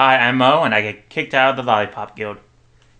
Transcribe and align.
Hi, 0.00 0.16
I'm 0.16 0.38
Mo, 0.38 0.62
and 0.62 0.74
I 0.74 0.80
get 0.80 1.10
kicked 1.10 1.34
out 1.34 1.50
of 1.50 1.56
the 1.56 1.62
Lollipop 1.70 2.16
Guild. 2.16 2.38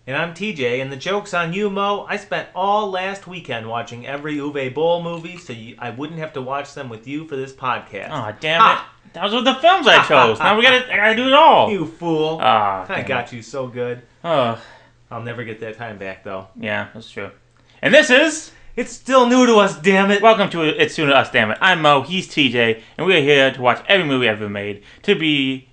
And 0.06 0.14
I'm 0.14 0.34
TJ, 0.34 0.82
and 0.82 0.92
the 0.92 0.98
joke's 0.98 1.32
on 1.32 1.54
you, 1.54 1.70
Mo. 1.70 2.04
I 2.06 2.18
spent 2.18 2.50
all 2.54 2.90
last 2.90 3.26
weekend 3.26 3.66
watching 3.70 4.06
every 4.06 4.36
Uwe 4.36 4.74
Boll 4.74 5.02
movie, 5.02 5.38
so 5.38 5.54
you, 5.54 5.76
I 5.78 5.88
wouldn't 5.88 6.18
have 6.18 6.34
to 6.34 6.42
watch 6.42 6.74
them 6.74 6.90
with 6.90 7.08
you 7.08 7.26
for 7.26 7.36
this 7.36 7.54
podcast. 7.54 8.08
Oh, 8.10 8.36
damn 8.38 8.60
Ha! 8.60 8.92
it. 9.06 9.14
Those 9.14 9.32
were 9.32 9.40
the 9.40 9.54
films 9.54 9.86
I 9.86 10.04
chose. 10.04 10.38
now 10.40 10.54
we 10.58 10.62
gotta, 10.62 10.92
I 10.92 10.96
gotta 10.96 11.16
do 11.16 11.28
it 11.28 11.32
all. 11.32 11.70
You 11.70 11.86
fool. 11.86 12.38
Ah, 12.42 12.84
I 12.86 12.96
damn 12.96 13.06
got 13.06 13.32
you 13.32 13.40
so 13.40 13.66
good. 13.66 14.02
Oh, 14.22 14.62
I'll 15.10 15.22
never 15.22 15.42
get 15.42 15.58
that 15.60 15.78
time 15.78 15.96
back, 15.96 16.22
though. 16.22 16.48
yeah, 16.54 16.88
that's 16.92 17.10
true. 17.10 17.30
And 17.80 17.94
this 17.94 18.10
is 18.10 18.52
It's 18.76 18.92
still 18.92 19.26
new 19.26 19.46
to 19.46 19.54
us, 19.54 19.80
damn 19.80 20.10
it. 20.10 20.20
Welcome 20.20 20.50
to 20.50 20.64
It's 20.64 20.96
Soon 20.96 21.08
to 21.08 21.16
Us, 21.16 21.30
damn 21.30 21.50
it. 21.50 21.56
I'm 21.62 21.80
Mo, 21.80 22.02
he's 22.02 22.28
TJ, 22.28 22.82
and 22.98 23.06
we 23.06 23.16
are 23.16 23.22
here 23.22 23.50
to 23.50 23.62
watch 23.62 23.82
every 23.88 24.04
movie 24.04 24.28
ever 24.28 24.50
made 24.50 24.82
to 25.04 25.14
be 25.14 25.69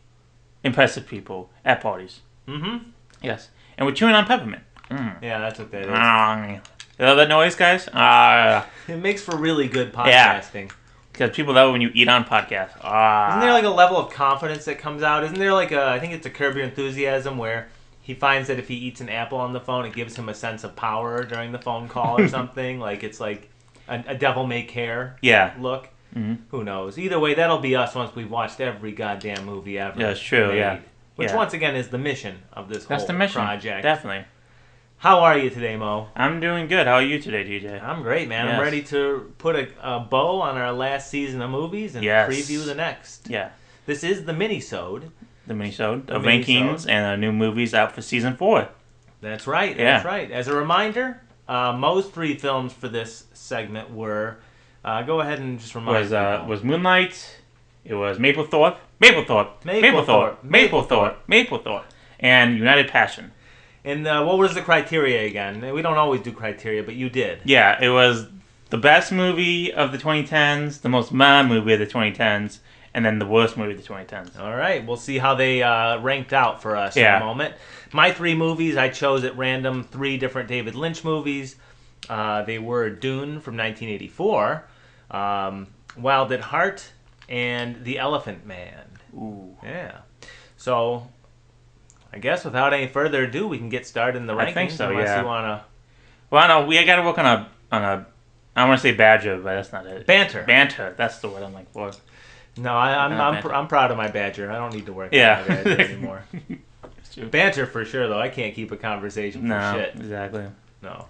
impressive 0.64 1.08
people 1.08 1.50
at 1.66 1.82
parties. 1.82 2.22
Mm-hmm. 2.48 2.90
Yes. 3.22 3.50
And 3.78 3.86
we're 3.86 3.94
chewing 3.94 4.14
on 4.16 4.26
peppermint. 4.26 4.64
Mm. 4.90 5.22
Yeah, 5.22 5.40
that's 5.40 5.60
what 5.60 5.72
that 5.72 5.82
is. 5.84 5.88
Mm. 5.88 6.62
You 7.00 7.06
love 7.06 7.18
that 7.18 7.30
noise, 7.30 7.56
guys? 7.56 7.88
Ah, 7.94 8.66
It 8.88 8.96
makes 8.98 9.22
for 9.22 9.36
really 9.38 9.68
good 9.68 9.94
podcasting. 9.94 10.70
Yeah. 10.70 10.76
because 11.12 11.36
people 11.36 11.54
love 11.54 11.70
it 11.70 11.72
when 11.74 11.82
you 11.82 11.92
eat 11.94 12.08
on 12.08 12.24
podcasts. 12.26 12.72
Ah. 12.82 13.30
Isn't 13.30 13.42
there 13.42 13.54
like 13.54 13.66
a 13.66 13.70
level 13.70 13.98
of 13.98 14.12
confidence 14.12 14.66
that 14.66 14.80
comes 14.80 15.04
out? 15.04 15.24
Isn't 15.24 15.38
there 15.38 15.54
like 15.54 15.72
a, 15.72 15.86
I 15.88 16.00
think 16.00 16.14
it's 16.14 16.26
a 16.26 16.30
Curb 16.30 16.56
Your 16.56 16.64
Enthusiasm 16.66 17.38
where 17.38 17.68
he 18.02 18.14
finds 18.14 18.48
that 18.48 18.58
if 18.58 18.68
he 18.68 18.76
eats 18.76 19.02
an 19.02 19.10
apple 19.10 19.38
on 19.38 19.52
the 19.54 19.60
phone, 19.60 19.86
it 19.86 19.94
gives 19.94 20.16
him 20.16 20.30
a 20.30 20.34
sense 20.34 20.64
of 20.64 20.76
power 20.76 21.24
during 21.24 21.52
the 21.52 21.60
phone 21.60 21.88
call 21.88 22.20
or 22.20 22.28
something? 22.38 22.80
like 22.80 23.04
it's 23.04 23.20
like 23.20 23.50
a, 23.88 24.04
a 24.08 24.16
devil 24.16 24.48
may 24.48 24.64
care 24.64 25.18
Yeah. 25.22 25.54
look. 25.60 25.90
Mhm. 26.18 26.38
Who 26.50 26.64
knows? 26.64 26.98
Either 26.98 27.20
way, 27.20 27.34
that'll 27.34 27.60
be 27.60 27.76
us 27.76 27.94
once 27.96 28.16
we've 28.16 28.30
watched 28.32 28.60
every 28.60 28.92
goddamn 28.92 29.46
movie 29.46 29.78
ever. 29.80 30.00
Yeah, 30.00 30.10
it's 30.10 30.20
true, 30.20 30.48
made. 30.50 30.58
yeah. 30.58 30.80
Which 31.16 31.30
Yeah. 31.30 31.36
once 31.36 31.54
again 31.54 31.76
is 31.76 31.90
the 31.90 31.98
mission 31.98 32.40
of 32.54 32.70
this 32.70 32.86
That's 32.86 33.04
whole 33.04 33.08
the 33.08 33.14
mission. 33.14 33.42
project. 33.42 33.84
Definitely. 33.84 34.26
How 35.00 35.20
are 35.20 35.38
you 35.38 35.50
today, 35.52 35.76
Mo? 35.78 36.08
I'm 36.16 36.40
doing 36.40 36.68
good. 36.68 36.88
How 36.88 36.94
are 36.96 37.04
you 37.04 37.20
today, 37.20 37.44
TJ? 37.44 37.80
I'm 37.84 38.02
great, 38.02 38.28
man. 38.28 38.48
I'm 38.48 38.60
ready 38.60 38.82
to 38.84 39.32
put 39.38 39.56
a, 39.56 39.68
a 39.84 40.00
bow 40.00 40.42
on 40.42 40.58
our 40.58 40.72
last 40.74 41.10
season 41.12 41.42
of 41.42 41.52
movies 41.52 41.94
and 41.96 42.04
Yes. 42.04 42.30
preview 42.30 42.66
the 42.66 42.74
next. 42.74 43.30
Yeah. 43.30 43.50
This 43.86 44.04
is 44.04 44.26
the 44.26 44.34
mini-sode. 44.34 45.12
The 45.46 45.54
minisode 45.54 46.08
The 46.08 46.16
of 46.16 46.24
minisode. 46.24 46.46
rankings 46.46 46.90
and 46.90 47.06
uh, 47.06 47.16
new 47.16 47.32
movies 47.32 47.74
out 47.76 47.94
for 47.94 48.02
season 48.02 48.36
four. 48.36 48.68
That's 49.22 49.48
right. 49.48 49.78
Yeah. 49.78 49.94
That's 49.94 50.06
right. 50.06 50.30
As 50.32 50.48
a 50.48 50.56
reminder, 50.56 51.22
uh, 51.48 51.74
Mo's 51.74 52.08
three 52.08 52.36
films 52.36 52.74
for 52.74 52.88
this 52.90 53.26
segment 53.34 53.92
were. 53.92 54.38
Uh, 54.88 55.02
go 55.02 55.20
ahead 55.20 55.40
and 55.40 55.60
just 55.60 55.76
remind 55.76 55.98
was 56.00 56.14
uh, 56.14 56.38
people. 56.38 56.48
was 56.50 56.64
Moonlight. 56.64 57.40
It 57.84 57.94
was 57.96 58.18
Mapplethorpe, 58.20 58.78
Mapplethorpe, 59.02 59.62
Mapplethorpe, 59.66 60.38
Mapplethorpe, 60.46 60.48
Mapplethorpe, 60.48 61.16
Mapplethorpe, 61.30 61.84
and 62.22 62.58
United 62.58 62.88
Passion. 62.88 63.32
And 63.84 64.08
uh, 64.08 64.24
what 64.24 64.38
was 64.38 64.54
the 64.56 64.62
criteria 64.62 65.26
again? 65.26 65.74
We 65.74 65.82
don't 65.82 65.98
always 65.98 66.22
do 66.22 66.32
criteria, 66.32 66.84
but 66.84 66.96
you 66.96 67.10
did. 67.10 67.40
Yeah, 67.44 67.78
it 67.84 67.90
was 67.90 68.28
the 68.70 68.78
best 68.78 69.12
movie 69.12 69.74
of 69.74 69.92
the 69.92 69.98
2010s, 69.98 70.82
the 70.82 70.90
most 70.90 71.12
mad 71.12 71.48
movie 71.50 71.74
of 71.74 71.80
the 71.80 71.88
2010s, 71.88 72.60
and 72.94 73.06
then 73.06 73.20
the 73.20 73.26
worst 73.26 73.58
movie 73.58 73.74
of 73.74 73.82
the 73.86 73.88
2010s. 73.94 74.40
All 74.40 74.56
right, 74.56 74.86
we'll 74.88 74.96
see 74.96 75.18
how 75.18 75.36
they 75.36 75.64
uh, 75.64 76.00
ranked 76.00 76.32
out 76.32 76.62
for 76.62 76.78
us 76.78 76.96
in 76.96 77.04
Yeah. 77.04 77.18
a 77.18 77.26
moment. 77.26 77.56
My 77.92 78.12
three 78.14 78.36
movies, 78.36 78.78
I 78.78 78.88
chose 78.88 79.26
at 79.26 79.38
random 79.38 79.84
three 79.84 80.18
different 80.18 80.48
David 80.48 80.76
Lynch 80.76 81.04
movies. 81.04 81.58
Uh, 82.10 82.44
they 82.44 82.58
were 82.60 82.90
Dune 82.90 83.42
from 83.42 83.58
1984, 83.58 84.64
um, 85.12 85.68
Wild 85.98 86.32
at 86.32 86.42
Heart, 86.42 86.84
and 87.30 87.84
The 87.84 88.00
Elephant 88.00 88.46
Man. 88.46 88.86
Ooh. 89.14 89.56
Yeah. 89.64 90.00
So, 90.58 91.08
I 92.14 92.20
guess 92.20 92.44
without 92.46 92.74
any 92.74 92.88
further 92.88 93.24
ado, 93.26 93.48
we 93.48 93.58
can 93.58 93.70
get 93.70 93.86
started 93.86 94.18
in 94.18 94.28
the 94.28 94.34
rankings. 94.34 94.48
I 94.48 94.54
think 94.54 94.72
so, 94.72 94.90
Unless 94.90 95.08
yeah. 95.08 95.20
you 95.22 95.26
wanna. 95.28 95.66
Well, 96.30 96.48
no, 96.48 96.66
we 96.68 96.84
got 96.86 96.98
to 96.98 97.04
work 97.04 97.18
on 97.18 97.26
a 97.26 97.50
on 97.72 97.84
a. 97.84 98.06
I 98.56 98.68
want 98.68 98.80
to 98.80 98.82
say 98.82 98.92
badger, 98.94 99.38
but 99.38 99.56
that's 99.56 99.72
not 99.72 99.86
it. 99.86 100.08
banter. 100.08 100.44
Banter. 100.44 100.94
That's 100.98 101.20
the 101.20 101.30
word 101.30 101.44
I'm 101.44 101.54
like 101.54 101.72
for. 101.72 101.92
no, 102.58 102.74
I, 102.76 103.06
I'm 103.06 103.14
Uh, 103.14 103.24
I'm, 103.24 103.42
pr- 103.44 103.54
I'm 103.54 103.68
proud 103.68 103.92
of 103.92 103.98
my 103.98 104.08
badger. 104.08 104.50
I 104.52 104.56
don't 104.56 104.74
need 104.74 104.88
to 104.88 104.94
work 104.94 105.14
Yeah. 105.14 105.42
on 105.42 105.48
my 105.48 105.64
badger 105.64 105.82
anymore. 105.94 106.24
Banter 107.32 107.66
for 107.68 107.86
sure, 107.86 108.08
though. 108.08 108.20
I 108.20 108.30
can't 108.30 108.56
keep 108.56 108.72
a 108.72 108.78
conversation 108.78 109.42
for 109.42 109.48
No, 109.48 109.74
shit. 109.76 109.96
exactly. 109.96 110.46
No. 110.82 111.06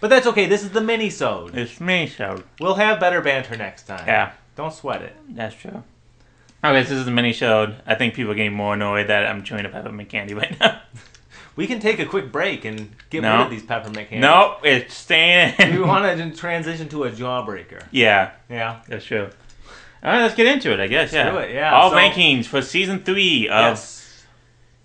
But 0.00 0.08
that's 0.08 0.26
okay. 0.26 0.46
This 0.46 0.62
is 0.62 0.70
the 0.70 0.80
mini-sode. 0.80 1.56
It's 1.56 1.76
so 2.16 2.42
We'll 2.58 2.74
have 2.74 2.98
better 3.00 3.20
banter 3.20 3.56
next 3.56 3.82
time. 3.84 4.06
yeah, 4.06 4.32
Don't 4.56 4.72
sweat 4.72 5.02
it. 5.02 5.14
that's 5.28 5.54
true. 5.54 5.82
Okay, 6.62 6.82
so 6.84 6.90
this 6.90 6.98
is 6.98 7.04
the 7.06 7.10
mini 7.10 7.32
show. 7.32 7.74
I 7.86 7.94
think 7.94 8.14
people 8.14 8.32
are 8.32 8.34
getting 8.34 8.52
more 8.54 8.74
annoyed 8.74 9.06
that 9.08 9.24
I'm 9.26 9.42
chewing 9.42 9.64
a 9.64 9.68
peppermint 9.68 10.08
candy 10.08 10.34
right 10.34 10.58
now. 10.60 10.80
We 11.56 11.66
can 11.66 11.80
take 11.80 11.98
a 11.98 12.06
quick 12.06 12.30
break 12.32 12.64
and 12.64 12.90
get 13.10 13.22
No. 13.22 13.32
rid 13.36 13.40
of 13.46 13.50
these 13.50 13.64
peppermint 13.64 14.08
candies. 14.08 14.22
nope, 14.22 14.60
it's 14.64 14.94
staying 14.94 15.54
in. 15.58 15.74
We 15.74 15.82
want 15.84 16.16
to 16.16 16.30
transition 16.34 16.88
to 16.90 17.04
a 17.04 17.10
jawbreaker. 17.10 17.82
yeah, 17.90 18.30
Yeah. 18.48 18.80
That's 18.88 19.04
true. 19.04 19.28
All 20.02 20.12
right, 20.12 20.22
let's 20.22 20.34
get 20.36 20.46
into 20.46 20.72
it. 20.72 20.80
I 20.80 20.86
guess. 20.86 21.12
yeah. 21.12 21.30
do 21.30 21.36
it, 21.38 21.52
yeah, 21.52 21.74
All 21.74 21.90
so- 21.90 21.96
rankings 21.96 22.46
for 22.46 22.62
season 22.62 23.00
three 23.00 23.48
of 23.48 23.72
yes. 23.76 23.99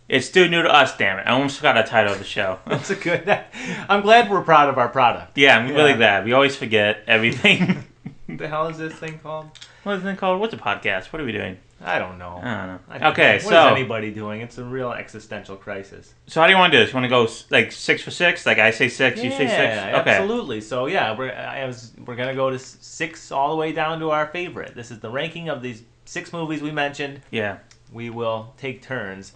"It's 0.08 0.26
Still 0.28 0.48
New 0.48 0.62
to 0.64 0.70
Us." 0.74 0.96
Damn 0.98 1.20
it! 1.20 1.24
I 1.28 1.32
almost 1.32 1.58
forgot 1.58 1.76
the 1.76 1.90
title 1.90 2.14
of 2.14 2.20
the 2.20 2.26
show. 2.26 2.60
That's 2.68 2.90
a 2.90 2.96
good. 2.96 3.28
I'm 3.90 4.02
glad 4.02 4.30
we're 4.30 4.42
proud 4.42 4.70
of 4.70 4.78
our 4.78 4.90
product. 4.90 5.38
yeah, 5.38 5.58
I'm 5.58 5.70
really 5.70 5.92
Yeah. 5.92 5.98
glad. 5.98 6.26
We 6.26 6.34
always 6.34 6.56
forget 6.56 7.04
everything. 7.08 7.84
What 8.28 8.40
the 8.40 8.48
hell 8.48 8.68
is 8.70 8.80
this 8.80 8.94
thing 8.96 9.20
called? 9.20 9.52
what 9.84 9.98
is 9.98 10.04
it 10.04 10.18
called? 10.18 10.40
What's 10.42 10.52
a 10.54 10.58
podcast? 10.58 11.14
What 11.14 11.22
are 11.22 11.26
we 11.26 11.32
doing? 11.32 11.58
I 11.80 12.00
don't 12.00 12.18
know. 12.18 12.40
I 12.42 12.56
don't 12.56 12.68
know. 12.68 12.80
I- 12.90 13.12
okay, 13.12 13.34
what 13.36 13.42
so 13.44 13.68
is 13.68 13.72
anybody 13.78 14.10
doing? 14.10 14.42
It's 14.42 14.58
a 14.58 14.64
real 14.64 14.92
existential 14.92 15.56
crisis. 15.56 16.12
so 16.26 16.42
how 16.42 16.48
do 16.48 16.54
you 16.54 16.58
want 16.58 16.72
to 16.74 16.80
do 16.80 16.84
this? 16.84 16.92
You 16.92 16.96
want 16.96 17.06
to 17.06 17.10
go 17.10 17.26
s- 17.26 17.46
like 17.52 17.72
six 17.72 18.02
for 18.02 18.10
six? 18.10 18.44
Like 18.48 18.58
I 18.58 18.72
say 18.72 18.90
six, 18.90 19.24
you 19.24 19.30
say 19.30 19.46
six. 19.46 19.52
Yeah, 19.52 20.00
Okay. 20.02 20.10
absolutely. 20.10 20.60
So 20.62 20.88
yeah, 20.88 21.16
we're 21.16 21.32
I 21.32 21.66
was, 21.68 21.94
we're 22.04 22.16
gonna 22.16 22.34
go 22.34 22.50
to 22.50 22.56
s- 22.56 22.78
six 22.82 23.32
all 23.32 23.52
the 23.52 23.58
way 23.58 23.72
down 23.74 24.00
to 24.00 24.10
our 24.10 24.26
favorite. 24.26 24.74
This 24.74 24.90
is 24.90 25.00
the 25.02 25.10
ranking 25.12 25.48
of 25.50 25.62
these 25.62 25.84
six 26.06 26.34
movies 26.34 26.64
we 26.64 26.72
mentioned. 26.72 27.22
Yeah. 27.30 27.58
We 27.94 28.10
will 28.10 28.56
take 28.58 28.82
turns. 28.82 29.34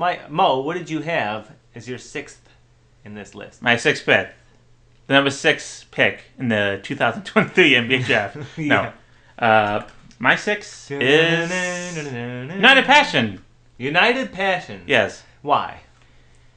My 0.00 0.18
Mo, 0.30 0.60
what 0.60 0.78
did 0.78 0.88
you 0.88 1.00
have 1.00 1.50
as 1.74 1.86
your 1.86 1.98
sixth 1.98 2.40
in 3.04 3.12
this 3.12 3.34
list? 3.34 3.60
My 3.60 3.76
sixth 3.76 4.06
pick. 4.06 4.30
The 5.06 5.12
number 5.12 5.28
six 5.28 5.84
pick 5.90 6.22
in 6.38 6.48
the 6.48 6.80
2023 6.82 7.72
NBA 7.72 8.06
draft. 8.06 8.38
Yeah. 8.56 8.94
No. 9.38 9.46
Uh, 9.46 9.86
my 10.18 10.36
six 10.36 10.90
is 10.90 11.50
United 11.50 12.86
Passion. 12.86 13.44
United 13.76 14.32
Passion. 14.32 14.84
Yes. 14.86 15.22
Why? 15.42 15.80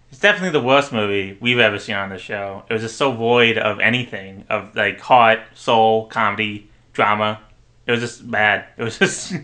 It's 0.09 0.21
definitely 0.21 0.57
the 0.57 0.65
worst 0.65 0.93
movie 0.93 1.37
we've 1.41 1.59
ever 1.59 1.79
seen 1.79 1.95
on 1.95 2.11
the 2.11 2.17
show. 2.17 2.63
It 2.69 2.71
was 2.71 2.81
just 2.81 2.95
so 2.95 3.11
void 3.11 3.57
of 3.57 3.81
anything 3.81 4.45
of 4.49 4.73
like 4.73 5.01
heart, 5.01 5.41
soul, 5.53 6.05
comedy, 6.05 6.69
drama. 6.93 7.41
It 7.87 7.91
was 7.91 7.99
just 7.99 8.31
bad. 8.31 8.67
It 8.77 8.83
was 8.83 8.99
just 8.99 9.33
it 9.33 9.43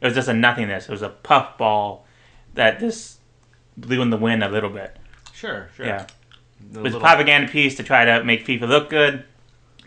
was 0.00 0.14
just 0.14 0.28
a 0.28 0.34
nothingness. 0.34 0.84
It 0.84 0.90
was 0.90 1.02
a 1.02 1.10
puffball 1.10 2.06
that 2.54 2.80
just 2.80 3.18
blew 3.76 4.02
in 4.02 4.10
the 4.10 4.16
wind 4.16 4.42
a 4.42 4.48
little 4.48 4.70
bit. 4.70 4.96
Sure, 5.32 5.68
sure. 5.76 5.86
Yeah, 5.86 6.06
The 6.70 6.80
it 6.80 6.82
was 6.82 6.94
a 6.94 7.00
propaganda 7.00 7.50
piece 7.50 7.76
to 7.76 7.82
try 7.82 8.04
to 8.04 8.24
make 8.24 8.46
FIFA 8.46 8.68
look 8.68 8.90
good 8.90 9.24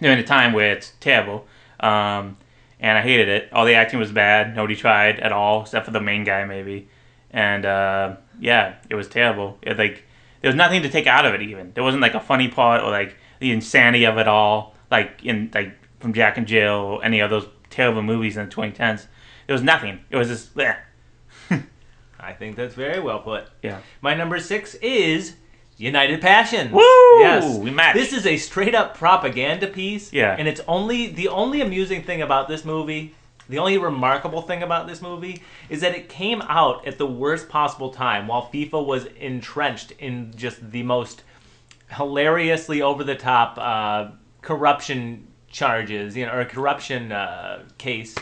during 0.02 0.20
a 0.20 0.24
time 0.24 0.54
where 0.54 0.72
it's 0.72 0.94
terrible. 1.00 1.46
Um, 1.80 2.38
and 2.80 2.98
I 2.98 3.02
hated 3.02 3.28
it. 3.28 3.50
All 3.52 3.66
the 3.66 3.74
acting 3.74 4.00
was 4.00 4.12
bad. 4.12 4.56
Nobody 4.56 4.76
tried 4.76 5.20
at 5.20 5.32
all, 5.32 5.64
except 5.64 5.86
for 5.86 5.92
the 5.92 6.02
main 6.02 6.24
guy 6.24 6.46
maybe. 6.46 6.88
And 7.32 7.66
uh, 7.66 8.18
yeah, 8.40 8.76
it 8.90 8.96
was 8.96 9.08
terrible. 9.08 9.58
It, 9.62 9.78
like 9.78 10.04
there 10.42 10.50
was 10.50 10.56
nothing 10.56 10.82
to 10.84 10.90
take 10.90 11.08
out 11.08 11.26
of 11.26 11.34
it. 11.34 11.42
Even 11.42 11.72
there 11.74 11.84
wasn't 11.84 12.02
like 12.02 12.14
a 12.14 12.20
funny 12.20 12.48
part 12.48 12.84
or 12.84 12.92
like 12.92 13.16
the 13.40 13.52
insanity 13.52 14.06
of 14.06 14.18
it 14.18 14.28
all, 14.28 14.76
like 14.92 15.24
in 15.24 15.52
like 15.54 15.74
from 16.00 16.14
Jack 16.14 16.38
and 16.38 16.48
Jill 16.48 16.74
or 16.74 17.04
any 17.04 17.20
of 17.20 17.30
those 17.30 17.48
terrible 17.70 18.04
movies 18.04 18.38
in 18.38 18.48
the 18.48 18.56
2010s. 18.56 19.08
There 19.48 19.54
was 19.54 19.64
nothing. 19.64 20.02
It 20.10 20.18
was 20.18 20.28
just 20.28 20.56
bleh. 20.56 20.78
I 22.28 22.34
think 22.34 22.58
that's 22.58 22.76
very 22.76 23.00
well 23.00 23.20
put. 23.20 23.46
yeah. 23.64 23.80
My 24.02 24.14
number 24.14 24.38
six 24.40 24.76
is 24.76 25.36
United 25.78 26.20
Passion. 26.20 26.72
Woo! 26.72 26.82
Yes. 27.20 27.58
We 27.58 27.72
matched. 27.72 27.96
This 27.98 28.12
is 28.12 28.26
a 28.26 28.36
straight 28.36 28.76
up 28.76 28.98
propaganda 28.98 29.68
piece. 29.68 30.12
Yeah. 30.12 30.36
And 30.38 30.46
it's 30.48 30.60
only 30.68 31.08
the 31.08 31.30
only 31.30 31.62
amusing 31.62 32.04
thing 32.04 32.22
about 32.22 32.50
this 32.50 32.66
movie, 32.66 33.16
the 33.48 33.60
only 33.60 33.78
remarkable 33.78 34.42
thing 34.42 34.62
about 34.62 34.88
this 34.88 35.02
movie 35.02 35.42
is 35.70 35.80
that 35.80 35.96
it 35.96 36.10
came 36.10 36.42
out 36.42 36.86
at 36.86 36.98
the 36.98 37.06
worst 37.06 37.48
possible 37.48 37.92
time 37.92 38.28
while 38.28 38.50
FIFA 38.54 38.86
was 38.86 39.06
entrenched 39.06 39.92
in 40.00 40.34
just 40.36 40.70
the 40.72 40.84
most 40.84 41.24
hilariously 41.96 42.82
over 42.82 43.06
the 43.06 43.16
top 43.16 43.58
uh, 43.58 44.12
corruption 44.42 45.28
charges, 45.50 46.18
you 46.18 46.26
know, 46.26 46.34
or 46.34 46.42
a 46.42 46.46
corruption 46.46 47.14
uh, 47.14 47.64
case 47.78 48.16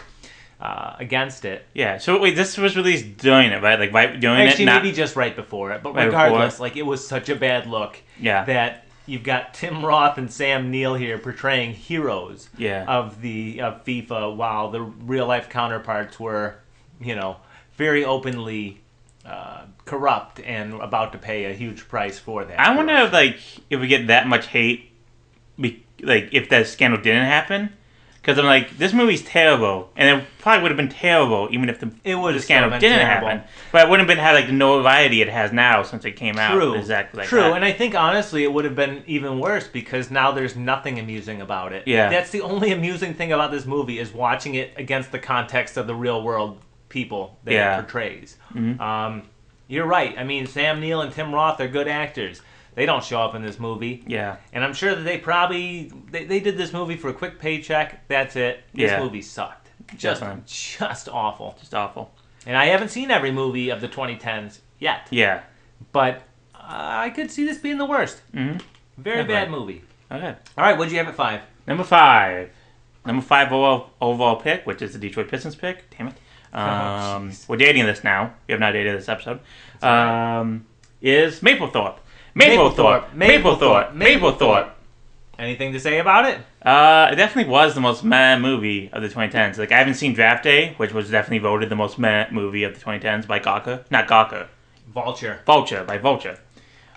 uh, 0.60 0.96
against 1.00 1.46
it. 1.46 1.66
Yeah. 1.74 1.98
So 1.98 2.19
wait, 2.19 2.36
this 2.36 2.57
was 2.57 2.75
released 2.78 3.18
during 3.18 3.52
it, 3.52 3.62
right? 3.62 3.80
Like 3.80 3.94
right 3.94 4.19
during 4.19 4.48
Actually, 4.48 4.63
it. 4.63 4.68
Not, 4.68 4.84
maybe 4.84 4.96
just 4.96 5.16
right 5.16 5.36
before 5.36 5.72
it, 5.72 5.84
but 5.84 5.94
Right 5.96 6.06
regardless, 6.06 6.60
it. 6.60 6.62
like 6.62 6.78
it 6.78 6.86
was 6.86 7.06
such 7.07 7.30
a 7.30 7.36
bad 7.36 7.68
look 7.68 7.98
Yeah. 8.19 8.46
that 8.46 8.86
you've 9.06 9.24
got 9.24 9.54
Tim 9.54 9.86
Roth 9.86 10.18
and 10.18 10.31
Sam 10.31 10.72
Neill 10.72 10.96
here 10.96 11.18
portraying 11.18 11.74
heroes 11.74 12.50
Yeah. 12.57 12.86
of 12.88 13.22
the 13.22 13.62
of 13.62 13.84
FIFA, 13.86 14.36
while 14.36 14.72
the 14.72 14.81
real 14.81 15.28
life 15.28 15.50
counterparts 15.50 16.19
were, 16.19 16.56
you 17.00 17.16
know, 17.16 17.38
very 17.75 18.04
openly 18.06 18.81
corrupt 19.86 20.40
and 20.40 20.74
about 20.75 21.12
to 21.12 21.18
pay 21.18 21.46
a 21.46 21.54
huge 21.54 21.88
price 21.88 22.18
for 22.18 22.44
that. 22.46 22.60
I 22.60 22.75
wonder 22.75 22.94
if 22.94 23.13
like 23.13 23.38
if 23.69 23.80
we 23.80 23.88
get 23.88 24.08
that 24.08 24.28
much 24.28 24.48
hate, 24.48 24.92
be, 25.60 25.84
like 26.01 26.30
if 26.31 26.50
that 26.50 26.68
scandal 26.68 27.00
didn't 27.01 27.25
happen, 27.25 27.74
because 28.25 28.39
I'm 28.39 28.45
like 28.45 28.77
this 28.80 28.92
movie's 28.92 29.22
terrible, 29.22 29.92
and 29.95 30.18
it 30.22 30.25
probably 30.39 30.63
would 30.63 30.72
have 30.72 30.77
been 30.77 30.89
terrible 30.89 31.48
even 31.51 31.69
if 31.69 31.80
the, 31.80 31.92
It 32.04 32.16
would 32.16 32.33
the 32.33 32.39
scandal 32.39 32.72
didn't 32.80 32.98
terrible. 33.00 33.27
happen. 33.27 33.48
But 33.72 33.83
it 33.86 33.89
wouldn't 33.92 34.10
have 34.10 34.18
been 34.18 34.24
had 34.24 34.33
like 34.33 34.48
the 34.48 34.54
notoriety 34.54 35.22
it 35.22 35.30
has 35.30 35.51
now 35.54 35.83
since 35.83 36.06
it 36.06 36.13
came 36.13 36.39
out. 36.39 36.54
True, 36.54 36.74
exactly. 36.74 37.19
Like 37.19 37.27
true, 37.30 37.42
that. 37.42 37.54
and 37.54 37.63
I 37.63 37.72
think 37.72 37.94
honestly 37.94 38.44
it 38.44 38.51
would 38.51 38.66
have 38.66 38.75
been 38.75 39.04
even 39.06 39.39
worse 39.39 39.68
because 39.68 40.10
now 40.10 40.31
there's 40.31 40.56
nothing 40.56 40.98
amusing 40.98 41.39
about 41.42 41.72
it. 41.72 41.83
Yeah. 41.88 42.10
that's 42.10 42.31
the 42.31 42.42
only 42.42 42.72
amusing 42.72 43.13
thing 43.13 43.31
about 43.31 43.51
this 43.51 43.66
movie 43.68 44.00
is 44.00 44.12
watching 44.12 44.56
it 44.56 44.74
against 44.75 45.12
the 45.12 45.19
context 45.19 45.77
of 45.77 45.86
the 45.86 45.94
real 45.95 46.24
world 46.24 46.60
people 46.89 47.38
that 47.44 47.54
Yeah. 47.54 47.77
it 47.77 47.81
portrays. 47.83 48.38
Mhm. 48.56 48.80
Um, 48.80 49.22
you're 49.68 49.86
right. 49.86 50.16
I 50.18 50.24
mean, 50.24 50.48
Sam 50.48 50.80
Neill 50.80 51.01
and 51.01 51.12
Tim 51.13 51.31
Roth 51.33 51.60
are 51.62 51.68
good 51.68 51.88
actors. 51.88 52.42
They 52.75 52.86
don't 52.86 53.04
show 53.04 53.19
up 53.22 53.36
in 53.36 53.42
this 53.42 53.60
movie, 53.60 54.04
yeah, 54.06 54.36
and 54.54 54.63
I'm 54.63 54.74
sure 54.74 54.94
that 54.95 55.04
they 55.04 55.18
probably 55.18 55.92
they, 56.12 56.25
they 56.25 56.39
did 56.42 56.57
this 56.57 56.74
movie 56.74 56.98
for 56.98 57.07
a 57.10 57.13
quick 57.13 57.39
paycheck. 57.39 58.07
That's 58.10 58.36
it. 58.36 58.63
This 58.74 58.92
Yeah. 58.92 59.00
movie 59.01 59.22
sucked. 59.22 59.69
Just 59.98 60.22
Definitely. 60.22 60.44
just 60.48 61.07
awful. 61.10 61.56
just 61.60 61.74
awful. 61.74 62.12
And 62.45 62.56
I 62.57 62.66
haven't 62.66 62.89
seen 62.89 63.12
every 63.12 63.31
movie 63.31 63.69
of 63.69 63.81
the 63.81 63.88
2010s 63.88 64.60
yet, 64.80 65.07
Yeah. 65.10 65.42
but 65.92 66.22
I 66.54 67.10
could 67.12 67.31
see 67.31 67.45
this 67.45 67.57
being 67.60 67.77
the 67.77 67.86
worst. 67.86 68.22
hmm 68.33 68.57
Very 68.98 69.24
Definitely. 69.24 69.33
bad 69.33 69.51
movie. 69.51 69.81
Okay. 70.12 70.36
All 70.57 70.63
right, 70.63 70.77
what'd 70.77 70.92
you 70.92 70.98
have 71.00 71.07
at 71.07 71.16
five? 71.16 71.42
Number 71.68 71.83
five. 71.83 72.50
Number 73.06 73.22
five 73.22 73.51
overall, 73.51 73.89
overall 74.01 74.36
pick, 74.38 74.66
which 74.66 74.81
is 74.81 74.94
the 74.94 75.00
Detroit 75.00 75.27
Pistons 75.30 75.56
pick. 75.56 75.89
Damn 75.98 76.07
it. 76.10 76.13
Um, 76.54 77.30
jeez. 77.31 77.48
we're 77.48 77.57
dating 77.57 77.86
this 77.86 78.04
now. 78.04 78.33
We 78.48 78.54
have 78.54 78.60
not 78.62 78.72
dated 78.72 78.98
this 78.98 79.10
episode. 79.10 79.39
all 79.83 79.89
right. 79.89 80.39
Um, 80.39 80.66
is 81.01 81.42
Mapplethorpe. 81.42 81.98
Mapplethorpe. 82.36 83.14
Mapplethorpe. 83.16 83.96
Mapplethorpe. 83.96 84.72
Anything 85.38 85.74
to 85.74 85.80
say 85.80 86.00
about 86.00 86.26
it? 86.26 86.40
Uh, 86.66 87.10
it 87.12 87.16
definitely 87.16 87.52
was 87.52 87.76
the 87.76 87.82
most 87.82 88.04
meh 88.04 88.38
movie 88.38 88.90
of 88.94 89.02
the 89.02 89.10
2010s. 89.10 89.58
Like 89.58 89.72
I 89.72 89.78
haven't 89.78 89.96
seen 89.96 90.14
Draft 90.14 90.44
Day, 90.44 90.74
which 90.78 90.94
was 90.94 91.10
definitely 91.10 91.40
voted 91.40 91.70
the 91.70 91.76
most 91.76 92.00
meh 92.00 92.28
movie 92.32 92.64
of 92.64 92.74
the 92.74 92.80
2010s 92.84 93.28
by 93.28 93.40
Gawker. 93.40 93.84
Not 93.92 94.08
Gawker. 94.08 94.48
Vulture. 94.88 95.42
Vulture 95.46 95.84
by 95.84 95.98
Vulture. 95.98 96.40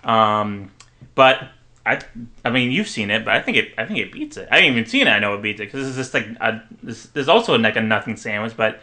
Um, 0.05 0.71
but 1.17 1.49
I, 1.85 2.01
I 2.45 2.51
mean, 2.51 2.71
you've 2.71 2.89
seen 2.89 3.11
it, 3.11 3.25
but 3.25 3.35
I 3.35 3.43
think 3.43 3.57
it, 3.57 3.75
I 3.77 3.85
think 3.87 3.99
it 3.99 4.13
beats 4.13 4.37
it. 4.37 4.49
I 4.53 4.57
haven't 4.57 4.71
even 4.73 4.87
seen 4.87 5.09
it. 5.09 5.11
I 5.11 5.19
know 5.19 5.35
it 5.35 5.43
beats 5.43 5.61
it 5.61 5.65
because 5.65 5.89
it's 5.89 5.97
just 5.97 6.15
like 6.15 6.27
a, 6.41 6.63
this, 6.83 7.07
there's 7.07 7.29
also 7.29 7.59
like 7.59 7.77
a 7.77 7.81
nothing 7.81 8.17
sandwich, 8.17 8.57
but 8.57 8.81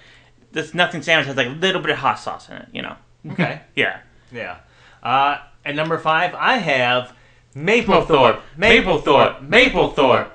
this 0.51 0.73
nothing 0.73 1.01
sandwich 1.01 1.27
has 1.27 1.37
like 1.37 1.47
a 1.47 1.51
little 1.51 1.81
bit 1.81 1.91
of 1.91 1.97
hot 1.97 2.19
sauce 2.19 2.49
in 2.49 2.57
it. 2.57 2.67
You 2.73 2.81
know? 2.81 2.95
Okay. 3.31 3.61
Yeah. 3.75 3.99
yeah. 4.31 4.57
Uh, 5.01 5.37
at 5.65 5.75
number 5.75 5.97
five, 5.97 6.33
I 6.35 6.57
have 6.57 7.13
Mapplethorpe. 7.55 8.41
Mapplethorpe. 8.57 9.47
Mapplethorpe. 9.49 10.29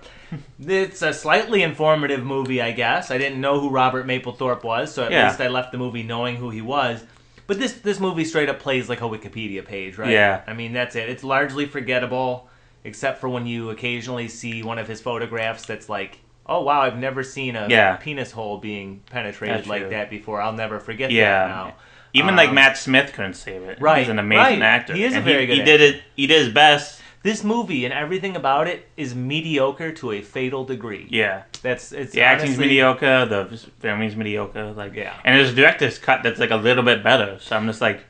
It's 0.64 1.02
a 1.02 1.12
slightly 1.12 1.62
informative 1.62 2.24
movie, 2.24 2.62
I 2.62 2.72
guess. 2.72 3.10
I 3.10 3.18
didn't 3.18 3.40
know 3.40 3.58
who 3.60 3.68
Robert 3.70 4.06
Mapplethorpe 4.06 4.62
was, 4.62 4.92
so 4.94 5.04
at 5.04 5.12
Yeah. 5.12 5.28
least 5.28 5.40
I 5.40 5.48
left 5.48 5.72
the 5.72 5.78
movie 5.78 6.02
knowing 6.02 6.36
who 6.36 6.50
he 6.50 6.60
was. 6.62 7.04
But 7.46 7.58
this 7.58 7.72
this 7.72 7.98
movie 7.98 8.24
straight 8.24 8.48
up 8.48 8.60
plays 8.60 8.88
like 8.88 9.00
a 9.00 9.04
Wikipedia 9.04 9.64
page, 9.64 9.98
right? 9.98 10.10
Yeah. 10.10 10.42
I 10.46 10.52
mean, 10.54 10.72
that's 10.72 10.94
it. 10.94 11.08
It's 11.08 11.24
largely 11.24 11.66
forgettable, 11.66 12.48
except 12.84 13.20
for 13.20 13.28
when 13.28 13.46
you 13.46 13.70
occasionally 13.70 14.28
see 14.28 14.62
one 14.62 14.78
of 14.78 14.86
his 14.86 15.00
photographs 15.00 15.66
that's 15.66 15.88
like, 15.88 16.18
oh 16.46 16.62
wow, 16.62 16.80
I've 16.82 16.96
never 16.98 17.24
seen 17.24 17.56
a 17.56 17.66
Yeah. 17.68 17.96
penis 17.96 18.30
hole 18.30 18.58
being 18.58 19.00
penetrated 19.10 19.58
That's 19.58 19.68
like 19.68 19.82
true. 19.82 19.90
that 19.90 20.10
before. 20.10 20.40
I'll 20.40 20.52
never 20.52 20.78
forget 20.78 21.10
Yeah. 21.10 21.30
that 21.30 21.48
now. 21.48 21.74
Even 22.12 22.34
like 22.36 22.48
Um, 22.50 22.54
Matt 22.56 22.76
Smith 22.76 23.12
couldn't 23.12 23.34
save 23.34 23.62
it. 23.62 23.80
Right, 23.80 24.00
He's 24.00 24.08
an 24.08 24.18
amazing 24.18 24.60
right. 24.60 24.62
actor. 24.62 24.94
He 24.94 25.04
is 25.04 25.12
a 25.14 25.16
And 25.16 25.24
very 25.24 25.46
good 25.46 25.58
He 25.58 25.62
did 25.64 25.80
it. 25.80 26.02
He 26.16 26.26
did 26.26 26.44
his 26.44 26.52
best. 26.52 27.00
This 27.22 27.44
movie 27.44 27.84
and 27.84 27.92
everything 27.92 28.34
about 28.34 28.66
it 28.66 28.88
is 28.96 29.14
mediocre 29.14 29.92
to 29.92 30.12
a 30.12 30.22
fatal 30.22 30.64
degree. 30.64 31.06
Yeah. 31.10 31.42
That's 31.62 31.92
it's 31.92 32.12
The 32.12 32.22
acting's 32.22 32.50
honestly- 32.50 32.66
mediocre. 32.66 33.26
The 33.26 33.56
filming's 33.78 34.16
mediocre. 34.16 34.72
Like 34.72 34.94
Yeah. 34.94 35.12
And 35.24 35.38
there's 35.38 35.52
a 35.52 35.54
director's 35.54 35.98
cut 35.98 36.22
that's 36.22 36.40
like 36.40 36.50
a 36.50 36.56
little 36.56 36.82
bit 36.82 37.04
better. 37.04 37.38
So 37.40 37.56
I'm 37.56 37.66
just 37.66 37.80
like, 37.80 38.00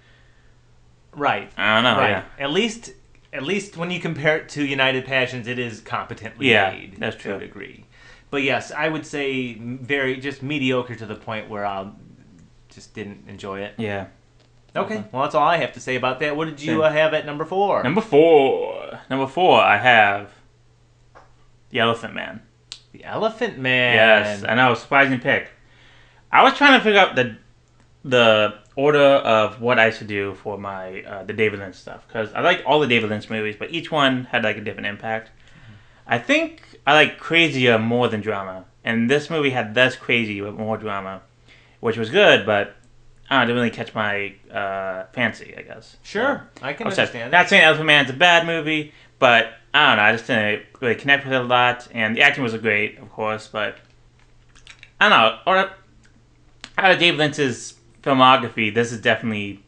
Right. 1.13 1.51
I 1.57 1.75
don't 1.75 1.85
know. 1.85 1.99
right. 2.01 2.11
Yeah. 2.11 2.23
At 2.39 2.51
least, 2.53 2.93
at 3.33 3.43
least 3.43 3.77
when 3.77 3.91
you 3.91 4.01
compare 4.01 4.37
it 4.39 4.49
to 4.51 4.65
United 4.65 5.05
Passions, 5.07 5.47
it 5.49 5.59
is 5.59 5.81
competently 5.81 6.51
Yeah, 6.51 6.71
made 6.71 6.95
that's 6.99 7.17
to 7.17 7.23
true. 7.23 7.35
a 7.35 7.39
degree. 7.41 7.85
But 8.31 8.45
yes, 8.45 8.71
I 8.71 8.89
would 8.89 9.05
say 9.05 9.55
very 9.55 10.17
just 10.19 10.41
mediocre 10.43 10.95
to 10.95 11.05
the 11.07 11.17
point 11.17 11.49
where 11.49 11.67
I 11.67 11.89
just 12.73 12.95
didn't 12.95 13.25
enjoy 13.29 13.61
it. 13.61 13.75
Yeah. 13.79 14.07
Okay, 14.77 14.97
Okay. 14.99 15.05
well 15.13 15.23
that's 15.23 15.35
all 15.35 15.47
I 15.47 15.57
have 15.57 15.73
to 15.73 15.81
say 15.81 15.97
about 15.97 16.21
that. 16.21 16.37
What 16.37 16.45
did 16.47 16.63
you 16.63 16.83
uh, 16.85 16.91
have 16.93 17.13
at 17.15 17.27
number 17.27 17.45
four? 17.45 17.83
Number 17.83 18.01
four. 18.01 19.01
Number 19.11 19.27
four, 19.27 19.61
I 19.61 19.77
have 19.79 20.31
the 21.71 21.81
Elephant 21.81 22.15
Man. 22.15 22.43
the 22.93 23.05
Elephant 23.05 23.59
Man. 23.59 23.95
Yes, 23.95 24.43
And 24.43 24.51
I 24.51 24.55
know. 24.69 24.75
Surprising 24.75 25.19
pick. 25.21 25.49
I 26.33 26.43
was 26.45 26.55
trying 26.57 26.79
to 26.79 26.85
figure 26.85 27.01
out 27.01 27.17
the 27.17 27.37
the 28.05 28.55
order 28.77 28.99
of 28.99 29.61
what 29.61 29.79
I 29.79 29.91
should 29.91 30.07
do 30.07 30.35
for 30.35 30.57
my 30.57 31.03
uh, 31.03 31.25
the 31.25 31.33
David 31.33 31.59
Lynch 31.59 31.75
stuff 31.75 32.07
because 32.07 32.33
I 32.33 32.41
like 32.41 32.63
all 32.65 32.81
the 32.81 32.87
David 32.87 33.11
Lynch 33.11 33.29
movies, 33.29 33.57
but 33.59 33.71
each 33.73 33.91
one 33.91 34.25
had 34.25 34.45
like 34.45 34.57
a 34.57 34.61
different 34.61 34.87
impact. 34.87 35.31
I 36.07 36.19
think 36.19 36.63
I 36.87 36.95
like 36.95 37.19
Crazier 37.19 37.79
more 37.79 38.09
than 38.09 38.21
drama, 38.21 38.65
and 38.85 39.11
this 39.11 39.29
movie 39.31 39.51
had 39.51 39.75
less 39.77 39.97
crazy 39.97 40.41
but 40.41 40.55
more 40.55 40.77
drama, 40.79 41.23
which 41.81 41.97
was 41.97 42.11
good, 42.11 42.47
but 42.47 42.77
I 43.29 43.39
don't 43.39 43.49
didn't 43.49 43.57
really 43.57 43.71
catch 43.71 43.95
my 43.95 44.35
uh, 44.53 45.05
fancy. 45.13 45.55
I 45.57 45.63
guess. 45.63 45.97
Sure, 46.03 46.49
I 46.63 46.73
can 46.73 46.87
I'm 46.87 46.93
understand. 46.93 47.33
that. 47.33 47.37
Not 47.37 47.49
saying 47.49 47.63
Elephant 47.63 47.87
Man's 47.87 48.11
a 48.11 48.15
bad 48.15 48.47
movie, 48.47 48.93
but 49.19 49.53
I 49.73 49.89
don't 49.89 49.97
know. 49.97 50.03
I 50.03 50.13
just 50.13 50.27
didn't 50.27 50.63
really 50.81 50.95
connect 50.95 51.25
with 51.25 51.33
it 51.33 51.41
a 51.41 51.45
lot, 51.45 51.89
and 51.93 52.17
the 52.17 52.23
acting 52.23 52.43
was 52.43 52.57
great, 52.57 52.99
of 52.99 53.11
course. 53.11 53.49
But 53.49 53.79
I 55.01 55.09
don't 55.09 55.19
know. 55.19 55.39
Or 55.47 55.71
out 56.79 56.91
of 56.91 56.99
Dave 56.99 57.17
Lynch's 57.17 57.75
filmography, 58.03 58.75
this 58.75 58.93
is 58.93 59.01
definitely. 59.01 59.63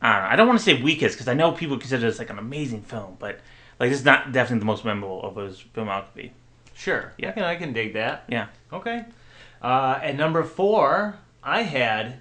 I 0.00 0.12
don't 0.12 0.22
know. 0.22 0.28
I 0.30 0.36
don't 0.36 0.46
want 0.48 0.58
to 0.58 0.64
say 0.64 0.82
weakest 0.82 1.14
because 1.14 1.28
I 1.28 1.34
know 1.34 1.52
people 1.52 1.78
consider 1.78 2.02
this 2.06 2.18
like 2.18 2.30
an 2.30 2.38
amazing 2.38 2.82
film, 2.82 3.16
but 3.18 3.38
like 3.78 3.90
this 3.90 4.00
is 4.00 4.04
not 4.04 4.32
definitely 4.32 4.60
the 4.60 4.66
most 4.66 4.84
memorable 4.84 5.22
of 5.22 5.36
his 5.36 5.64
filmography. 5.74 6.30
Sure. 6.74 7.12
Yeah. 7.18 7.28
I 7.28 7.32
can 7.32 7.42
I 7.44 7.56
can 7.56 7.72
dig 7.72 7.94
that. 7.94 8.24
Yeah. 8.28 8.48
Okay. 8.72 9.04
Uh, 9.62 10.00
at 10.02 10.16
number 10.16 10.42
four, 10.42 11.16
I 11.42 11.62
had 11.62 12.18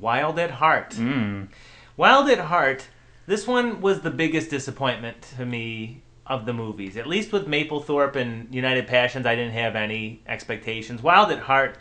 Wild 0.00 0.38
at 0.38 0.52
Heart. 0.52 0.90
Mm. 0.94 1.48
Wild 1.96 2.28
at 2.30 2.38
Heart. 2.38 2.86
This 3.26 3.46
one 3.46 3.80
was 3.80 4.00
the 4.00 4.10
biggest 4.10 4.50
disappointment 4.50 5.22
to 5.36 5.44
me 5.46 6.02
of 6.26 6.46
the 6.46 6.52
movies. 6.52 6.96
At 6.96 7.06
least 7.06 7.32
with 7.32 7.46
Mapplethorpe 7.46 8.16
and 8.16 8.52
United 8.54 8.86
Passions, 8.86 9.26
I 9.26 9.34
didn't 9.36 9.52
have 9.52 9.76
any 9.76 10.22
expectations. 10.26 11.02
Wild 11.02 11.30
at 11.30 11.40
Heart, 11.40 11.76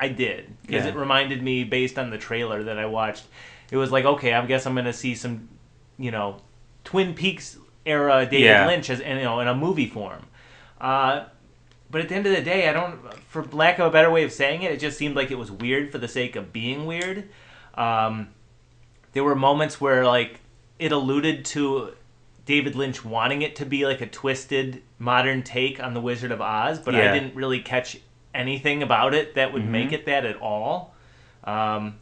I 0.00 0.08
did 0.08 0.56
because 0.62 0.84
Yeah. 0.84 0.90
it 0.92 0.96
reminded 0.96 1.42
me, 1.42 1.64
based 1.64 1.98
on 1.98 2.10
the 2.10 2.18
trailer 2.18 2.62
that 2.64 2.78
I 2.78 2.86
watched, 2.86 3.24
it 3.70 3.76
was 3.76 3.90
like, 3.92 4.04
okay, 4.04 4.32
I 4.32 4.44
guess 4.46 4.66
I'm 4.66 4.74
gonna 4.74 4.92
see 4.92 5.14
some, 5.14 5.48
you 5.98 6.10
know, 6.10 6.40
Twin 6.84 7.14
Peaks 7.14 7.58
era 7.84 8.24
David 8.24 8.44
Yeah. 8.46 8.66
Lynch 8.66 8.90
as 8.90 9.00
you 9.00 9.06
know 9.14 9.40
in 9.40 9.48
a 9.48 9.54
movie 9.54 9.88
form. 9.88 10.26
Uh, 10.80 11.24
but 11.90 12.00
at 12.00 12.08
the 12.08 12.14
end 12.14 12.26
of 12.26 12.34
the 12.34 12.42
day, 12.42 12.68
I 12.68 12.72
don't, 12.72 12.98
for 13.28 13.44
lack 13.44 13.78
of 13.78 13.86
a 13.86 13.90
better 13.90 14.10
way 14.10 14.24
of 14.24 14.32
saying 14.32 14.62
it, 14.62 14.72
it 14.72 14.80
just 14.80 14.98
seemed 14.98 15.14
like 15.16 15.30
it 15.30 15.38
was 15.38 15.50
weird 15.50 15.92
for 15.92 15.98
the 15.98 16.08
sake 16.08 16.36
of 16.36 16.52
being 16.52 16.86
weird. 16.86 17.28
Um, 17.74 18.28
there 19.12 19.24
were 19.24 19.34
moments 19.34 19.80
where 19.80 20.04
like 20.04 20.40
it 20.78 20.92
alluded 20.92 21.44
to 21.46 21.92
David 22.44 22.74
Lynch 22.76 23.04
wanting 23.04 23.42
it 23.42 23.56
to 23.56 23.66
be 23.66 23.86
like 23.86 24.00
a 24.00 24.06
twisted 24.06 24.82
modern 24.98 25.42
take 25.42 25.82
on 25.82 25.94
the 25.94 26.00
Wizard 26.00 26.32
of 26.32 26.40
Oz, 26.40 26.78
but 26.78 26.94
I 26.94 27.12
didn't 27.12 27.34
really 27.34 27.60
catch 27.60 27.98
anything 28.34 28.82
about 28.82 29.14
it 29.14 29.34
that 29.34 29.52
would 29.52 29.62
Mhm. 29.62 29.68
make 29.68 29.92
it 29.92 30.06
that 30.06 30.24
at 30.26 30.36
all. 30.40 30.94
Um, 31.44 31.96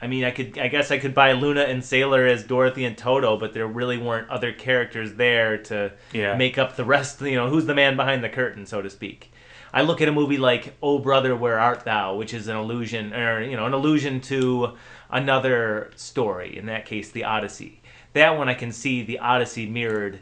I 0.00 0.06
mean, 0.06 0.22
I 0.24 0.30
could, 0.30 0.58
I 0.58 0.68
guess, 0.68 0.90
I 0.92 0.98
could 0.98 1.14
buy 1.14 1.32
Lula 1.32 1.64
and 1.64 1.84
Sailor 1.84 2.24
as 2.26 2.44
Dorothy 2.44 2.84
and 2.84 2.96
Toto, 2.96 3.36
but 3.36 3.52
there 3.52 3.66
really 3.66 3.98
weren't 3.98 4.30
other 4.30 4.52
characters 4.52 5.14
there 5.14 5.58
to 5.64 5.92
Yeah. 6.12 6.36
make 6.36 6.56
up 6.56 6.76
the 6.76 6.84
rest. 6.84 7.20
You 7.20 7.34
know, 7.36 7.48
who's 7.48 7.66
the 7.66 7.74
man 7.74 7.96
behind 7.96 8.22
the 8.22 8.28
curtain, 8.28 8.64
so 8.66 8.80
to 8.80 8.88
speak. 8.90 9.32
I 9.74 9.82
look 9.82 10.00
at 10.00 10.08
a 10.08 10.12
movie 10.12 10.38
like 10.38 10.74
"Oh 10.82 10.98
Brother, 10.98 11.34
Where 11.36 11.58
Art 11.58 11.84
Thou," 11.84 12.14
which 12.14 12.32
is 12.32 12.48
an 12.48 12.56
allusion, 12.56 13.12
or 13.12 13.42
you 13.42 13.56
know, 13.56 13.66
an 13.66 13.74
allusion 13.74 14.20
to 14.22 14.76
another 15.10 15.90
story. 15.96 16.56
In 16.56 16.66
that 16.66 16.86
case, 16.86 17.10
the 17.10 17.24
Odyssey. 17.24 17.80
That 18.12 18.38
one 18.38 18.48
I 18.48 18.54
can 18.54 18.72
see 18.72 19.02
the 19.02 19.18
Odyssey 19.18 19.66
mirrored 19.66 20.20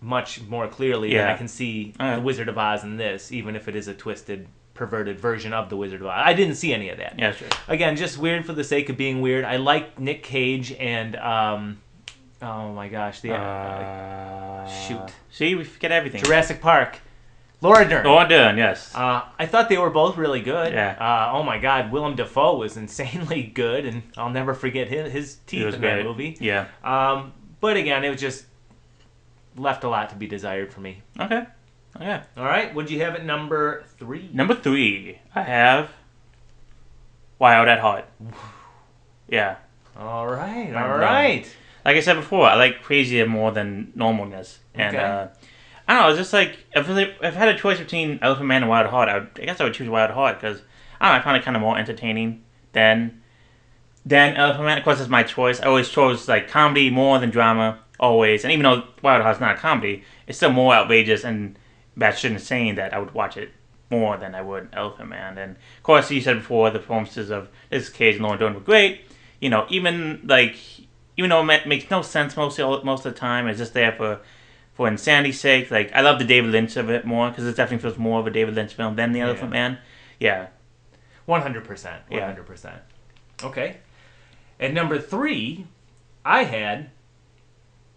much 0.00 0.42
more 0.42 0.66
clearly 0.68 1.08
than 1.08 1.16
Yeah. 1.26 1.32
I 1.32 1.36
can 1.36 1.48
see 1.48 1.94
Alright. 2.00 2.16
the 2.16 2.22
Wizard 2.22 2.48
of 2.48 2.58
Oz 2.58 2.82
in 2.82 2.96
this, 2.96 3.30
even 3.32 3.54
if 3.56 3.68
it 3.68 3.76
is 3.76 3.86
a 3.88 3.94
twisted, 3.94 4.48
perverted 4.74 5.18
version 5.20 5.52
of 5.52 5.68
the 5.68 5.76
Wizard 5.76 6.00
of 6.00 6.06
Oz. 6.06 6.12
I 6.24 6.32
didn't 6.32 6.54
see 6.56 6.72
any 6.72 6.88
of 6.88 6.98
that. 6.98 7.18
Yeah, 7.18 7.32
sure. 7.32 7.48
Again, 7.68 7.96
just 7.96 8.18
weird 8.18 8.46
for 8.46 8.52
the 8.52 8.64
sake 8.64 8.88
of 8.88 8.96
being 8.96 9.20
weird. 9.20 9.44
I 9.44 9.56
like 9.56 9.98
Nick 9.98 10.22
Cage 10.22 10.72
and 10.72 11.16
um, 11.16 11.80
oh 12.40 12.72
my 12.72 12.88
gosh, 12.88 13.20
the 13.20 13.34
Uh, 13.34 14.66
Shoot. 14.68 15.12
See, 15.30 15.54
we 15.54 15.64
forget 15.64 15.92
everything. 15.92 16.22
Jurassic 16.22 16.60
Park. 16.60 16.98
Laura 17.60 17.88
Dern. 17.88 18.04
Laura 18.04 18.28
Dern, 18.28 18.58
yes. 18.58 18.92
Uh, 18.92 19.22
I 19.38 19.46
thought 19.46 19.68
they 19.68 19.78
were 19.78 19.90
both 19.90 20.16
really 20.16 20.40
good. 20.40 20.72
Yeah. 20.72 20.96
Uh, 20.98 21.36
oh 21.36 21.44
my 21.44 21.58
God, 21.58 21.92
Willem 21.92 22.16
Dafoe 22.16 22.56
was 22.56 22.76
insanely 22.76 23.44
good, 23.44 23.86
and 23.86 24.02
I'll 24.16 24.30
never 24.30 24.52
forget 24.52 24.88
his, 24.88 25.12
his 25.12 25.36
teeth 25.46 25.74
in 25.74 25.80
great. 25.80 25.96
that 25.98 26.04
movie. 26.04 26.36
Yeah. 26.40 26.66
Um, 26.82 27.32
but 27.60 27.76
again, 27.76 28.02
it 28.04 28.10
was 28.10 28.20
just 28.20 28.46
left 29.56 29.84
a 29.84 29.88
lot 29.88 30.10
to 30.10 30.16
be 30.16 30.26
desired 30.26 30.72
for 30.72 30.80
me. 30.80 31.02
Okay. 31.20 31.46
Okay. 31.96 32.20
All 32.36 32.44
right, 32.44 32.74
what'd 32.74 32.90
you 32.90 33.00
have 33.02 33.14
at 33.14 33.24
number 33.24 33.84
three? 33.98 34.30
Number 34.32 34.54
three, 34.54 35.18
I 35.34 35.42
have 35.42 35.90
Wild 37.38 37.68
at 37.68 37.80
Heart. 37.80 38.06
Yeah. 39.28 39.56
All 39.98 40.26
right, 40.26 40.74
all 40.74 40.96
right. 40.98 41.46
Like 41.84 41.96
I 41.96 42.00
said 42.00 42.14
before, 42.14 42.46
I 42.46 42.54
like 42.54 42.82
crazier 42.82 43.26
more 43.26 43.50
than 43.52 43.92
normalness. 43.96 44.58
And 44.74 44.96
Okay. 44.96 45.04
uh, 45.04 45.28
I 45.86 45.94
don't 45.94 46.02
know, 46.04 46.08
it's 46.10 46.18
just 46.18 46.32
like 46.32 46.58
if, 46.74 46.88
if 46.88 47.22
I 47.22 47.30
had 47.30 47.48
a 47.48 47.58
choice 47.58 47.78
between 47.78 48.18
Elephant 48.22 48.46
Man 48.46 48.62
and 48.62 48.70
Wild 48.70 48.86
at 48.86 48.90
Heart, 48.90 49.08
I, 49.08 49.18
would, 49.18 49.28
I 49.40 49.44
guess 49.44 49.60
I 49.60 49.64
would 49.64 49.74
choose 49.74 49.88
Wild 49.88 50.10
at 50.10 50.14
Heart 50.14 50.40
because 50.40 50.62
I 51.00 51.06
don't 51.08 51.14
know, 51.16 51.20
I 51.20 51.22
find 51.24 51.36
it 51.36 51.44
kind 51.44 51.56
of 51.56 51.60
more 51.60 51.76
entertaining 51.78 52.42
than 52.72 53.20
than 54.06 54.36
Elephant 54.36 54.64
Man. 54.64 54.78
Of 54.78 54.84
course, 54.84 55.00
it's 55.00 55.08
my 55.10 55.22
choice. 55.24 55.60
I 55.60 55.66
always 55.66 55.88
chose 55.88 56.28
like 56.28 56.48
comedy 56.48 56.88
more 56.88 57.18
than 57.18 57.30
drama, 57.30 57.80
always. 58.00 58.44
And 58.44 58.52
even 58.52 58.62
though 58.64 58.84
Wild 59.02 59.20
at 59.20 59.22
Heart's 59.24 59.40
not 59.40 59.56
a 59.56 59.58
comedy, 59.58 60.04
it's 60.26 60.38
still 60.38 60.52
more 60.52 60.72
outrageous 60.74 61.24
and 61.24 61.58
batshit 61.98 62.30
insane 62.30 62.74
that 62.76 62.92
I 62.94 62.98
would 62.98 63.12
watch 63.14 63.36
it 63.36 63.50
more 63.90 64.16
than 64.16 64.34
I 64.34 64.40
would 64.42 64.68
Elephant 64.72 65.08
Man. 65.10 65.36
And 65.38 65.56
of 65.56 65.82
course, 65.82 66.10
you 66.10 66.20
said 66.20 66.38
before 66.38 66.70
the 66.70 66.78
performances 66.78 67.30
of 67.30 67.48
this 67.70 67.88
Cage 67.88 68.14
and 68.16 68.24
Lauren 68.24 68.38
Dern 68.38 68.54
were 68.54 68.60
great. 68.60 69.02
You 69.40 69.50
know, 69.50 69.66
even 69.68 70.22
like 70.24 70.56
even 71.16 71.28
though 71.30 71.46
it 71.48 71.66
makes 71.66 71.90
no 71.90 72.00
sense 72.02 72.36
most 72.36 72.58
of, 72.58 72.84
most 72.84 73.04
of 73.04 73.12
the 73.12 73.18
time, 73.18 73.46
it's 73.48 73.58
just 73.58 73.74
there 73.74 73.92
for 73.92 74.20
for 74.74 74.88
insanity's 74.88 75.38
sake. 75.40 75.70
Like 75.70 75.92
I 75.92 76.00
love 76.00 76.18
the 76.18 76.24
David 76.24 76.50
Lynch 76.52 76.76
of 76.76 76.88
it 76.88 77.04
more 77.04 77.28
because 77.28 77.44
it 77.46 77.56
definitely 77.56 77.82
feels 77.82 77.98
more 77.98 78.20
of 78.20 78.26
a 78.26 78.30
David 78.30 78.54
Lynch 78.54 78.72
film 78.74 78.96
than 78.96 79.12
the 79.12 79.18
Yeah. 79.18 79.26
Elephant 79.26 79.50
Man. 79.50 79.78
Yeah, 80.18 80.46
One 81.26 81.42
hundred 81.42 81.64
percent. 81.64 82.02
Yeah. 82.10 82.24
hundred 82.26 82.46
percent. 82.46 82.76
Okay. 83.42 83.78
At 84.60 84.72
number 84.72 84.98
three, 85.00 85.66
I 86.24 86.44
had 86.44 86.90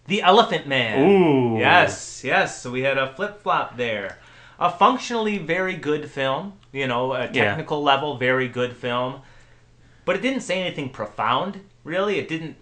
the 0.08 0.22
Elephant 0.22 0.68
Man. 0.68 1.02
Ooh. 1.02 1.58
Yes, 1.60 2.24
yes. 2.24 2.62
So 2.62 2.72
we 2.72 2.82
had 2.82 2.98
a 2.98 3.14
flip 3.16 3.42
flop 3.42 3.78
there. 3.78 4.20
A 4.60 4.70
functionally 4.70 5.38
very 5.38 5.76
good 5.76 6.10
film. 6.10 6.54
You 6.72 6.88
know, 6.88 7.14
a 7.14 7.24
Yeah. 7.32 7.46
technical 7.46 7.82
level, 7.84 8.18
very 8.18 8.48
good 8.48 8.76
film. 8.76 9.22
But 10.06 10.16
it 10.16 10.22
didn't 10.22 10.42
say 10.42 10.62
anything 10.62 10.90
profound. 10.90 11.62
Really, 11.84 12.20
it 12.20 12.28
didn't. 12.28 12.58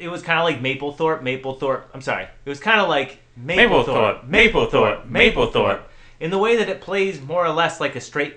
It 0.00 0.08
was 0.08 0.22
kind 0.22 0.38
of 0.38 0.44
like 0.44 0.60
Mapplethorpe. 0.62 1.22
Mapplethorpe. 1.22 1.82
I'm 1.94 2.00
sorry. 2.02 2.24
It 2.44 2.48
was 2.48 2.60
kind 2.60 2.80
of 2.80 2.88
like 2.88 3.18
Mapplethorpe. 3.40 4.28
Mapplethorpe, 4.28 5.08
Mapplethorpe, 5.08 5.10
Mapplethorpe. 5.10 5.80
In 6.20 6.30
the 6.30 6.38
way 6.38 6.56
that 6.56 6.68
it 6.68 6.80
plays 6.80 7.20
more 7.20 7.44
or 7.46 7.50
less 7.52 7.80
like 7.80 7.94
a 7.94 8.00
straight 8.00 8.36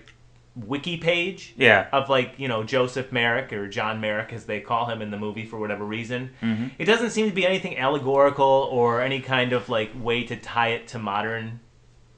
wiki 0.56 0.98
page 0.98 1.54
yeah, 1.56 1.88
of 1.94 2.10
like 2.10 2.34
you 2.38 2.48
know 2.48 2.64
Joseph 2.64 3.12
Merrick 3.12 3.54
or 3.54 3.70
John 3.70 4.02
Merrick 4.02 4.34
as 4.34 4.46
they 4.46 4.60
call 4.60 4.86
him 4.88 5.02
in 5.02 5.10
the 5.10 5.18
movie 5.18 5.46
for 5.46 5.58
whatever 5.58 5.86
reason. 5.86 6.32
Mhm. 6.42 6.72
It 6.78 6.86
doesn't 6.86 7.12
seem 7.12 7.30
to 7.30 7.34
be 7.36 7.46
anything 7.46 7.78
allegorical 7.78 8.68
or 8.72 9.02
any 9.02 9.22
kind 9.22 9.54
of 9.54 9.70
like 9.70 9.92
way 9.96 10.24
to 10.26 10.36
tie 10.36 10.70
it 10.70 10.88
to 10.90 11.00
modern 11.00 11.62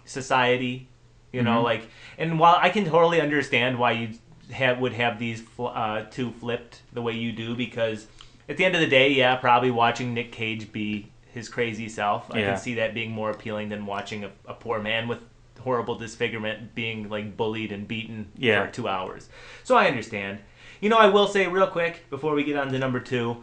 society. 0.05 0.87
You 1.31 1.41
know, 1.41 1.61
Mhm. 1.61 1.63
like 1.63 1.87
and 2.17 2.39
while 2.39 2.57
I 2.61 2.69
can 2.69 2.85
totally 2.85 3.19
understand 3.19 3.79
why 3.79 3.91
you 3.93 4.09
have 4.51 4.77
would 4.79 4.93
have 4.93 5.17
these 5.17 5.41
fl- 5.41 5.67
uh, 5.67 6.03
two 6.11 6.31
flipped 6.31 6.81
the 6.93 7.01
way 7.01 7.13
you 7.13 7.31
do 7.31 7.55
because 7.55 8.05
at 8.47 8.57
the 8.57 8.65
end 8.65 8.75
of 8.75 8.81
the 8.81 8.87
day, 8.87 9.09
yeah, 9.09 9.35
probably 9.35 9.71
watching 9.71 10.13
Nick 10.13 10.31
Cage 10.31 10.71
be 10.71 11.07
his 11.33 11.49
crazy 11.49 11.89
self, 11.89 12.29
I 12.31 12.39
Yeah. 12.39 12.45
can 12.49 12.57
see 12.57 12.75
that 12.75 12.93
being 12.93 13.09
more 13.09 13.31
appealing 13.31 13.69
than 13.69 13.87
watching 13.87 14.23
a, 14.23 14.29
a 14.45 14.53
poor 14.53 14.79
man 14.79 15.07
with 15.07 15.19
horrible 15.63 15.95
disfigurement 15.95 16.75
being 16.75 17.09
like 17.09 17.35
bullied 17.35 17.71
and 17.71 17.87
beaten 17.87 18.31
Yeah. 18.37 18.65
for 18.65 18.71
two 18.71 18.87
hours. 18.87 19.29
So 19.63 19.75
I 19.75 19.87
understand. 19.87 20.39
You 20.81 20.89
know, 20.89 20.97
I 20.97 21.07
will 21.07 21.27
say 21.27 21.47
real 21.47 21.67
quick 21.67 22.09
before 22.09 22.33
we 22.35 22.43
get 22.43 22.55
on 22.57 22.71
to 22.71 22.77
number 22.79 22.99
two, 22.99 23.37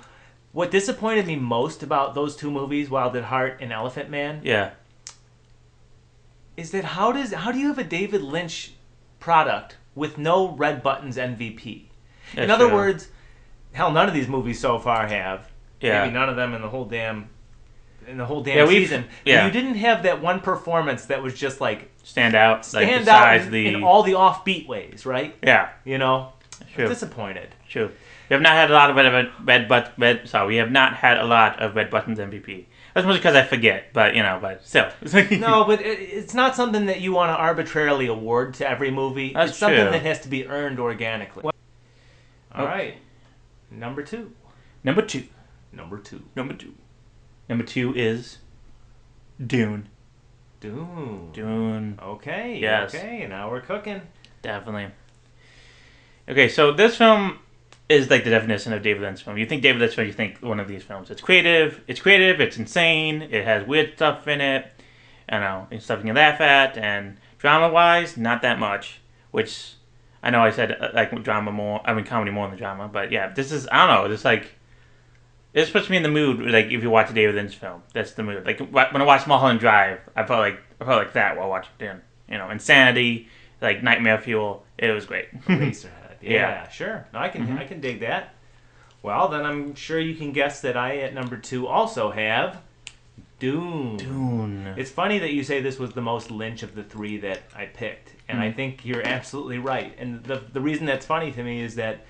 what 0.52 0.70
disappointed 0.70 1.26
me 1.26 1.36
most 1.36 1.82
about 1.82 2.14
those 2.14 2.36
two 2.36 2.50
movies, 2.50 2.90
Wild 2.90 3.16
at 3.16 3.24
Heart 3.24 3.58
and 3.60 3.72
Elephant 3.72 4.10
Man, 4.10 4.40
yeah, 4.44 4.70
is 6.56 6.70
that 6.72 6.84
how 6.84 7.12
does 7.12 7.32
how 7.32 7.52
do 7.52 7.58
you 7.58 7.68
have 7.68 7.78
a 7.78 7.84
David 7.84 8.22
Lynch 8.22 8.72
product 9.18 9.76
with 9.94 10.18
no 10.18 10.50
red 10.50 10.82
buttons 10.82 11.16
MVP? 11.16 11.84
in 12.36 12.48
other 12.50 12.66
true. 12.68 12.74
words, 12.74 13.08
hell, 13.72 13.90
none 13.90 14.06
of 14.06 14.14
these 14.14 14.28
movies 14.28 14.60
so 14.60 14.78
far 14.78 15.06
have. 15.08 15.50
Yeah. 15.80 16.02
Maybe 16.02 16.14
none 16.14 16.28
of 16.28 16.36
them 16.36 16.54
in 16.54 16.62
the 16.62 16.68
whole 16.68 16.84
damn 16.84 17.28
in 18.06 18.18
the 18.18 18.26
whole 18.26 18.42
damn 18.42 18.58
Yeah, 18.58 18.66
season. 18.66 19.04
yeah. 19.24 19.46
You 19.46 19.52
didn't 19.52 19.74
have 19.76 20.02
that 20.04 20.20
one 20.20 20.40
performance 20.40 21.06
that 21.06 21.22
was 21.22 21.38
just 21.38 21.60
like 21.60 21.89
stand 22.02 22.34
out. 22.34 22.58
like 22.58 22.86
stand 22.86 23.08
out 23.08 23.22
besides 23.36 23.46
in, 23.46 23.52
the 23.52 23.66
in 23.68 23.82
all 23.84 24.02
the 24.02 24.12
offbeat 24.12 24.66
ways, 24.66 25.04
right? 25.06 25.34
yeah, 25.42 25.70
You 25.84 25.98
know, 25.98 26.32
true, 26.74 26.88
disappointed. 26.88 27.48
true. 27.68 27.90
We 28.28 28.34
have 28.34 28.42
not 28.42 28.52
had 28.52 28.70
a 28.70 28.74
lot 28.74 28.90
of 28.90 28.96
red, 28.96 29.28
red, 29.44 29.68
but 29.68 29.92
red. 29.98 30.28
Sorry, 30.28 30.46
we 30.46 30.56
have 30.56 30.70
not 30.70 30.94
had 30.94 31.18
a 31.18 31.24
lot 31.24 31.60
of 31.60 31.74
red 31.74 31.90
buttons 31.90 32.18
MVP. 32.20 32.66
That's 32.94 33.04
mostly 33.04 33.18
because 33.18 33.34
I 33.36 33.42
forget, 33.44 33.92
but 33.92 34.14
you 34.14 34.22
know, 34.22 34.38
but 34.40 34.64
still. 34.64 34.88
No, 35.38 35.64
but 35.64 35.80
it, 35.80 35.98
it's 35.98 36.32
not 36.34 36.54
something 36.56 36.86
that 36.86 37.00
you 37.00 37.12
want 37.12 37.30
to 37.30 37.36
arbitrarily 37.36 38.06
award 38.06 38.54
to 38.54 38.68
every 38.68 38.90
movie. 38.92 39.32
That's 39.32 39.50
it's 39.50 39.58
something 39.58 39.84
that 39.84 40.02
has 40.02 40.20
to 40.20 40.28
be 40.28 40.46
earned 40.46 40.78
organically. 40.80 41.42
All 41.44 41.52
Oh. 42.52 42.64
right, 42.64 42.94
number 43.70 44.02
two. 44.02 44.32
Number 44.84 45.02
two. 45.02 45.24
Number 45.72 45.98
two. 45.98 46.22
Number 46.34 46.54
two. 46.54 46.74
Number 47.48 47.64
two 47.64 47.92
is 47.94 48.38
Dune. 49.44 49.88
Dune. 50.60 51.30
Dune. 51.32 51.98
Okay. 52.02 52.58
Yes. 52.58 52.94
Okay. 52.94 53.26
Now 53.26 53.50
we're 53.50 53.62
cooking. 53.62 54.02
Definitely. 54.42 54.88
Okay, 56.28 56.48
so 56.48 56.72
this 56.72 56.96
film 56.96 57.40
is 57.88 58.08
like 58.08 58.22
the 58.24 58.30
definition 58.30 58.72
of 58.72 58.82
David 58.82 59.02
Lynch 59.02 59.22
film. 59.22 59.36
You 59.36 59.46
think 59.46 59.62
David 59.62 59.80
Lynch 59.80 59.94
film, 59.94 60.06
you 60.06 60.12
think 60.12 60.38
one 60.38 60.60
of 60.60 60.68
these 60.68 60.84
films. 60.84 61.10
It's 61.10 61.20
creative, 61.20 61.80
it's 61.88 62.00
creative, 62.00 62.40
it's 62.40 62.56
insane, 62.56 63.22
it 63.22 63.44
has 63.44 63.66
weird 63.66 63.94
stuff 63.96 64.28
in 64.28 64.40
it, 64.40 64.70
I 65.28 65.40
know, 65.40 65.66
it's 65.70 65.84
stuff 65.84 65.98
you 65.98 66.04
can 66.04 66.14
laugh 66.14 66.40
at, 66.40 66.78
and 66.78 67.16
drama 67.38 67.68
wise, 67.68 68.16
not 68.16 68.42
that 68.42 68.60
much. 68.60 69.00
Which 69.32 69.74
I 70.22 70.30
know 70.30 70.40
I 70.40 70.50
said 70.50 70.72
uh, 70.72 70.90
like 70.94 71.22
drama 71.24 71.50
more, 71.50 71.80
I 71.84 71.94
mean 71.94 72.04
comedy 72.04 72.30
more 72.30 72.48
than 72.48 72.58
drama, 72.58 72.88
but 72.88 73.10
yeah, 73.10 73.32
this 73.32 73.50
is 73.50 73.66
I 73.72 73.86
don't 73.86 74.08
know, 74.08 74.14
it's 74.14 74.24
like 74.24 74.54
this 75.52 75.70
puts 75.70 75.88
me 75.90 75.96
in 75.96 76.02
the 76.02 76.08
mood 76.10 76.40
like 76.50 76.66
if 76.66 76.82
you 76.82 76.90
watch 76.90 77.10
a 77.10 77.12
David 77.12 77.34
Lynch 77.34 77.56
film. 77.56 77.82
That's 77.92 78.12
the 78.12 78.22
mood. 78.22 78.44
Like 78.46 78.60
when 78.60 79.02
I 79.02 79.04
watched 79.04 79.26
Mulholland 79.26 79.60
Drive, 79.60 80.00
I 80.16 80.24
felt 80.24 80.40
like 80.40 80.60
I 80.80 80.84
felt 80.84 80.98
like 80.98 81.12
that 81.14 81.36
while 81.36 81.48
watching 81.48 81.72
Dune. 81.78 82.00
You 82.28 82.38
know, 82.38 82.48
Insanity, 82.50 83.28
like 83.60 83.82
Nightmare 83.82 84.18
Fuel. 84.20 84.64
It 84.78 84.90
was 84.90 85.06
great. 85.06 85.28
Yeah, 85.48 86.30
Yeah. 86.30 86.68
sure. 86.68 87.06
No, 87.14 87.18
I 87.18 87.28
can 87.30 87.46
Mhm. 87.46 87.58
I 87.58 87.64
can 87.64 87.80
dig 87.80 88.00
that. 88.00 88.34
Well, 89.02 89.28
then 89.28 89.46
I'm 89.46 89.74
sure 89.74 89.98
you 89.98 90.14
can 90.14 90.32
guess 90.32 90.60
that 90.60 90.76
I 90.76 90.98
at 90.98 91.14
number 91.14 91.38
two 91.38 91.66
also 91.66 92.10
have 92.10 92.60
Dune. 93.38 93.96
Dune. 93.96 94.74
It's 94.76 94.90
funny 94.90 95.18
that 95.20 95.32
you 95.32 95.42
say 95.42 95.60
this 95.62 95.78
was 95.78 95.92
the 95.92 96.02
most 96.02 96.30
Lynch 96.30 96.62
of 96.62 96.74
the 96.74 96.82
three 96.82 97.16
that 97.20 97.40
I 97.56 97.64
picked, 97.66 98.12
and 98.28 98.38
I 98.38 98.50
Mhm. 98.50 98.56
think 98.56 98.84
you're 98.84 99.02
absolutely 99.06 99.58
right. 99.58 99.94
And 99.98 100.22
the 100.24 100.42
the 100.52 100.60
reason 100.60 100.84
that's 100.86 101.06
funny 101.06 101.32
to 101.32 101.42
me 101.42 101.62
is 101.62 101.74
that 101.76 102.04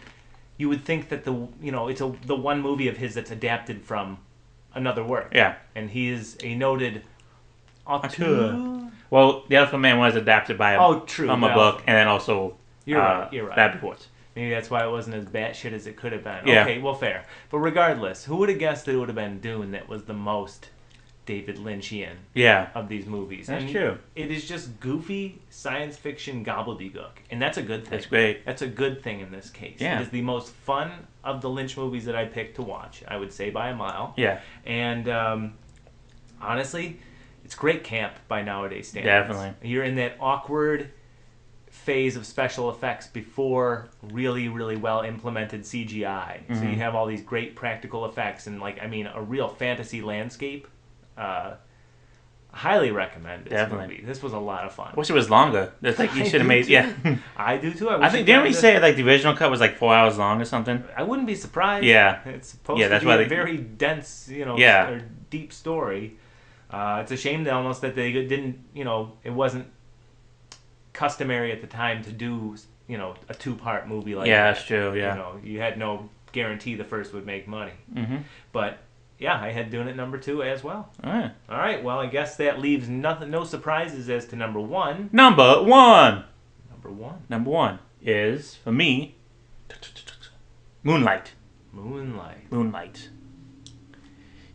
you 0.61 0.69
would 0.69 0.85
think 0.85 1.09
that 1.09 1.25
the 1.25 1.33
you 1.62 1.73
know 1.73 1.88
it's 1.88 2.02
a 2.02 2.12
the 2.26 2.37
one 2.37 2.61
movie 2.61 2.87
of 2.88 2.97
his 2.99 3.14
that's 3.14 3.31
adapted 3.31 3.83
from 3.83 4.19
another 4.75 5.02
work, 5.02 5.33
Yeah. 5.35 5.55
and 5.75 5.90
he 5.90 6.09
is 6.11 6.37
a 6.45 6.55
noted 6.55 7.02
auteur. 7.87 8.90
Well, 9.09 9.43
The 9.49 9.57
Elephant 9.57 9.83
Man 9.83 9.99
was 9.99 10.14
adapted 10.14 10.57
by 10.57 10.73
a, 10.75 10.81
Oh, 10.81 11.00
true. 11.00 11.26
from 11.26 11.43
a 11.43 11.52
book, 11.52 11.83
and 11.87 11.97
then 11.97 12.07
also 12.07 12.57
You're 12.85 13.00
uh, 13.00 13.21
right. 13.23 13.33
You're 13.33 13.47
right. 13.47 13.57
Bad 13.57 13.75
Reports. 13.75 14.07
Maybe 14.37 14.50
that's 14.50 14.71
why 14.71 14.85
it 14.85 14.90
wasn't 14.90 15.17
as 15.17 15.25
batshit 15.25 15.73
as 15.73 15.88
it 15.88 15.97
could 15.97 16.12
have 16.12 16.23
been. 16.23 16.47
Yeah. 16.47 16.62
Okay, 16.62 16.79
well, 16.79 16.95
fair. 16.95 17.25
But 17.50 17.59
regardless, 17.59 18.26
who 18.26 18.37
would 18.37 18.49
have 18.49 18.61
guessed 18.61 18.85
that 18.85 18.93
it 18.93 18.97
would 18.97 19.09
have 19.09 19.17
been 19.17 19.40
Dune 19.40 19.73
that 19.73 19.88
was 19.88 20.05
the 20.05 20.12
most 20.14 20.69
David 21.31 21.59
Lynchian 21.59 22.17
Yeah. 22.35 22.71
of 22.75 22.89
these 22.89 23.07
movies? 23.07 23.47
That's 23.47 23.63
And 23.63 23.71
true. 23.73 23.99
It 24.17 24.33
is 24.33 24.49
just 24.49 24.81
goofy 24.81 25.41
science 25.49 25.97
fiction 25.97 26.45
gobbledygook, 26.45 27.13
and 27.31 27.41
that's 27.41 27.57
a 27.57 27.63
good 27.63 27.83
thing. 27.85 27.91
That's 27.93 28.07
great. 28.07 28.45
That's 28.45 28.63
a 28.63 28.67
good 28.67 29.01
thing 29.05 29.21
in 29.21 29.31
this 29.31 29.49
case. 29.49 29.77
Yeah. 29.79 30.01
It 30.01 30.03
is 30.03 30.09
the 30.09 30.23
most 30.23 30.53
fun 30.53 30.91
of 31.23 31.41
the 31.41 31.49
Lynch 31.49 31.77
movies 31.77 32.05
that 32.07 32.17
I 32.17 32.25
picked 32.25 32.57
to 32.57 32.63
watch. 32.63 33.05
I 33.07 33.17
would 33.17 33.33
say 33.33 33.51
by 33.51 33.69
a 33.69 33.77
mile. 33.77 34.13
Yeah. 34.17 34.41
And 34.67 35.09
um, 35.09 35.53
honestly, 36.43 36.99
it's 37.45 37.55
great 37.55 37.85
camp 37.85 38.15
by 38.27 38.43
nowadays 38.43 38.89
standards. 38.89 39.29
Definitely. 39.29 39.69
You're 39.71 39.85
in 39.85 39.95
that 39.97 40.17
awkward 40.19 40.91
phase 41.69 42.17
of 42.17 42.27
special 42.27 42.71
effects 42.71 43.07
before 43.07 43.89
really, 44.03 44.49
really 44.49 44.77
well 44.77 45.03
implemented 45.03 45.63
CGI. 45.65 46.41
So 46.49 46.55
Mhm. 46.55 46.71
you 46.73 46.77
have 46.79 46.97
all 46.97 47.07
these 47.07 47.23
great 47.23 47.55
practical 47.55 48.05
effects 48.07 48.49
and 48.49 48.61
like 48.61 48.83
I 48.83 48.89
mean 48.89 49.07
a 49.07 49.23
real 49.23 49.47
fantasy 49.49 50.03
landscape. 50.03 50.67
Uh, 51.17 51.55
highly 52.52 52.90
recommend 52.90 53.45
this 53.45 53.52
Definitely. 53.52 53.95
movie. 53.97 54.05
This 54.07 54.23
was 54.23 54.33
a 54.33 54.38
lot 54.38 54.64
of 54.64 54.73
fun. 54.73 54.93
Wish 54.97 55.09
it 55.09 55.12
was 55.12 55.31
longer. 55.31 55.73
That's 55.81 55.99
like 55.99 56.14
you 56.14 56.25
should 56.29 56.40
have 56.40 56.49
made. 56.49 56.64
too. 56.67 56.73
Yeah. 56.73 56.93
I 57.37 57.57
do 57.59 57.73
too. 57.73 57.88
I, 57.90 58.07
I 58.07 58.09
think 58.11 58.26
didn't 58.26 58.43
we 58.45 58.52
say 58.52 58.81
like 58.81 58.97
the 58.97 59.07
original 59.07 59.35
cut 59.37 59.50
was 59.50 59.61
like 59.61 59.76
four 59.76 59.95
hours 59.95 60.19
long 60.19 60.40
or 60.40 60.45
something? 60.45 60.83
I 60.97 61.02
wouldn't 61.05 61.26
be 61.26 61.35
surprised. 61.37 61.85
Yeah. 61.87 62.21
it's 62.26 62.49
supposed 62.49 62.81
Yeah, 62.81 62.87
to 62.87 62.90
that's 62.90 63.05
be 63.05 63.09
why 63.09 63.14
a 63.14 63.19
they- 63.19 63.29
very 63.29 63.57
dense, 63.59 64.29
you 64.29 64.45
know, 64.45 64.57
Yeah. 64.59 64.88
or 64.90 65.02
deep 65.31 65.52
story. 65.52 66.17
Uh, 66.71 67.00
it's 67.02 67.12
a 67.12 67.17
shame 67.17 67.45
that 67.45 67.52
almost 67.52 67.81
that 67.83 67.95
they 67.97 68.12
didn't, 68.12 68.59
you 68.75 68.85
know, 68.85 69.12
it 69.25 69.31
wasn't 69.31 69.67
customary 70.93 71.52
at 71.52 71.61
the 71.61 71.67
time 71.67 72.02
to 72.05 72.12
do 72.12 72.57
you 72.88 72.99
know 72.99 73.14
a 73.29 73.35
two 73.35 73.55
part 73.55 73.87
movie 73.88 74.14
like 74.17 74.26
yeah, 74.26 74.45
that. 74.45 74.55
that's 74.57 74.67
true. 74.67 74.95
Yeah. 74.95 75.14
You 75.14 75.19
know, 75.21 75.40
you 75.45 75.61
had 75.61 75.79
no 75.79 76.09
guarantee 76.33 76.75
the 76.75 76.85
first 76.85 77.12
would 77.14 77.26
make 77.26 77.47
money. 77.47 77.73
Mm-hmm. 77.95 78.17
But 78.52 78.79
yeah, 79.21 79.41
I 79.41 79.53
had 79.53 79.71
doing 79.71 79.87
it 79.87 79.95
number 79.95 80.19
two 80.19 80.43
as 80.43 80.65
well. 80.65 80.91
All 81.05 81.12
right. 81.12 81.31
All 81.49 81.57
right, 81.59 81.85
well, 81.85 82.00
I 82.00 82.07
guess 82.07 82.37
that 82.37 82.59
leaves 82.59 82.89
nothing, 82.89 83.31
no 83.31 83.45
surprises 83.45 84.09
as 84.11 84.27
to 84.27 84.37
number 84.37 84.59
one. 84.61 85.09
Number 85.12 85.62
one. 85.62 86.25
Number 86.71 86.91
one, 86.91 87.23
Number 87.29 87.50
one 87.50 87.79
is 88.03 88.57
for 88.57 88.73
me. 88.73 89.15
Moonlight. 90.83 91.33
Moonlight. 91.73 92.50
Moonlight. 92.50 93.09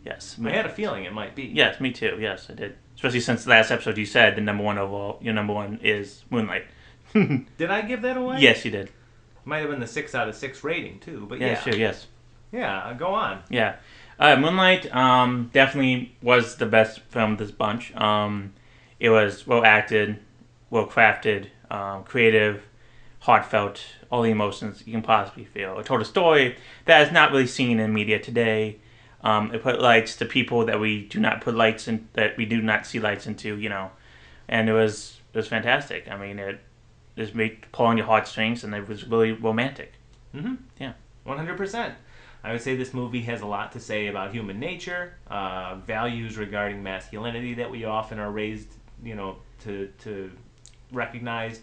Yes. 0.04 0.36
I 0.44 0.50
had 0.50 0.66
a 0.66 0.70
feeling 0.70 1.04
it 1.04 1.12
might 1.12 1.34
be. 1.34 1.44
Yes, 1.44 1.80
me 1.80 1.90
too. 1.92 2.18
Yes, 2.20 2.48
I 2.50 2.54
did. 2.54 2.76
Especially 2.94 3.20
since 3.20 3.44
the 3.44 3.50
last 3.50 3.70
episode 3.70 3.98
you 3.98 4.06
said 4.06 4.36
the 4.36 4.40
number 4.40 4.62
one 4.64 4.78
overall, 4.78 5.18
your 5.20 5.34
number 5.34 5.52
one 5.52 5.78
is 5.82 6.24
Moonlight. 6.30 6.64
Did 7.12 7.70
I 7.70 7.82
give 7.82 8.02
that 8.02 8.16
away? 8.16 8.38
yes, 8.40 8.64
you 8.64 8.70
did. 8.70 8.90
Might 9.44 9.58
have 9.58 9.70
been 9.70 9.80
the 9.80 9.86
six 9.86 10.14
out 10.14 10.28
of 10.28 10.34
six 10.34 10.64
rating 10.64 10.98
too, 10.98 11.26
but 11.28 11.38
Yeah, 11.38 11.48
yeah, 11.48 11.60
sure. 11.60 11.74
Yes. 11.76 12.06
yeah. 12.52 12.94
Go 12.98 13.08
on. 13.08 13.42
Yeah. 13.48 13.76
Uh, 14.18 14.36
Moonlight 14.36 14.94
um, 14.94 15.50
definitely 15.52 16.16
was 16.22 16.56
the 16.56 16.66
best 16.66 17.00
film 17.00 17.32
of 17.32 17.38
this 17.38 17.50
bunch. 17.50 17.94
Um, 17.94 18.54
it 18.98 19.10
was 19.10 19.46
well 19.46 19.64
acted, 19.64 20.18
well 20.70 20.86
crafted, 20.86 21.48
um, 21.70 22.04
creative, 22.04 22.62
heartfelt, 23.20 23.82
all 24.10 24.22
the 24.22 24.30
emotions 24.30 24.82
you 24.86 24.92
can 24.92 25.02
possibly 25.02 25.44
feel. 25.44 25.78
It 25.78 25.86
told 25.86 26.00
a 26.00 26.04
story 26.04 26.56
that 26.86 27.06
is 27.06 27.12
not 27.12 27.30
really 27.30 27.46
seen 27.46 27.78
in 27.78 27.92
media 27.92 28.18
today. 28.18 28.78
Um, 29.22 29.52
it 29.52 29.62
put 29.62 29.80
lights 29.80 30.16
to 30.16 30.24
people 30.24 30.64
that 30.66 30.78
we 30.78 31.02
do 31.06 31.18
not 31.18 31.40
put 31.40 31.54
lights 31.54 31.88
in, 31.88 32.08
that 32.14 32.36
we 32.36 32.46
do 32.46 32.62
not 32.62 32.86
see 32.86 33.00
lights 33.00 33.26
into, 33.26 33.58
you 33.58 33.68
know. 33.68 33.90
And 34.48 34.68
it 34.68 34.72
was 34.72 35.20
it 35.34 35.36
was 35.36 35.48
fantastic. 35.48 36.08
I 36.08 36.16
mean, 36.16 36.38
it 36.38 36.60
just 37.16 37.34
made 37.34 37.66
pulling 37.72 37.98
your 37.98 38.06
heartstrings, 38.06 38.62
and 38.62 38.74
it 38.74 38.88
was 38.88 39.06
really 39.06 39.32
romantic. 39.32 39.94
Mm-hmm. 40.34 40.54
Yeah. 40.78 40.92
One 41.24 41.36
hundred 41.36 41.56
percent. 41.56 41.94
I 42.46 42.52
would 42.52 42.62
say 42.62 42.76
this 42.76 42.94
movie 42.94 43.22
has 43.22 43.40
a 43.40 43.46
lot 43.46 43.72
to 43.72 43.80
say 43.80 44.06
about 44.06 44.30
human 44.32 44.60
nature, 44.60 45.14
uh, 45.28 45.76
values 45.84 46.38
regarding 46.38 46.80
masculinity 46.80 47.54
that 47.54 47.68
we 47.70 47.84
often 47.84 48.20
are 48.20 48.30
raised, 48.30 48.68
you 49.02 49.16
know, 49.16 49.36
to 49.64 49.90
to 50.04 50.30
recognize, 50.92 51.60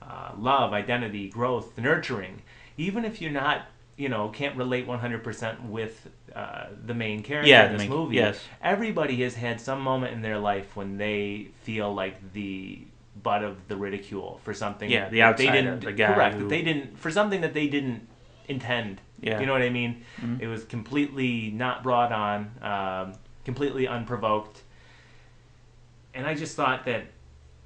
uh, 0.00 0.30
love, 0.38 0.72
identity, 0.72 1.28
growth, 1.28 1.76
nurturing. 1.76 2.40
Even 2.78 3.04
if 3.04 3.20
you're 3.20 3.30
not, 3.30 3.66
you 3.98 4.08
know, 4.08 4.30
can't 4.30 4.56
relate 4.56 4.86
one 4.86 4.98
hundred 4.98 5.22
percent 5.22 5.62
with 5.64 6.08
uh, 6.34 6.68
the 6.86 6.94
main 6.94 7.22
character 7.22 7.50
Yeah, 7.50 7.66
in 7.66 7.72
this 7.72 7.80
main- 7.80 7.90
movie, 7.90 8.16
yes. 8.16 8.40
everybody 8.62 9.20
has 9.22 9.34
had 9.34 9.60
some 9.60 9.82
moment 9.82 10.14
in 10.14 10.22
their 10.22 10.38
life 10.38 10.74
when 10.76 10.96
they 10.96 11.48
feel 11.62 11.92
like 11.94 12.32
the 12.32 12.86
butt 13.22 13.44
of 13.44 13.68
the 13.68 13.76
ridicule 13.76 14.40
for 14.44 14.54
something. 14.54 14.90
Yeah, 14.90 15.10
the 15.10 15.18
that 15.20 15.36
they 15.36 15.48
outsider, 15.48 15.52
didn't 15.72 15.84
the 15.84 15.92
guy 15.92 16.14
correct 16.14 16.34
who- 16.36 16.40
that 16.44 16.48
they 16.48 16.62
didn't 16.62 16.98
for 16.98 17.10
something 17.10 17.42
that 17.42 17.52
they 17.52 17.66
didn't 17.68 18.08
intend. 18.48 19.02
Yeah. 19.22 19.40
You 19.40 19.46
know 19.46 19.52
what 19.52 19.62
I 19.62 19.70
mean? 19.70 20.02
Mhm. 20.20 20.40
It 20.40 20.48
was 20.48 20.64
completely 20.64 21.50
not 21.52 21.82
brought 21.82 22.12
on, 22.12 22.50
um, 22.60 23.12
completely 23.44 23.88
unprovoked. 23.88 24.62
And 26.14 26.26
I 26.26 26.34
just 26.34 26.56
thought 26.56 26.84
that, 26.84 27.04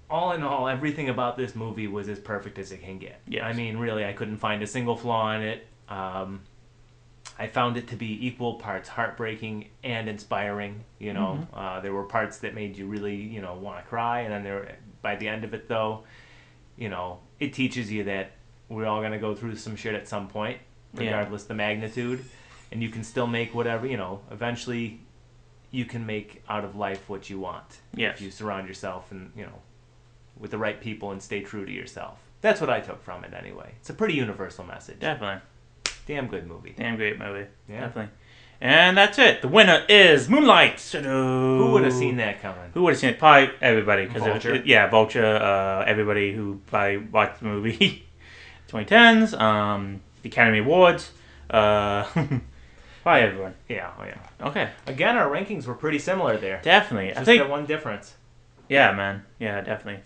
all 0.08 0.30
in 0.32 0.42
all, 0.44 0.68
everything 0.68 1.08
about 1.08 1.36
this 1.36 1.56
movie 1.56 1.88
was 1.88 2.08
as 2.08 2.20
perfect 2.20 2.58
as 2.60 2.70
it 2.70 2.80
can 2.82 2.98
get. 2.98 3.20
Yes. 3.26 3.42
I 3.44 3.52
mean, 3.54 3.76
really, 3.78 4.04
I 4.04 4.12
couldn't 4.12 4.36
find 4.36 4.62
a 4.62 4.66
single 4.66 4.96
flaw 4.96 5.32
in 5.32 5.42
it. 5.42 5.66
Um, 5.88 6.42
I 7.38 7.48
found 7.48 7.76
it 7.76 7.88
to 7.88 7.96
be 7.96 8.24
equal 8.26 8.54
parts 8.54 8.88
heartbreaking 8.88 9.68
and 9.82 10.08
inspiring. 10.08 10.84
You 11.00 11.12
know, 11.12 11.46
uh, 11.52 11.80
there 11.80 11.92
were 11.92 12.04
parts 12.04 12.38
that 12.38 12.54
made 12.54 12.76
you 12.76 12.86
really, 12.86 13.16
you 13.16 13.42
know, 13.42 13.54
want 13.54 13.78
to 13.82 13.84
cry, 13.88 14.20
and 14.20 14.32
then 14.32 14.44
there, 14.44 14.76
by 15.02 15.16
the 15.16 15.26
end 15.26 15.42
of 15.42 15.52
it, 15.54 15.68
though, 15.68 16.04
you 16.76 16.88
know, 16.88 17.18
it 17.40 17.52
teaches 17.52 17.90
you 17.90 18.04
that 18.04 18.30
we're 18.68 18.86
all 18.86 19.02
gonna 19.02 19.18
go 19.18 19.34
through 19.34 19.56
some 19.56 19.74
shit 19.76 19.94
at 19.94 20.06
some 20.06 20.28
point, 20.28 20.58
Yeah. 20.98 21.10
regardless 21.10 21.44
the 21.44 21.54
magnitude, 21.54 22.24
and 22.72 22.82
you 22.82 22.88
can 22.88 23.04
still 23.04 23.26
make 23.26 23.54
whatever 23.54 23.86
you 23.86 23.96
know. 23.96 24.20
Eventually, 24.30 25.00
you 25.70 25.84
can 25.84 26.06
make 26.06 26.42
out 26.48 26.64
of 26.64 26.76
life 26.76 27.08
what 27.08 27.28
you 27.28 27.38
want 27.40 27.80
Yes. 27.94 28.16
if 28.16 28.22
you 28.22 28.30
surround 28.30 28.68
yourself 28.68 29.10
and 29.10 29.30
you 29.36 29.44
know 29.44 29.58
with 30.38 30.50
the 30.50 30.58
right 30.58 30.80
people 30.80 31.10
and 31.12 31.22
stay 31.22 31.40
true 31.40 31.64
to 31.66 31.72
yourself. 31.72 32.18
That's 32.42 32.60
what 32.60 32.68
I 32.70 32.80
took 32.80 33.02
from 33.02 33.24
it 33.24 33.32
anyway. 33.34 33.72
It's 33.80 33.90
a 33.90 33.94
pretty 33.94 34.14
universal 34.14 34.64
message. 34.64 34.98
Definitely. 35.00 35.40
Damn 36.06 36.26
good 36.28 36.46
movie. 36.46 36.74
Damn 36.76 36.96
great 36.96 37.18
movie. 37.18 37.46
Yeah. 37.68 37.80
Definitely. 37.80 38.12
And 38.60 38.96
that's 38.96 39.18
it. 39.18 39.42
The 39.42 39.48
winner 39.48 39.84
is 39.88 40.28
Moonlight. 40.28 40.80
Who 40.92 41.70
would 41.72 41.84
have 41.84 41.92
seen 41.92 42.16
that 42.18 42.40
coming? 42.40 42.70
Who 42.74 42.82
would 42.84 42.92
have 42.92 43.00
seen 43.00 43.10
it? 43.10 43.18
Probably 43.18 43.50
everybody. 43.60 44.06
'cause 44.06 44.22
it- 44.22 44.30
Vulture. 44.30 44.54
it- 44.54 44.66
yeah, 44.66 44.86
Vulture. 44.88 45.24
Uh, 45.36 45.84
everybody 45.86 46.32
who 46.32 46.60
probably 46.66 46.98
watched 46.98 47.40
the 47.40 47.46
movie. 47.46 48.06
2010s. 48.68 49.38
Um, 49.38 50.00
the 50.26 50.32
Academy 50.32 50.58
Awards. 50.58 51.10
Uh, 51.48 52.02
probably 53.02 53.22
everyone. 53.22 53.54
Yeah, 53.68 53.92
oh 53.98 54.04
yeah. 54.04 54.18
Okay. 54.48 54.70
Again, 54.86 55.16
our 55.16 55.28
rankings 55.30 55.66
were 55.66 55.74
pretty 55.74 55.98
similar 55.98 56.36
there. 56.36 56.60
Definitely. 56.62 57.16
I 57.16 57.24
think. 57.24 57.40
that 57.42 57.48
one 57.50 57.66
difference. 57.66 58.14
Yeah, 58.68 58.92
man. 58.92 59.24
Yeah, 59.38 59.60
definitely. 59.60 60.02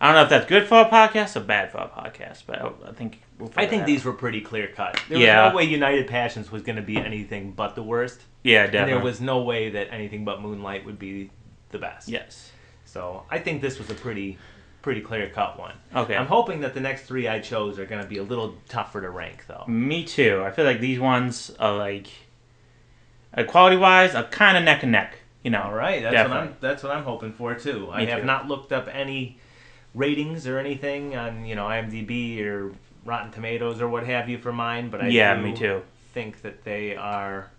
I 0.00 0.06
don't 0.06 0.14
know 0.14 0.22
if 0.22 0.30
that's 0.30 0.46
good 0.46 0.66
for 0.66 0.80
a 0.80 0.86
podcast 0.86 1.36
or 1.36 1.40
bad 1.40 1.70
for 1.70 1.76
a 1.78 1.88
podcast, 1.88 2.44
but 2.46 2.62
I, 2.62 2.70
I 2.88 2.92
think 2.92 3.20
we'll 3.38 3.52
I 3.54 3.66
think 3.66 3.84
these 3.84 4.00
out. 4.00 4.06
were 4.06 4.12
pretty 4.14 4.40
clear 4.40 4.68
cut. 4.68 4.98
There 5.10 5.18
Yeah. 5.18 5.44
was 5.44 5.52
no 5.52 5.56
way 5.58 5.64
United 5.64 6.06
Passions 6.06 6.50
was 6.50 6.62
going 6.62 6.76
to 6.76 6.82
be 6.82 6.96
anything 6.96 7.52
but 7.52 7.74
the 7.74 7.82
worst, 7.82 8.22
Yeah, 8.42 8.64
definitely. 8.64 8.80
and 8.80 8.90
there 8.92 9.04
was 9.04 9.20
no 9.20 9.42
way 9.42 9.68
that 9.70 9.92
anything 9.92 10.24
but 10.24 10.40
Moonlight 10.40 10.86
would 10.86 10.98
be 10.98 11.30
the 11.68 11.78
best. 11.78 12.08
Yes. 12.08 12.50
So 12.86 13.24
I 13.30 13.38
think 13.38 13.60
this 13.60 13.78
was 13.78 13.90
a 13.90 13.94
pretty, 13.94 14.38
pretty 14.82 15.00
clear 15.00 15.28
cut 15.30 15.58
one. 15.58 15.74
Okay. 15.94 16.16
I'm 16.16 16.26
hoping 16.26 16.60
that 16.60 16.74
the 16.74 16.80
next 16.80 17.02
three 17.02 17.28
I 17.28 17.40
chose 17.40 17.78
are 17.78 17.86
going 17.86 18.02
to 18.02 18.08
be 18.08 18.18
a 18.18 18.22
little 18.22 18.56
tougher 18.68 19.00
to 19.00 19.10
rank, 19.10 19.44
though. 19.46 19.64
Me 19.66 20.04
too. 20.04 20.42
I 20.44 20.50
feel 20.50 20.64
like 20.64 20.80
these 20.80 20.98
ones 20.98 21.50
are 21.58 21.76
like, 21.76 22.08
uh, 23.36 23.44
quality 23.44 23.76
wise, 23.76 24.14
are 24.14 24.24
kind 24.24 24.56
of 24.56 24.64
neck 24.64 24.82
and 24.82 24.92
neck. 24.92 25.18
You 25.42 25.50
know. 25.50 25.62
All 25.62 25.74
right, 25.74 26.02
that's 26.02 26.28
what 26.28 26.36
I'm. 26.36 26.56
That's 26.60 26.82
what 26.82 26.92
I'm 26.92 27.04
hoping 27.04 27.32
for 27.32 27.54
too. 27.54 27.88
I 27.90 28.04
have 28.04 28.20
too. 28.20 28.26
not 28.26 28.46
looked 28.46 28.72
up 28.72 28.88
any 28.92 29.38
ratings 29.94 30.46
or 30.46 30.58
anything 30.58 31.16
on 31.16 31.46
you 31.46 31.54
know 31.54 31.64
IMDb 31.64 32.44
or 32.44 32.74
Rotten 33.04 33.32
Tomatoes 33.32 33.80
or 33.80 33.88
what 33.88 34.04
have 34.04 34.28
you 34.28 34.36
for 34.36 34.52
mine, 34.52 34.90
but 34.90 35.00
I 35.00 35.08
yeah, 35.08 35.34
me 35.40 35.54
too. 35.54 35.82
think 36.12 36.42
that 36.42 36.64
they 36.64 36.94
are. 36.94 37.50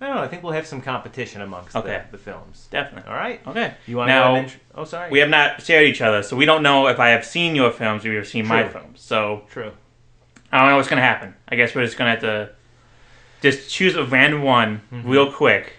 I 0.00 0.06
don't 0.06 0.16
know. 0.16 0.22
I 0.22 0.28
think 0.28 0.42
we'll 0.42 0.52
have 0.54 0.66
some 0.66 0.80
competition 0.80 1.42
amongst 1.42 1.76
Okay. 1.76 2.02
the, 2.10 2.16
the 2.16 2.22
films. 2.22 2.68
Definitely. 2.70 3.10
All 3.10 3.16
right. 3.16 3.40
Okay. 3.46 3.74
You 3.86 3.98
want 3.98 4.08
to 4.08 4.14
Now- 4.14 4.22
go 4.22 4.28
ahead 4.36 4.44
and 4.44 4.52
int- 4.52 4.60
Oh, 4.74 4.84
sorry. 4.84 5.10
We 5.10 5.18
have 5.18 5.28
not 5.28 5.60
shared 5.62 5.86
each 5.86 6.00
other, 6.00 6.22
so 6.22 6.36
we 6.36 6.46
don't 6.46 6.62
know 6.62 6.86
if 6.86 6.98
I 6.98 7.10
have 7.10 7.24
seen 7.24 7.54
your 7.54 7.70
films 7.70 8.04
or 8.06 8.12
you've 8.12 8.26
seen 8.26 8.46
my 8.46 8.66
films. 8.66 9.00
So 9.02 9.42
True. 9.50 9.72
I 10.50 10.58
don't 10.60 10.70
know 10.70 10.76
what's 10.76 10.88
gonna 10.88 11.02
happen. 11.02 11.34
I 11.48 11.56
guess 11.56 11.74
we're 11.74 11.84
just 11.84 11.98
gonna 11.98 12.10
have 12.10 12.20
to 12.20 12.50
just 13.42 13.70
choose 13.70 13.94
a 13.94 14.04
random 14.04 14.42
one 14.42 14.80
Mhm. 14.92 15.02
real 15.04 15.30
quick, 15.30 15.74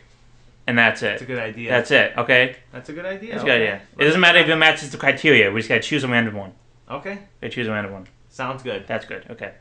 and 0.67 0.77
that's 0.77 1.01
it. 1.01 1.05
That's 1.11 1.21
a 1.23 1.25
good 1.25 1.39
idea. 1.39 1.69
That's 1.71 1.89
it. 1.91 2.13
Okay. 2.17 2.55
That's 2.71 2.89
a 2.89 2.93
good 2.93 3.05
idea. 3.05 3.31
That's 3.31 3.43
a 3.43 3.45
good 3.47 3.61
okay. 3.61 3.71
idea. 3.73 3.81
It 3.97 4.03
doesn't 4.03 4.21
matter 4.21 4.37
if 4.39 4.47
it 4.49 4.55
matches 4.55 4.91
the 4.91 4.97
criteria. 4.97 5.51
We 5.51 5.59
just 5.61 5.69
gotta 5.69 5.81
choose 5.81 6.03
a 6.03 6.07
random 6.07 6.35
one. 6.35 6.53
Okay. 6.89 7.19
We 7.41 7.49
choose 7.49 7.67
a 7.67 7.71
random 7.71 7.93
one. 7.93 8.07
Sounds 8.29 8.61
good. 8.61 8.85
That's 8.87 9.05
good. 9.05 9.25
Okay. 9.31 9.51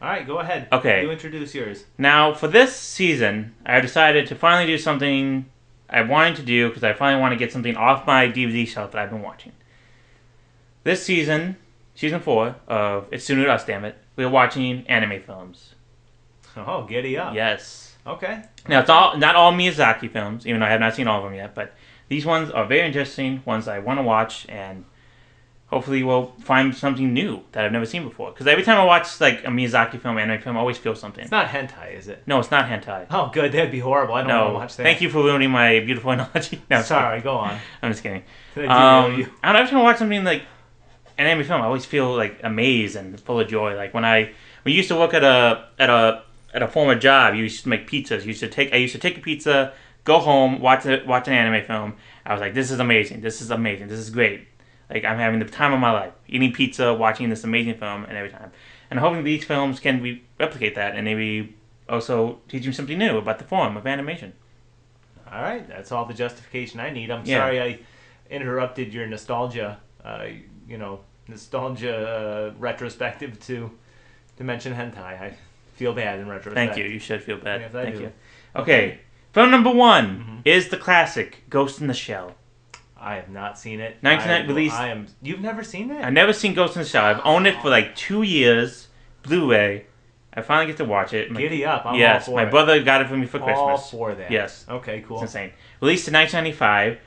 All 0.00 0.08
right. 0.08 0.26
Go 0.26 0.38
ahead. 0.38 0.68
Okay. 0.72 1.02
You 1.02 1.10
introduce 1.10 1.54
yours. 1.54 1.84
Now, 1.98 2.34
for 2.34 2.48
this 2.48 2.74
season, 2.76 3.54
I 3.64 3.80
decided 3.80 4.26
to 4.28 4.34
finally 4.34 4.66
do 4.66 4.78
something 4.78 5.46
I 5.88 6.02
wanted 6.02 6.36
to 6.36 6.42
do 6.42 6.68
because 6.68 6.84
I 6.84 6.92
finally 6.92 7.20
want 7.20 7.32
to 7.32 7.38
get 7.38 7.52
something 7.52 7.76
off 7.76 8.06
my 8.06 8.28
DVD 8.28 8.66
shelf 8.66 8.92
that 8.92 9.02
I've 9.02 9.10
been 9.10 9.22
watching. 9.22 9.52
This 10.84 11.02
season, 11.02 11.56
season 11.94 12.20
four 12.20 12.56
of 12.68 13.06
It's 13.10 13.24
Soon 13.24 13.44
Us, 13.46 13.64
damn 13.64 13.84
it, 13.84 13.96
we're 14.16 14.28
watching 14.28 14.86
anime 14.86 15.22
films. 15.22 15.74
Oh, 16.56 16.84
giddy 16.84 17.18
up. 17.18 17.34
Yes. 17.34 17.96
Okay. 18.06 18.42
Now, 18.68 18.80
it's 18.80 18.90
all 18.90 19.16
not 19.16 19.34
all 19.36 19.52
Miyazaki 19.52 20.10
films, 20.10 20.46
even 20.46 20.60
though 20.60 20.66
I 20.66 20.70
have 20.70 20.80
not 20.80 20.94
seen 20.94 21.08
all 21.08 21.18
of 21.18 21.24
them 21.24 21.34
yet, 21.34 21.54
but 21.54 21.74
these 22.08 22.24
ones 22.24 22.50
are 22.50 22.64
very 22.64 22.86
interesting, 22.86 23.42
ones 23.44 23.66
I 23.66 23.80
want 23.80 23.98
to 23.98 24.02
watch, 24.02 24.46
and 24.48 24.84
hopefully 25.66 26.02
we'll 26.02 26.26
find 26.40 26.74
something 26.74 27.12
new 27.12 27.42
that 27.52 27.64
I've 27.64 27.72
never 27.72 27.86
seen 27.86 28.04
before. 28.04 28.30
Because 28.30 28.46
every 28.46 28.62
time 28.62 28.78
I 28.78 28.84
watch 28.84 29.20
like 29.20 29.44
a 29.44 29.48
Miyazaki 29.48 30.00
film, 30.00 30.16
anime 30.18 30.40
film, 30.40 30.56
I 30.56 30.60
always 30.60 30.78
feel 30.78 30.94
something. 30.94 31.22
It's 31.22 31.30
not 31.30 31.48
hentai, 31.48 31.96
is 31.96 32.08
it? 32.08 32.22
No, 32.26 32.38
it's 32.38 32.50
not 32.50 32.68
hentai. 32.68 33.06
Oh, 33.10 33.30
good. 33.32 33.52
That'd 33.52 33.72
be 33.72 33.80
horrible. 33.80 34.14
I 34.14 34.22
don't 34.22 34.30
want 34.30 34.48
to 34.50 34.54
watch 34.54 34.76
that. 34.76 34.82
thank 34.84 35.00
you 35.00 35.10
for 35.10 35.22
ruining 35.24 35.50
my 35.50 35.80
beautiful 35.80 36.10
analogy. 36.12 36.62
No, 36.70 36.82
Sorry. 36.82 37.20
Go 37.20 37.36
on. 37.36 37.58
I'm 37.82 37.90
just 37.90 38.02
kidding. 38.02 38.22
Um, 38.56 38.64
I 38.70 39.02
derail 39.06 39.18
you? 39.18 39.32
I 39.42 39.52
don't 39.52 39.54
know, 39.54 39.60
every 39.60 39.70
time 39.70 39.80
I 39.80 39.82
watch 39.82 39.98
something 39.98 40.24
like 40.24 40.42
an 41.18 41.26
anime 41.26 41.46
film, 41.46 41.62
I 41.62 41.66
always 41.66 41.84
feel 41.84 42.14
like 42.16 42.40
amazed 42.42 42.96
and 42.96 43.18
full 43.20 43.40
of 43.40 43.48
joy. 43.48 43.74
Like 43.76 43.92
when 43.92 44.04
I 44.04 44.32
we 44.64 44.72
used 44.72 44.88
to 44.88 44.96
work 44.96 45.14
at 45.14 45.24
a 45.24 45.68
at 45.78 45.90
a 45.90 46.22
at 46.54 46.62
a 46.62 46.68
former 46.68 46.94
job, 46.94 47.34
you 47.34 47.42
used 47.42 47.62
to 47.64 47.68
make 47.68 47.90
pizzas. 47.90 48.20
You 48.22 48.28
used 48.28 48.40
to 48.40 48.48
take 48.48 48.72
I 48.72 48.76
used 48.76 48.92
to 48.94 49.00
take 49.00 49.18
a 49.18 49.20
pizza, 49.20 49.72
go 50.04 50.18
home, 50.18 50.60
watch 50.60 50.86
it, 50.86 51.06
watch 51.06 51.26
an 51.28 51.34
anime 51.34 51.64
film. 51.66 51.96
I 52.24 52.32
was 52.32 52.40
like, 52.40 52.54
this 52.54 52.70
is 52.70 52.78
amazing. 52.80 53.20
This 53.20 53.40
is 53.42 53.50
amazing. 53.50 53.88
This 53.88 53.98
is 53.98 54.10
great. 54.10 54.46
Like 54.90 55.04
I'm 55.04 55.18
having 55.18 55.38
the 55.40 55.46
time 55.46 55.72
of 55.72 55.80
my 55.80 55.90
life, 55.90 56.12
eating 56.28 56.52
pizza, 56.52 56.94
watching 56.94 57.28
this 57.28 57.44
amazing 57.44 57.74
film, 57.78 58.04
and 58.04 58.16
every 58.16 58.30
time. 58.30 58.52
And 58.90 59.00
hoping 59.00 59.24
these 59.24 59.44
films 59.44 59.80
can 59.80 60.00
re- 60.02 60.22
replicate 60.38 60.74
that 60.76 60.94
and 60.94 61.04
maybe 61.04 61.56
also 61.88 62.38
teach 62.48 62.66
me 62.66 62.72
something 62.72 62.96
new 62.98 63.18
about 63.18 63.38
the 63.38 63.44
form 63.44 63.76
of 63.76 63.86
animation. 63.86 64.32
All 65.30 65.42
right, 65.42 65.66
that's 65.68 65.90
all 65.90 66.04
the 66.04 66.14
justification 66.14 66.78
I 66.78 66.90
need. 66.90 67.10
I'm 67.10 67.24
Yeah. 67.24 67.38
sorry 67.40 67.60
I 67.60 67.78
interrupted 68.30 68.94
your 68.94 69.06
nostalgia, 69.08 69.78
uh, 70.04 70.26
you 70.68 70.78
know, 70.78 71.00
nostalgia 71.28 72.52
uh, 72.54 72.58
retrospective 72.58 73.40
to 73.46 73.70
to 74.36 74.44
mention 74.44 74.74
hentai. 74.74 75.20
I 75.20 75.36
feel 75.74 75.92
bad 75.94 76.18
in 76.20 76.28
retrospect. 76.28 76.54
Thank 76.54 76.76
you. 76.76 76.84
You 76.84 76.98
should 77.00 77.22
feel 77.22 77.38
bad. 77.38 77.60
Yes, 77.62 77.72
Thank 77.72 77.96
do. 77.96 78.02
you. 78.02 78.12
Okay. 78.54 78.98
Film 79.32 79.50
number 79.50 79.70
one 79.70 80.42
Mhm. 80.44 80.46
is 80.46 80.68
the 80.68 80.76
classic 80.76 81.42
Ghost 81.50 81.80
in 81.80 81.86
the 81.88 81.94
Shell. 81.94 82.34
I 82.98 83.16
have 83.16 83.28
not 83.28 83.58
seen 83.58 83.80
it. 83.80 84.02
99 84.02 84.30
I, 84.42 84.46
release- 84.46 84.72
I 84.72 84.88
am. 84.88 85.06
You've 85.22 85.40
never 85.40 85.62
seen 85.62 85.90
it? 85.90 86.02
I've 86.04 86.12
never 86.12 86.32
seen 86.32 86.54
Ghost 86.54 86.76
in 86.76 86.82
the 86.82 86.88
Shell. 86.88 87.04
I've 87.04 87.20
owned 87.24 87.46
it 87.46 87.60
for 87.60 87.68
like 87.68 87.94
two 87.94 88.22
years, 88.22 88.88
Blu-ray. 89.22 89.86
I 90.32 90.42
finally 90.42 90.66
get 90.66 90.76
to 90.78 90.84
watch 90.84 91.12
it. 91.12 91.30
My- 91.30 91.40
Giddy 91.40 91.64
up! 91.64 91.86
I'm 91.86 91.98
yes, 91.98 92.28
all 92.28 92.34
for 92.34 92.40
my 92.40 92.46
it. 92.46 92.50
brother 92.50 92.82
got 92.82 93.00
it 93.00 93.08
for 93.08 93.16
me 93.16 93.26
for 93.26 93.38
all 93.40 93.46
Christmas. 93.68 93.90
for 93.90 94.14
that. 94.14 94.30
Yes. 94.30 94.66
Okay. 94.68 95.02
Cool. 95.06 95.16
It's 95.16 95.22
insane. 95.34 95.52
Released 95.80 96.08
in 96.08 96.14
1995. 96.14 96.98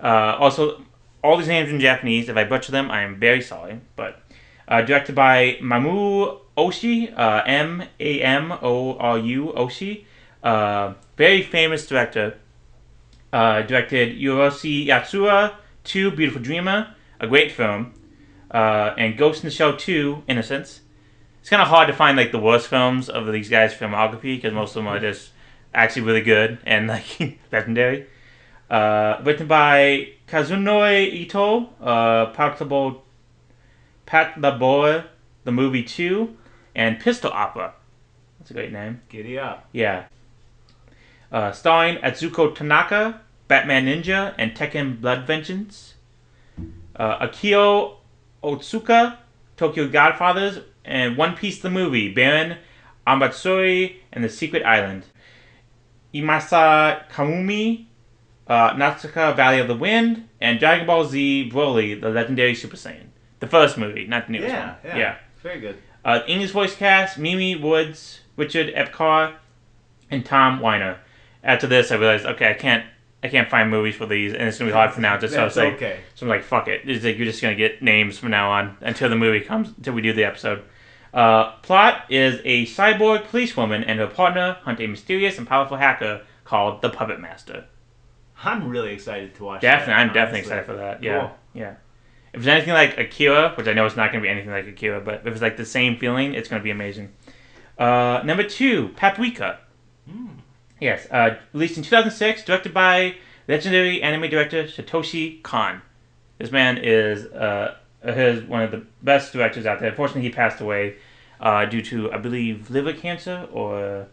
Uh, 0.00 0.36
also, 0.38 0.82
all 1.22 1.36
these 1.36 1.48
names 1.48 1.70
in 1.70 1.80
Japanese. 1.80 2.28
If 2.28 2.36
I 2.36 2.44
butcher 2.44 2.70
them, 2.72 2.90
I 2.90 3.02
am 3.02 3.18
very 3.18 3.42
sorry. 3.42 3.80
But 3.96 4.22
uh, 4.68 4.82
directed 4.82 5.14
by 5.14 5.58
Mamoru 5.60 6.40
Oshii, 6.56 7.16
uh, 7.18 7.42
M 7.46 7.82
A 7.98 8.20
M 8.22 8.52
O 8.62 8.96
R 8.96 9.18
U 9.18 9.52
Oshii, 9.56 10.04
uh, 10.42 10.94
very 11.16 11.42
famous 11.42 11.86
director. 11.86 12.38
Uh, 13.32 13.62
directed 13.62 14.18
Urusei 14.18 14.86
Yatsura, 14.86 15.54
Two 15.84 16.10
Beautiful 16.10 16.40
Dreamer, 16.40 16.94
a 17.20 17.26
great 17.26 17.52
film, 17.52 17.92
uh, 18.50 18.94
and 18.96 19.18
Ghost 19.18 19.42
in 19.42 19.48
the 19.48 19.54
Shell 19.54 19.76
2, 19.76 20.24
Innocence. 20.28 20.80
It's 21.40 21.50
kind 21.50 21.62
of 21.62 21.68
hard 21.68 21.88
to 21.88 21.94
find 21.94 22.16
like 22.16 22.32
the 22.32 22.38
worst 22.38 22.68
films 22.68 23.08
of 23.08 23.30
these 23.32 23.48
guys' 23.48 23.74
filmography 23.74 24.36
because 24.36 24.52
most 24.52 24.70
of 24.70 24.76
them 24.76 24.88
are 24.88 24.98
just 24.98 25.30
actually 25.74 26.02
really 26.02 26.22
good 26.22 26.58
and 26.66 26.88
like 26.88 27.38
legendary. 27.52 28.06
Uh, 28.70 29.20
written 29.24 29.46
by 29.46 30.08
Kazunori 30.26 31.10
Ito, 31.12 31.70
uh, 31.80 32.26
Portable 32.32 33.04
Patlabor, 34.06 35.04
the 35.44 35.52
movie 35.52 35.82
2, 35.82 36.36
and 36.74 37.00
Pistol 37.00 37.30
Opera. 37.32 37.74
That's 38.38 38.50
a 38.50 38.54
great 38.54 38.72
name. 38.72 39.00
Giddy 39.08 39.38
up! 39.38 39.68
Yeah. 39.72 40.04
Uh, 41.30 41.52
starring 41.52 41.96
Atsuko 41.98 42.54
Tanaka, 42.54 43.20
Batman 43.48 43.86
Ninja, 43.86 44.34
and 44.38 44.54
Tekken 44.54 45.00
Blood 45.00 45.26
Vengeance. 45.26 45.94
Uh, 46.96 47.26
Akio 47.26 47.96
Otsuka, 48.42 49.18
Tokyo 49.56 49.88
Godfathers, 49.88 50.60
and 50.84 51.16
One 51.16 51.36
Piece 51.36 51.60
the 51.60 51.70
movie, 51.70 52.12
Baron 52.12 52.56
Omatsuri 53.06 53.96
and 54.12 54.24
the 54.24 54.28
Secret 54.28 54.64
Island. 54.64 55.04
Imasa 56.14 57.08
Kamumi, 57.10 57.86
uh, 58.46 58.70
Natsuka 58.74 59.36
Valley 59.36 59.58
of 59.60 59.68
the 59.68 59.74
Wind, 59.76 60.28
and 60.40 60.58
Dragon 60.58 60.86
Ball 60.86 61.04
Z 61.04 61.50
Broly, 61.52 62.00
the 62.00 62.08
legendary 62.08 62.54
Super 62.54 62.76
Saiyan. 62.76 63.08
The 63.40 63.46
first 63.46 63.76
movie, 63.78 64.06
not 64.06 64.26
the 64.26 64.32
newest 64.32 64.48
Yeah, 64.48 64.66
one. 64.66 64.76
yeah. 64.84 64.96
yeah. 64.96 65.16
Very 65.42 65.60
good. 65.60 65.76
Uh, 66.04 66.20
English 66.26 66.50
voice 66.52 66.74
cast: 66.74 67.18
Mimi 67.18 67.54
Woods, 67.56 68.20
Richard 68.36 68.74
Epcar, 68.74 69.34
and 70.10 70.24
Tom 70.24 70.60
Wyner. 70.60 70.96
After 71.42 71.66
this, 71.66 71.92
I 71.92 71.96
realized, 71.96 72.26
okay, 72.26 72.50
I 72.50 72.54
can't, 72.54 72.84
I 73.22 73.28
can't 73.28 73.48
find 73.48 73.70
movies 73.70 73.94
for 73.96 74.06
these, 74.06 74.32
and 74.32 74.42
it's 74.42 74.58
gonna 74.58 74.70
be 74.70 74.74
hard 74.74 74.92
from 74.92 75.02
now. 75.02 75.18
Just 75.18 75.34
so 75.34 75.40
I 75.40 75.44
was 75.44 75.56
like, 75.56 75.74
okay. 75.74 76.00
so 76.14 76.26
I'm 76.26 76.30
like, 76.30 76.42
fuck 76.44 76.68
it. 76.68 76.82
It's 76.84 77.04
like 77.04 77.16
you're 77.16 77.26
just 77.26 77.40
gonna 77.42 77.54
get 77.54 77.82
names 77.82 78.18
from 78.18 78.30
now 78.30 78.50
on 78.50 78.76
until 78.80 79.08
the 79.08 79.16
movie 79.16 79.40
comes, 79.40 79.68
until 79.76 79.94
we 79.94 80.02
do 80.02 80.12
the 80.12 80.24
episode. 80.24 80.62
Uh, 81.14 81.52
plot 81.62 82.04
is 82.10 82.40
a 82.44 82.66
cyborg 82.66 83.24
policewoman 83.28 83.82
and 83.84 83.98
her 83.98 84.06
partner 84.06 84.58
hunt 84.62 84.78
a 84.80 84.86
mysterious 84.86 85.38
and 85.38 85.46
powerful 85.46 85.76
hacker 85.76 86.22
called 86.44 86.82
the 86.82 86.90
Puppet 86.90 87.18
Master. 87.18 87.64
I'm 88.44 88.68
really 88.68 88.92
excited 88.92 89.34
to 89.36 89.44
watch. 89.44 89.62
Definitely, 89.62 89.94
that, 89.94 90.00
I'm 90.00 90.12
definitely 90.12 90.40
excited 90.40 90.66
for 90.66 90.74
that. 90.76 91.02
Yeah, 91.02 91.20
Cool. 91.20 91.30
yeah. 91.54 91.74
If 92.32 92.40
it's 92.40 92.46
anything 92.46 92.74
like 92.74 92.98
Akira, 92.98 93.54
which 93.56 93.66
I 93.66 93.72
know 93.72 93.86
it's 93.86 93.96
not 93.96 94.12
going 94.12 94.22
to 94.22 94.26
be 94.26 94.30
anything 94.30 94.50
like 94.50 94.66
Akira, 94.66 95.00
but 95.00 95.22
if 95.26 95.32
it's 95.32 95.42
like 95.42 95.56
the 95.56 95.64
same 95.64 95.96
feeling, 95.98 96.34
it's 96.34 96.48
going 96.48 96.60
to 96.60 96.64
be 96.64 96.70
amazing. 96.70 97.12
Uh, 97.78 98.20
number 98.24 98.44
two, 98.44 98.90
Paprika. 98.90 99.60
Mm. 100.08 100.37
Yes, 100.80 101.06
uh, 101.10 101.36
released 101.52 101.76
in 101.76 101.82
2006, 101.82 102.44
directed 102.44 102.72
by 102.72 103.16
legendary 103.48 104.02
anime 104.02 104.30
director 104.30 104.64
Satoshi 104.64 105.42
Kon. 105.42 105.82
This 106.38 106.52
man 106.52 106.78
is 106.78 107.26
uh, 107.26 107.76
his 108.02 108.44
one 108.44 108.62
of 108.62 108.70
the 108.70 108.84
best 109.02 109.32
directors 109.32 109.66
out 109.66 109.80
there. 109.80 109.88
Unfortunately, 109.88 110.22
he 110.22 110.30
passed 110.30 110.60
away 110.60 110.96
uh, 111.40 111.64
due 111.64 111.82
to, 111.82 112.12
I 112.12 112.18
believe, 112.18 112.70
liver 112.70 112.92
cancer 112.92 113.48
or 113.52 114.06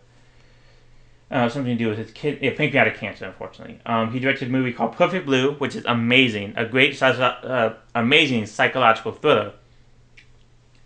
uh, 1.29 1.49
something 1.49 1.77
to 1.77 1.83
do 1.83 1.89
with 1.89 1.99
his 1.99 2.11
kid, 2.11 2.39
yeah, 2.41 2.55
pancreatic 2.55 2.97
cancer. 2.97 3.25
Unfortunately, 3.25 3.79
um, 3.85 4.11
he 4.11 4.19
directed 4.19 4.47
a 4.47 4.51
movie 4.51 4.73
called 4.73 4.93
Perfect 4.93 5.25
Blue, 5.25 5.53
which 5.55 5.75
is 5.75 5.85
amazing, 5.85 6.53
a 6.55 6.65
great, 6.65 6.99
uh, 7.01 7.73
amazing 7.93 8.45
psychological 8.47 9.11
thriller, 9.11 9.53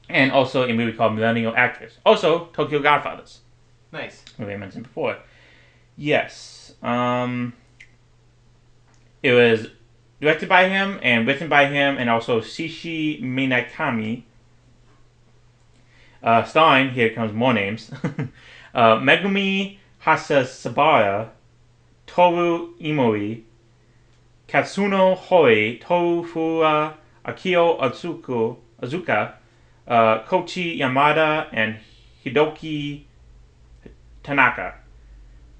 and 0.09 0.31
also 0.31 0.67
a 0.67 0.73
movie 0.73 0.93
called 0.93 1.15
Millennial 1.15 1.53
Actress. 1.55 1.97
Also, 2.05 2.47
Tokyo 2.47 2.79
Godfathers 2.79 3.39
Nice. 3.91 4.23
movie 4.37 4.53
I 4.53 4.57
mentioned 4.57 4.83
before. 4.83 5.17
Yes. 5.99 6.73
Um, 6.81 7.51
it 9.21 9.33
was 9.33 9.67
directed 10.21 10.47
by 10.47 10.69
him 10.69 10.97
and 11.03 11.27
written 11.27 11.49
by 11.49 11.65
him, 11.65 11.97
and 11.97 12.09
also 12.09 12.39
Shishi 12.39 13.21
Minakami. 13.21 14.23
Uh, 16.23 16.45
starring, 16.45 16.91
here 16.91 17.09
comes 17.09 17.33
more 17.33 17.53
names. 17.53 17.91
uh, 18.73 18.95
Megumi 18.95 19.77
Hasasabara, 20.05 21.31
Toru 22.07 22.77
Imori, 22.79 23.43
Katsuno 24.47 25.17
Hori, 25.17 25.79
Toru 25.83 26.25
Fura, 26.25 26.93
Akio 27.25 27.77
Azuko, 27.77 28.55
Azuka, 28.81 29.33
uh, 29.85 30.19
Kochi 30.19 30.79
Yamada, 30.79 31.49
and 31.51 31.77
Hidoki 32.25 33.03
Tanaka. 34.23 34.75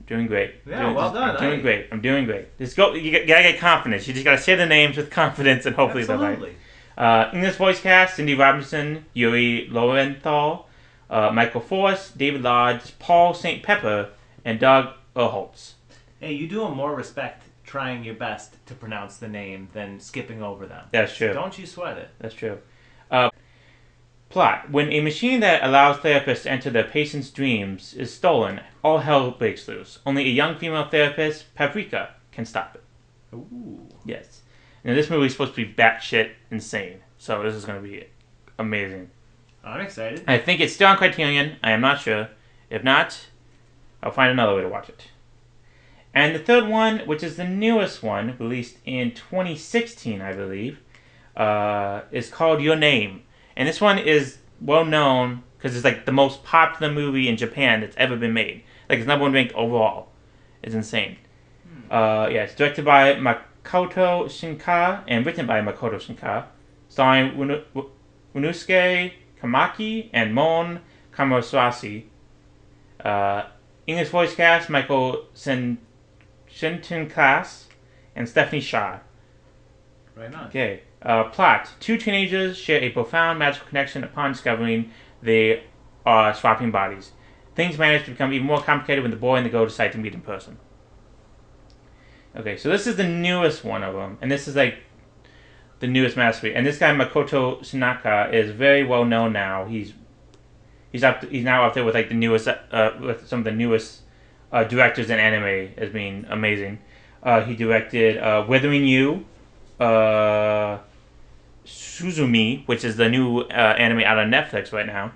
Doing 0.09 0.25
great. 0.25 0.55
Yeah, 0.65 0.81
doing, 0.81 0.95
well 0.95 1.13
done. 1.13 1.35
I'm 1.35 1.41
doing 1.41 1.59
I- 1.59 1.61
great. 1.61 1.87
I'm 1.91 2.01
doing 2.01 2.25
great. 2.25 2.57
Just 2.57 2.75
go. 2.75 2.95
You 2.95 3.11
gotta 3.11 3.43
get 3.43 3.59
confidence. 3.59 4.07
You 4.07 4.13
just 4.13 4.25
gotta 4.25 4.39
say 4.39 4.55
the 4.55 4.65
names 4.65 4.97
with 4.97 5.11
confidence, 5.21 5.67
and 5.67 5.75
hopefully 5.75 6.03
they're 6.03 6.17
right. 6.17 6.31
Absolutely. 6.31 6.55
Uh, 6.97 7.29
English 7.31 7.55
voice 7.57 7.79
cast: 7.79 8.15
Cindy 8.15 8.33
Robinson, 8.33 9.05
Yuri 9.13 9.67
Lowenthal, 9.69 10.67
uh, 11.11 11.29
Michael 11.31 11.61
Force, 11.61 12.09
David 12.09 12.41
Lodge, 12.41 12.97
Paul 12.97 13.35
St. 13.35 13.61
Peter, 13.63 14.09
and 14.43 14.59
Doug 14.59 14.95
Erholtz. 15.15 15.73
Hey, 16.19 16.33
you 16.33 16.47
do 16.47 16.61
them 16.61 16.75
more 16.75 16.95
respect 16.95 17.43
trying 17.63 18.03
your 18.03 18.15
best 18.15 18.55
to 18.65 18.73
pronounce 18.73 19.17
the 19.17 19.27
name 19.27 19.69
than 19.73 19.99
skipping 19.99 20.41
over 20.41 20.65
them. 20.65 20.85
That's 20.89 21.15
true. 21.15 21.33
Don't 21.33 21.57
you 21.59 21.67
sweat 21.67 21.99
it. 21.99 22.09
That's 22.17 22.33
true. 22.33 22.57
Uh, 23.11 23.29
plot: 24.29 24.69
When 24.71 24.91
a 24.91 25.01
machine 25.01 25.39
that 25.41 25.63
allows 25.63 25.97
therapists 25.97 26.43
to 26.43 26.51
enter 26.51 26.69
their 26.69 26.83
patients' 26.83 27.29
dreams 27.29 27.93
is 27.93 28.13
stolen, 28.13 28.61
all 28.83 28.99
hell 28.99 29.31
breaks 29.31 29.67
loose. 29.67 29.99
Only 30.05 30.23
a 30.23 30.29
young 30.29 30.57
female 30.57 30.87
therapist, 30.89 31.53
Paprika, 31.55 32.11
can 32.31 32.45
stop 32.45 32.75
it. 32.75 32.83
Ooh. 33.35 33.87
Yes. 34.05 34.41
Now 34.83 34.95
this 34.95 35.09
movie 35.09 35.25
is 35.27 35.33
supposed 35.33 35.55
to 35.55 35.65
be 35.65 35.73
batshit 35.73 36.31
insane, 36.49 36.99
so 37.17 37.43
this 37.43 37.55
is 37.55 37.65
going 37.65 37.81
to 37.81 37.87
be 37.87 38.05
amazing. 38.57 39.09
I'm 39.63 39.81
excited. 39.81 40.23
I 40.27 40.37
think 40.37 40.61
it's 40.61 40.73
still 40.73 40.87
on 40.87 40.97
Criterion. 40.97 41.57
I 41.61 41.71
am 41.71 41.81
not 41.81 41.99
sure. 41.99 42.29
If 42.69 42.83
not, 42.83 43.27
I'll 44.01 44.11
find 44.11 44.31
another 44.31 44.55
way 44.55 44.61
to 44.61 44.69
watch 44.69 44.89
it. 44.89 45.07
And 46.13 46.33
the 46.33 46.39
third 46.39 46.67
one, 46.67 46.99
which 46.99 47.23
is 47.23 47.35
the 47.35 47.43
newest 47.43 48.01
one, 48.01 48.35
released 48.39 48.77
in 48.85 49.11
2016, 49.11 50.21
I 50.21 50.33
believe, 50.33 50.79
uh, 51.35 52.01
is 52.11 52.29
called 52.29 52.61
Your 52.61 52.75
Name. 52.75 53.23
And 53.59 53.67
this 53.67 53.81
one 53.81 53.99
is 53.99 54.37
well 54.61 54.85
known 54.85 55.43
because 55.57 55.75
it's 55.75 55.83
like 55.83 56.05
the 56.05 56.13
most 56.13 56.45
popular 56.45 56.91
movie 56.91 57.27
in 57.27 57.35
Japan 57.35 57.81
that's 57.81 57.95
ever 57.97 58.15
been 58.15 58.33
made. 58.33 58.63
Like 58.89 58.99
it's 58.99 59.07
number 59.07 59.23
one 59.23 59.33
ranked 59.33 59.53
overall. 59.53 60.07
It's 60.63 60.73
insane. 60.73 61.17
Uh, 61.91 62.29
yeah, 62.31 62.43
it's 62.43 62.55
directed 62.55 62.85
by 62.85 63.15
Makoto 63.15 64.25
Shinkai 64.27 65.03
and 65.07 65.25
written 65.25 65.45
by 65.45 65.59
Makoto 65.59 65.95
Shinkai, 65.95 66.45
starring 66.87 67.33
Unu- 67.33 67.63
Wu- 67.73 67.91
Unusuke 68.33 69.11
Kamaki 69.41 70.09
and 70.13 70.33
Mon 70.33 70.79
Kamaswasi. 71.13 72.05
Uh, 73.03 73.43
English 73.87 74.09
voice 74.09 74.35
cast 74.35 74.69
Michael 74.69 75.25
Sen- 75.33 75.79
Shenton 76.47 77.09
Class 77.09 77.67
and 78.15 78.29
Stephanie 78.29 78.61
Shaw. 78.61 78.99
Right 80.15 80.33
on. 80.33 80.47
Okay. 80.47 80.83
Uh, 81.01 81.25
plot: 81.25 81.69
Two 81.79 81.97
teenagers 81.97 82.57
share 82.57 82.81
a 82.81 82.89
profound 82.89 83.39
magical 83.39 83.67
connection 83.67 84.03
upon 84.03 84.33
discovering 84.33 84.91
they 85.21 85.63
are 86.05 86.33
swapping 86.33 86.71
bodies. 86.71 87.11
Things 87.55 87.77
manage 87.77 88.05
to 88.05 88.11
become 88.11 88.33
even 88.33 88.47
more 88.47 88.61
complicated 88.61 89.03
when 89.03 89.11
the 89.11 89.17
boy 89.17 89.35
and 89.35 89.45
the 89.45 89.49
girl 89.49 89.65
decide 89.65 89.91
to 89.93 89.97
meet 89.97 90.13
in 90.13 90.21
person. 90.21 90.57
Okay, 92.35 92.57
so 92.57 92.69
this 92.69 92.85
is 92.87 92.95
the 92.95 93.07
newest 93.07 93.63
one 93.63 93.83
of 93.83 93.95
them, 93.95 94.17
and 94.21 94.31
this 94.31 94.47
is 94.47 94.55
like 94.55 94.79
the 95.79 95.87
newest 95.87 96.15
masterpiece. 96.15 96.53
And 96.55 96.65
this 96.65 96.77
guy 96.77 96.93
Makoto 96.93 97.59
Shinkai 97.59 98.33
is 98.33 98.51
very 98.51 98.83
well 98.83 99.05
known 99.05 99.33
now. 99.33 99.65
He's 99.65 99.93
he's 100.91 101.03
up. 101.03 101.23
he's 101.23 101.43
now 101.43 101.65
up 101.65 101.73
there 101.73 101.83
with 101.83 101.95
like 101.95 102.09
the 102.09 102.15
newest, 102.15 102.47
uh, 102.47 102.91
with 102.99 103.27
some 103.27 103.39
of 103.39 103.45
the 103.45 103.51
newest 103.51 104.01
uh, 104.51 104.63
directors 104.63 105.09
in 105.09 105.19
anime 105.19 105.73
as 105.77 105.89
being 105.89 106.25
amazing. 106.29 106.79
Uh, 107.21 107.41
he 107.41 107.55
directed 107.55 108.17
uh, 108.17 108.45
Withering 108.47 108.85
You, 108.85 109.25
uh, 109.79 110.79
Suzume, 111.65 112.67
which 112.67 112.83
is 112.83 112.97
the 112.97 113.09
new 113.09 113.41
uh, 113.41 113.75
anime 113.77 113.99
out 113.99 114.17
on 114.17 114.31
Netflix 114.31 114.71
right 114.71 114.85
now. 114.85 115.11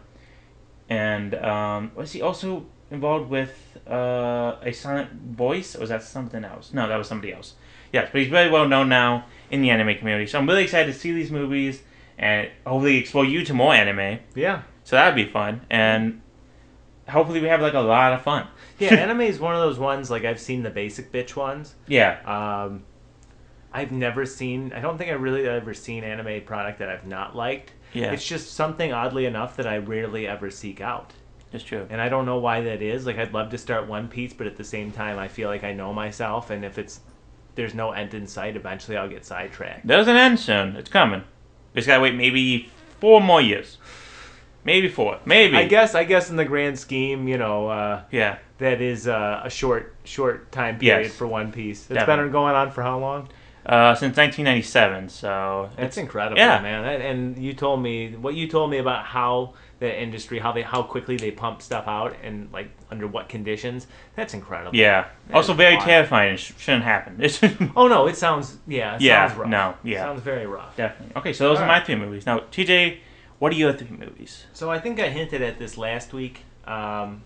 And 0.89 1.33
um, 1.35 1.91
was 1.95 2.11
he 2.11 2.21
also 2.21 2.65
involved 2.91 3.29
with 3.29 3.77
uh, 3.89 4.57
a 4.61 4.71
silent 4.71 5.11
voice, 5.13 5.75
or 5.75 5.79
was 5.79 5.89
that 5.89 6.03
something 6.03 6.43
else? 6.43 6.73
No, 6.73 6.87
that 6.87 6.97
was 6.97 7.07
somebody 7.07 7.33
else. 7.33 7.53
Yes, 7.91 8.09
but 8.11 8.21
he's 8.21 8.29
very 8.29 8.49
well 8.49 8.67
known 8.67 8.89
now 8.89 9.25
in 9.49 9.61
the 9.61 9.69
anime 9.69 9.95
community. 9.97 10.27
So 10.27 10.39
I'm 10.39 10.47
really 10.47 10.63
excited 10.63 10.91
to 10.93 10.97
see 10.99 11.11
these 11.11 11.31
movies 11.31 11.81
and 12.17 12.49
hopefully 12.65 12.97
expose 12.97 13.29
you 13.29 13.43
to 13.45 13.53
more 13.53 13.73
anime. 13.73 14.19
Yeah. 14.35 14.63
So 14.83 14.95
that'd 14.95 15.15
be 15.15 15.31
fun, 15.31 15.61
and 15.69 16.21
hopefully 17.07 17.39
we 17.41 17.47
have 17.47 17.61
like 17.61 17.73
a 17.73 17.79
lot 17.79 18.13
of 18.13 18.21
fun. 18.21 18.47
Yeah, 18.79 18.93
anime 18.95 19.21
is 19.21 19.39
one 19.39 19.55
of 19.55 19.61
those 19.61 19.79
ones 19.79 20.11
like 20.11 20.25
I've 20.25 20.39
seen 20.39 20.63
the 20.63 20.69
basic 20.69 21.11
bitch 21.11 21.35
ones. 21.35 21.75
Yeah, 21.87 22.19
Um, 22.25 22.83
I've 23.73 23.91
never 23.91 24.25
seen. 24.25 24.71
I 24.75 24.79
don't 24.81 24.97
think 24.97 25.09
I 25.09 25.13
really 25.13 25.47
ever 25.47 25.73
seen 25.73 26.03
anime 26.03 26.41
product 26.45 26.79
that 26.79 26.89
I've 26.89 27.07
not 27.07 27.35
liked. 27.35 27.71
yeah, 27.93 28.11
It's 28.11 28.25
just 28.27 28.53
something 28.53 28.93
oddly 28.93 29.25
enough 29.25 29.55
that 29.57 29.65
I 29.67 29.77
rarely 29.77 30.27
ever 30.27 30.49
seek 30.51 30.79
out, 30.81 31.11
that's 31.51 31.63
true. 31.63 31.87
and 31.89 31.99
I 32.01 32.09
don't 32.09 32.25
know 32.25 32.37
why 32.37 32.61
that 32.61 32.81
is. 32.81 33.05
Like 33.05 33.17
I'd 33.17 33.33
love 33.33 33.49
to 33.51 33.57
start 33.57 33.87
One 33.87 34.07
Piece, 34.07 34.33
but 34.33 34.47
at 34.47 34.57
the 34.57 34.63
same 34.63 34.91
time, 34.91 35.17
I 35.19 35.27
feel 35.27 35.49
like 35.49 35.63
I 35.63 35.73
know 35.73 35.93
myself, 35.93 36.49
and 36.51 36.63
if 36.63 36.77
it's 36.77 36.99
there's 37.55 37.73
no 37.75 37.91
end 37.91 38.13
in 38.15 38.25
sight, 38.27 38.55
eventually 38.55 38.97
I'll 38.97 39.09
get 39.09 39.25
sidetracked. 39.25 39.85
There's 39.85 40.07
an 40.07 40.17
end 40.17 40.39
soon. 40.39 40.75
It's 40.75 40.89
coming. 40.89 41.23
Just 41.75 41.87
gotta 41.87 42.01
wait 42.01 42.15
maybe 42.15 42.69
four 42.99 43.21
more 43.21 43.41
years, 43.41 43.77
maybe 44.63 44.87
four, 44.89 45.19
maybe. 45.25 45.55
I 45.57 45.65
guess. 45.67 45.93
I 45.95 46.03
guess 46.03 46.29
in 46.29 46.35
the 46.35 46.45
grand 46.45 46.77
scheme, 46.79 47.27
you 47.27 47.37
know, 47.37 47.67
uh, 47.67 48.03
Yeah, 48.11 48.37
that 48.59 48.81
is 48.81 49.07
uh, 49.07 49.41
a 49.43 49.49
short 49.49 49.95
short 50.03 50.51
time 50.51 50.79
period 50.79 51.07
Yes. 51.07 51.15
for 51.15 51.27
One 51.27 51.51
Piece. 51.51 51.81
It's 51.81 51.89
Definitely. 51.89 52.25
been 52.25 52.31
going 52.31 52.55
on 52.55 52.71
for 52.71 52.81
how 52.83 52.97
long? 52.99 53.29
Uh, 53.65 53.95
since 53.95 54.17
1997. 54.17 55.09
So 55.09 55.69
That's 55.75 55.87
it's 55.87 55.97
incredible, 55.97 56.37
yeah. 56.37 56.61
man. 56.61 56.83
And- 56.85 57.03
And 57.03 57.43
you 57.43 57.53
told 57.53 57.81
me 57.81 58.15
what 58.15 58.33
you 58.35 58.47
told 58.47 58.69
me 58.71 58.77
about 58.77 59.05
how 59.05 59.53
the 59.79 60.01
industry, 60.01 60.39
how 60.39 60.51
they, 60.53 60.61
how 60.61 60.81
quickly 60.83 61.17
they 61.17 61.31
pump 61.31 61.61
stuff 61.61 61.87
out, 61.87 62.15
and 62.23 62.49
like 62.53 62.69
under 62.89 63.05
what 63.07 63.27
conditions. 63.27 63.87
That's 64.15 64.33
incredible. 64.33 64.75
yeah. 64.75 65.07
That 65.27 65.35
Also 65.35 65.53
very 65.53 65.75
wild. 65.75 65.85
terrifying. 65.85 66.33
It 66.35 66.39
sh- 66.39 66.53
shouldn't 66.57 66.83
happen. 66.85 67.19
Oh 67.75 67.87
no, 67.87 68.07
it 68.07 68.15
sounds 68.15 68.57
yeah. 68.67 68.95
It 68.95 69.01
Yeah, 69.01 69.27
Sounds 69.27 69.39
rough. 69.39 69.49
no, 69.49 69.73
yeah. 69.83 69.99
Sounds 70.05 70.21
very 70.21 70.45
rough. 70.45 70.75
definitely 70.77 71.15
okay. 71.17 71.33
So 71.33 71.49
those 71.49 71.57
All 71.57 71.63
are 71.65 71.67
right. 71.67 71.79
my 71.79 71.85
three 71.85 71.95
movies. 71.95 72.25
Now, 72.25 72.39
TJ, 72.39 72.99
what 73.39 73.51
are 73.51 73.55
your 73.55 73.73
three 73.73 73.95
movies? 73.97 74.45
So 74.53 74.71
I 74.71 74.79
think 74.79 74.99
I 74.99 75.09
hinted 75.09 75.41
at 75.41 75.59
this 75.59 75.77
last 75.77 76.13
week. 76.13 76.41
Um, 76.65 77.23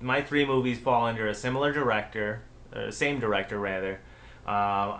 my 0.00 0.22
three 0.22 0.46
movies 0.46 0.78
fall 0.78 1.04
under 1.06 1.28
a 1.28 1.34
similar 1.34 1.72
director, 1.72 2.42
uh, 2.74 2.90
same 2.90 3.20
director 3.20 3.58
rather. 3.58 4.00
Uh, 4.46 4.50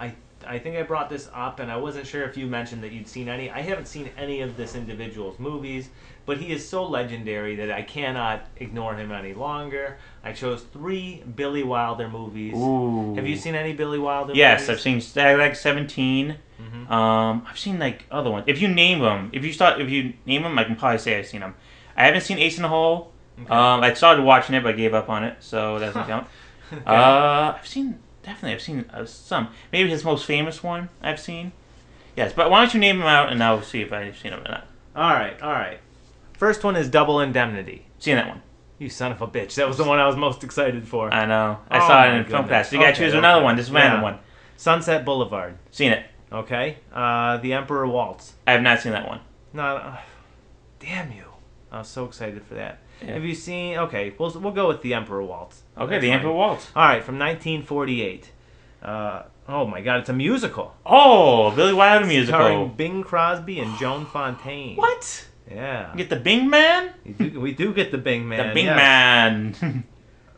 I 0.06 0.14
I 0.46 0.58
think 0.58 0.76
I 0.76 0.82
brought 0.82 1.08
this 1.10 1.28
up, 1.34 1.60
and 1.60 1.70
I 1.70 1.76
wasn't 1.76 2.06
sure 2.06 2.22
if 2.24 2.36
you 2.36 2.46
mentioned 2.46 2.82
that 2.82 2.92
you'd 2.92 3.08
seen 3.08 3.28
any. 3.28 3.50
I 3.50 3.60
haven't 3.60 3.86
seen 3.86 4.10
any 4.16 4.40
of 4.40 4.56
this 4.56 4.74
individual's 4.74 5.38
movies, 5.38 5.88
but 6.26 6.38
he 6.38 6.52
is 6.52 6.66
so 6.68 6.84
legendary 6.84 7.56
that 7.56 7.70
I 7.70 7.82
cannot 7.82 8.46
ignore 8.56 8.94
him 8.94 9.12
any 9.12 9.34
longer. 9.34 9.98
I 10.24 10.32
chose 10.32 10.62
three 10.62 11.22
Billy 11.36 11.62
Wilder 11.62 12.08
movies. 12.08 12.54
Ooh. 12.56 13.14
Have 13.14 13.26
you 13.26 13.36
seen 13.36 13.54
any 13.54 13.72
Billy 13.72 13.98
Wilder? 13.98 14.28
Movies? 14.28 14.38
Yes, 14.38 14.60
movies? 14.62 14.70
I've 14.70 14.80
seen 14.80 14.98
Stalag 14.98 15.56
17. 15.56 16.36
Mhm. 16.60 16.90
Um, 16.90 17.46
I've 17.48 17.58
seen 17.58 17.78
like 17.78 18.06
other 18.10 18.30
ones. 18.30 18.44
If 18.46 18.60
you 18.62 18.68
name 18.68 19.00
them, 19.00 19.30
if 19.32 19.44
you 19.44 19.52
start, 19.52 19.80
if 19.80 19.90
you 19.90 20.12
name 20.26 20.42
them, 20.42 20.58
I 20.58 20.64
can 20.64 20.76
probably 20.76 20.98
say 20.98 21.18
I've 21.18 21.26
seen 21.26 21.40
them. 21.40 21.54
I 21.96 22.04
haven't 22.06 22.20
seen 22.22 22.38
Ace 22.38 22.56
in 22.56 22.62
the 22.62 22.68
Hole. 22.68 23.12
Okay. 23.40 23.50
Um, 23.52 23.82
I 23.82 23.92
started 23.94 24.22
watching 24.22 24.54
it, 24.54 24.62
but 24.62 24.70
I 24.70 24.76
gave 24.76 24.94
up 24.94 25.08
on 25.08 25.24
it, 25.24 25.36
so 25.40 25.78
that 25.78 25.86
doesn't 25.86 26.06
count. 26.06 26.26
Okay. 26.72 26.82
Uh, 26.86 27.54
I've 27.58 27.66
seen 27.66 27.98
definitely. 28.22 28.52
I've 28.54 28.62
seen 28.62 28.84
uh, 28.92 29.04
some. 29.04 29.48
Maybe 29.72 29.90
his 29.90 30.04
most 30.04 30.24
famous 30.26 30.62
one. 30.62 30.88
I've 31.02 31.20
seen. 31.20 31.52
Yes, 32.16 32.32
but 32.32 32.50
why 32.50 32.60
don't 32.60 32.74
you 32.74 32.80
name 32.80 32.98
them 32.98 33.06
out, 33.08 33.32
and 33.32 33.42
I'll 33.42 33.62
see 33.62 33.80
if 33.80 33.92
I've 33.92 34.16
seen 34.18 34.32
them 34.32 34.40
or 34.40 34.48
not. 34.50 34.66
all 34.94 35.10
right, 35.14 35.40
all 35.40 35.52
right. 35.52 35.78
First 36.34 36.62
one 36.64 36.76
is 36.76 36.88
Double 36.88 37.20
Indemnity. 37.20 37.86
Seen 37.98 38.16
that 38.16 38.28
one. 38.28 38.42
You 38.78 38.88
son 38.88 39.12
of 39.12 39.22
a 39.22 39.28
bitch. 39.28 39.54
That 39.54 39.68
was 39.68 39.76
the 39.78 39.84
one 39.84 39.98
I 40.00 40.06
was 40.06 40.16
most 40.16 40.42
excited 40.42 40.86
for. 40.88 41.12
I 41.12 41.24
know. 41.24 41.58
I 41.70 41.78
Oh 41.78 41.86
saw 41.86 42.04
it 42.04 42.14
in 42.18 42.24
film 42.24 42.46
class. 42.48 42.72
You 42.72 42.78
gotta 42.78 42.90
Okay, 42.92 42.98
choose 42.98 43.14
another 43.14 43.38
okay. 43.38 43.44
one. 43.44 43.56
This 43.56 43.66
is 43.66 43.72
random 43.72 44.00
Yeah. 44.00 44.04
one. 44.04 44.18
Sunset 44.56 45.04
Boulevard. 45.04 45.56
Seen 45.70 45.92
it. 45.92 46.04
Okay. 46.32 46.78
Uh, 46.92 47.36
the 47.38 47.52
Emperor 47.52 47.86
Waltz. 47.86 48.34
I 48.46 48.52
have 48.52 48.62
not 48.62 48.80
seen 48.80 48.92
that 48.92 49.06
one. 49.06 49.20
Not. 49.52 49.76
Uh, 49.82 49.96
damn 50.80 51.12
you. 51.12 51.24
I 51.70 51.78
was 51.78 51.88
so 51.88 52.04
excited 52.06 52.42
for 52.44 52.54
that. 52.54 52.80
Yeah. 53.04 53.14
Have 53.14 53.24
you 53.24 53.34
seen? 53.34 53.76
Okay, 53.78 54.14
we'll 54.18 54.30
we'll 54.40 54.52
go 54.52 54.68
with 54.68 54.82
the 54.82 54.94
Emperor 54.94 55.22
Waltz. 55.22 55.62
Okay, 55.76 55.90
That's 55.90 56.02
The 56.02 56.08
fine. 56.08 56.16
Emperor 56.18 56.32
Waltz. 56.32 56.70
All 56.76 56.82
right, 56.82 57.02
from 57.02 57.18
1948. 57.18 58.30
Uh, 58.82 59.22
oh 59.48 59.66
my 59.66 59.80
God, 59.80 60.00
it's 60.00 60.08
a 60.08 60.12
musical. 60.12 60.74
Oh, 60.84 61.50
Billy 61.54 61.72
Wilder 61.72 62.06
musical. 62.06 62.40
Starring 62.40 62.74
Bing 62.74 63.02
Crosby 63.02 63.60
and 63.60 63.76
Joan 63.78 64.06
Fontaine. 64.06 64.76
What? 64.76 65.26
Yeah. 65.50 65.90
You 65.92 65.98
get 65.98 66.08
the 66.10 66.16
Bing 66.16 66.48
Man? 66.50 66.92
We 67.04 67.12
do, 67.12 67.40
we 67.40 67.52
do 67.52 67.72
get 67.74 67.90
the 67.92 67.98
Bing 67.98 68.28
Man. 68.28 68.48
the 68.48 68.54
Bing 68.54 68.64
yes. 68.66 69.60
Man. 69.62 69.84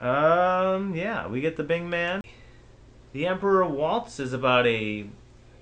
Um, 0.00 0.94
yeah, 0.94 1.26
we 1.28 1.40
get 1.40 1.56
the 1.56 1.62
Bing 1.62 1.88
Man. 1.88 2.20
The 3.12 3.26
Emperor 3.26 3.64
Waltz 3.64 4.20
is 4.20 4.32
about 4.34 4.66
a, 4.66 5.06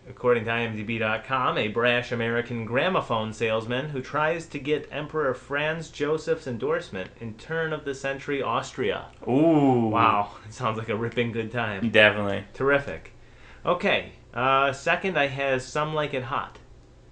according 0.09 0.45
to 0.45 0.51
IMDb.com, 0.51 1.59
a 1.59 1.69
brash 1.69 2.13
American 2.13 2.65
gramophone 2.65 3.33
salesman 3.33 3.91
who 3.91 4.01
tries 4.01 4.47
to 4.47 4.59
get 4.59 4.89
Emperor 4.91 5.35
Franz 5.35 5.91
Joseph's 5.91 6.47
endorsement 6.47 7.11
in 7.21 7.35
turn 7.35 7.73
of 7.73 7.85
the 7.85 7.95
century 7.95 8.43
Austria. 8.43 9.07
Ooh. 9.29 9.89
Wow, 9.89 10.33
it 10.47 10.53
sounds 10.55 10.79
like 10.79 10.89
a 10.89 10.97
ripping 10.97 11.33
good 11.33 11.53
time. 11.53 11.91
Definitely. 11.91 12.45
Terrific. 12.55 13.13
Okay, 13.65 14.13
uh, 14.35 14.73
second 14.73 15.17
I 15.17 15.29
have 15.29 15.63
Some 15.63 15.95
Like 15.95 16.15
It 16.15 16.25
Hot. 16.25 16.59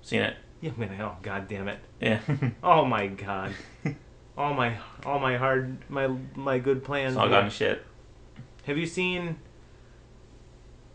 Seen 0.03 0.23
it. 0.23 0.37
Yeah, 0.63 0.73
I'm 0.77 0.89
gonna, 0.89 1.03
oh, 1.03 1.17
god 1.23 1.49
damn 1.49 1.69
it. 1.69 1.79
Yeah. 2.03 2.21
Oh 2.63 2.85
my 2.85 3.07
god. 3.07 3.55
all 4.37 4.53
my, 4.53 4.77
all 5.07 5.19
my 5.19 5.39
hard, 5.39 5.79
my, 5.89 6.09
my 6.35 6.59
good 6.59 6.85
plans. 6.85 7.13
it's 7.15 7.19
all 7.19 7.31
gone 7.31 7.45
to 7.45 7.51
shit. 7.51 7.83
Have 8.65 8.77
you 8.77 8.85
seen 8.85 9.39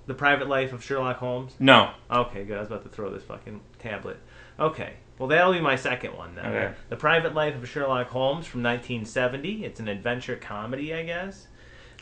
The 0.08 0.14
Private 0.14 0.48
Life 0.48 0.72
of 0.74 0.84
Sherlock 0.84 1.18
Holmes? 1.18 1.54
No. 1.60 1.92
Okay, 2.12 2.44
good. 2.44 2.58
I 2.58 2.60
was 2.60 2.68
about 2.70 2.84
to 2.84 2.90
throw 2.90 3.10
this 3.12 3.24
fucking 3.24 3.60
tablet. 3.80 4.18
Okay. 4.60 4.94
Well, 5.18 5.30
that'll 5.30 5.54
be 5.54 5.62
my 5.62 5.76
second 5.76 6.16
one 6.16 6.36
then. 6.36 6.46
Okay. 6.46 6.74
The 6.90 6.96
Private 6.98 7.34
Life 7.34 7.56
of 7.56 7.68
Sherlock 7.68 8.08
Holmes 8.10 8.46
from 8.46 8.62
1970. 8.64 9.66
It's 9.66 9.80
an 9.80 9.88
adventure 9.88 10.36
comedy, 10.36 10.94
I 10.94 11.04
guess. 11.04 11.48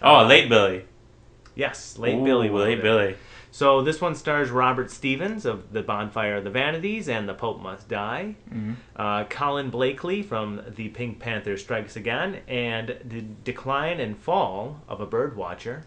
Oh, 0.02 0.18
Uh, 0.18 0.26
Late 0.28 0.50
Billy. 0.50 0.86
Yes, 1.56 1.98
Late 1.98 2.16
Ooh, 2.16 2.24
Billy. 2.24 2.50
Late. 2.50 2.82
Billy. 2.82 3.16
So 3.54 3.84
this 3.84 4.02
one 4.02 4.16
stars 4.16 4.50
Robert 4.50 4.90
Stevens 4.90 5.46
of 5.46 5.74
The 5.74 5.84
Bonfire 5.84 6.38
of 6.38 6.44
the 6.44 6.50
Vanities 6.50 7.08
and 7.08 7.30
The 7.30 7.36
Pope 7.36 7.62
Must 7.62 7.88
Die. 7.88 8.34
Mhm. 8.52 8.76
Uh, 8.96 9.26
Colin 9.26 9.70
Blakely 9.70 10.24
from 10.24 10.60
The 10.76 10.90
Pink 10.90 11.20
Panther 11.20 11.56
Strikes 11.56 11.96
Again 11.96 12.40
and 12.48 12.98
The 13.06 13.22
Decline 13.44 14.00
and 14.00 14.18
Fall 14.18 14.82
of 14.90 15.02
a 15.02 15.06
Birdwatcher. 15.06 15.84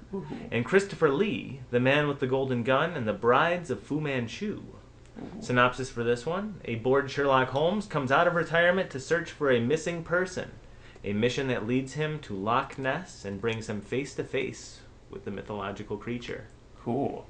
And 0.53 0.65
Christopher 0.65 1.11
Lee, 1.11 1.59
The 1.73 1.81
Man 1.81 2.07
with 2.07 2.21
the 2.21 2.29
Golden 2.29 2.63
Gun 2.63 2.93
and 2.93 3.05
The 3.05 3.13
Brides 3.13 3.69
of 3.69 3.81
Fu 3.81 4.01
Manchu. 4.01 4.63
Synopsis 5.41 5.91
for 5.91 6.05
this 6.05 6.25
one 6.25 6.61
A 6.67 6.77
bored 6.77 7.11
Sherlock 7.11 7.49
Holmes 7.49 7.87
comes 7.87 8.13
out 8.13 8.29
of 8.29 8.37
retirement 8.37 8.91
to 8.91 9.01
search 9.01 9.33
for 9.33 9.51
a 9.51 9.59
missing 9.59 10.05
person, 10.05 10.53
a 11.03 11.13
mission 11.15 11.49
that 11.49 11.67
leads 11.67 11.95
him 11.95 12.21
to 12.21 12.33
Loch 12.37 12.79
Ness 12.79 13.25
and 13.25 13.41
brings 13.41 13.69
him 13.69 13.81
face 13.81 14.15
to 14.15 14.23
face 14.23 14.83
with 15.11 15.25
the 15.25 15.33
mythological 15.33 15.97
creature. 15.97 16.45
Cool. 16.81 17.27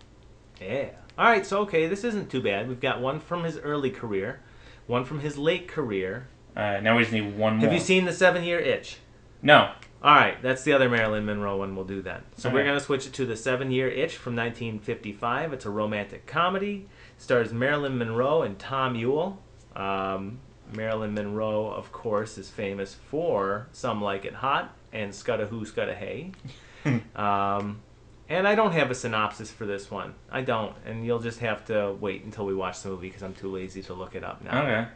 Yeah. 0.61 0.91
All 1.19 1.27
right, 1.27 1.47
so 1.47 1.61
okay, 1.61 1.87
this 1.87 2.05
isn't 2.05 2.31
too 2.31 2.43
bad. 2.43 2.69
We've 2.69 2.81
got 2.81 3.01
one 3.01 3.21
from 3.21 3.45
his 3.45 3.59
early 3.59 3.91
career, 3.91 4.41
one 4.87 5.05
from 5.05 5.21
his 5.21 5.39
late 5.39 5.69
career. 5.69 6.29
Alright, 6.57 6.83
now 6.83 6.97
we 6.97 7.03
just 7.03 7.13
need 7.13 7.37
one 7.37 7.57
more. 7.57 7.65
Have 7.65 7.73
you 7.73 7.81
seen 7.81 8.05
The 8.05 8.13
Seven 8.13 8.45
Year 8.45 8.59
Itch? 8.59 8.99
No. 9.43 9.73
All 10.03 10.15
right, 10.15 10.41
that's 10.43 10.63
the 10.63 10.73
other 10.73 10.89
Marilyn 10.89 11.25
Monroe 11.25 11.57
one. 11.59 11.75
We'll 11.75 11.85
do 11.85 12.03
that. 12.03 12.23
So 12.37 12.51
we're 12.51 12.65
going 12.65 12.79
to 12.79 12.85
switch 12.85 13.07
it 13.07 13.13
to 13.15 13.27
The 13.27 13.37
Seven 13.37 13.71
Year 13.71 13.89
Itch 13.89 14.17
from 14.17 14.37
1955. 14.37 15.53
It's 15.53 15.67
a 15.67 15.71
romantic 15.71 16.27
comedy. 16.27 16.87
Stars 17.19 17.53
Marilyn 17.53 17.99
Monroe 17.99 18.43
and 18.43 18.59
Tom 18.59 18.95
Ewell. 18.95 19.43
Um, 19.75 20.41
Marilyn 20.75 21.15
Monroe, 21.15 21.71
of 21.71 21.93
course, 21.93 22.39
is 22.39 22.51
famous 22.51 22.95
for 22.95 23.69
Some 23.73 24.03
Like 24.03 24.25
It 24.25 24.35
Hot 24.35 24.75
and 24.93 25.13
Scudda 25.13 25.49
Who 25.49 25.65
Scudda 25.65 25.95
Hey. 25.95 26.33
um, 27.17 27.81
and 28.29 28.47
I 28.47 28.55
don't 28.55 28.73
have 28.73 28.91
a 28.91 28.95
synopsis 28.95 29.51
for 29.51 29.67
this 29.67 29.91
one. 29.91 30.15
I 30.31 30.43
don't. 30.43 30.75
And 30.85 31.05
you'll 31.05 31.21
just 31.21 31.39
have 31.41 31.65
to 31.67 31.97
wait 32.01 32.25
until 32.25 32.47
we 32.47 32.55
watch 32.55 32.83
the 32.83 32.91
movie 32.91 33.09
because 33.09 33.23
I'm 33.23 33.35
too 33.35 33.53
lazy 33.53 33.83
to 33.85 33.95
look 33.95 34.15
it 34.15 34.25
up 34.25 34.43
now. 34.43 34.63
Okay. 34.63 34.89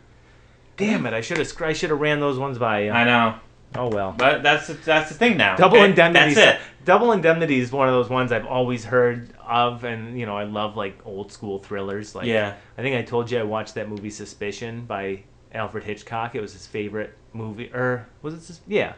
Damn 0.76 1.04
it! 1.06 1.12
I 1.12 1.20
should 1.20 1.38
have 1.38 1.62
I 1.62 1.72
should 1.72 1.90
have 1.90 2.00
ran 2.00 2.20
those 2.20 2.38
ones 2.38 2.58
by 2.58 2.84
you. 2.84 2.90
I 2.90 3.04
know. 3.04 3.34
Oh 3.76 3.88
well. 3.88 4.14
But 4.16 4.42
that's 4.42 4.68
that's 4.84 5.10
the 5.10 5.14
thing 5.14 5.36
now. 5.36 5.56
Double 5.56 5.76
okay? 5.76 5.90
Indemnity. 5.90 6.34
That's 6.34 6.56
it. 6.58 6.66
Double 6.84 7.12
Indemnity 7.12 7.60
is 7.60 7.70
one 7.70 7.86
of 7.86 7.94
those 7.94 8.08
ones 8.08 8.32
I've 8.32 8.46
always 8.46 8.84
heard 8.84 9.32
of, 9.46 9.84
and 9.84 10.18
you 10.18 10.26
know 10.26 10.36
I 10.36 10.44
love 10.44 10.76
like 10.76 10.98
old 11.04 11.32
school 11.32 11.58
thrillers. 11.58 12.14
Like 12.14 12.26
Yeah. 12.26 12.54
I 12.78 12.82
think 12.82 12.96
I 12.96 13.02
told 13.02 13.30
you 13.30 13.38
I 13.38 13.42
watched 13.42 13.74
that 13.74 13.88
movie 13.88 14.10
Suspicion 14.10 14.86
by 14.86 15.22
Alfred 15.52 15.84
Hitchcock. 15.84 16.34
It 16.34 16.40
was 16.40 16.52
his 16.52 16.66
favorite 16.66 17.14
movie, 17.32 17.70
or 17.72 18.08
was 18.22 18.34
it? 18.34 18.42
Sus- 18.42 18.60
yeah, 18.66 18.94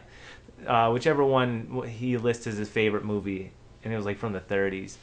uh, 0.65 0.89
whichever 0.89 1.23
one 1.23 1.83
he 1.87 2.17
lists 2.17 2.47
as 2.47 2.57
his 2.57 2.69
favorite 2.69 3.05
movie, 3.05 3.51
and 3.83 3.93
it 3.93 3.97
was 3.97 4.05
like 4.05 4.17
from 4.17 4.33
the 4.33 4.39
30s. 4.39 4.95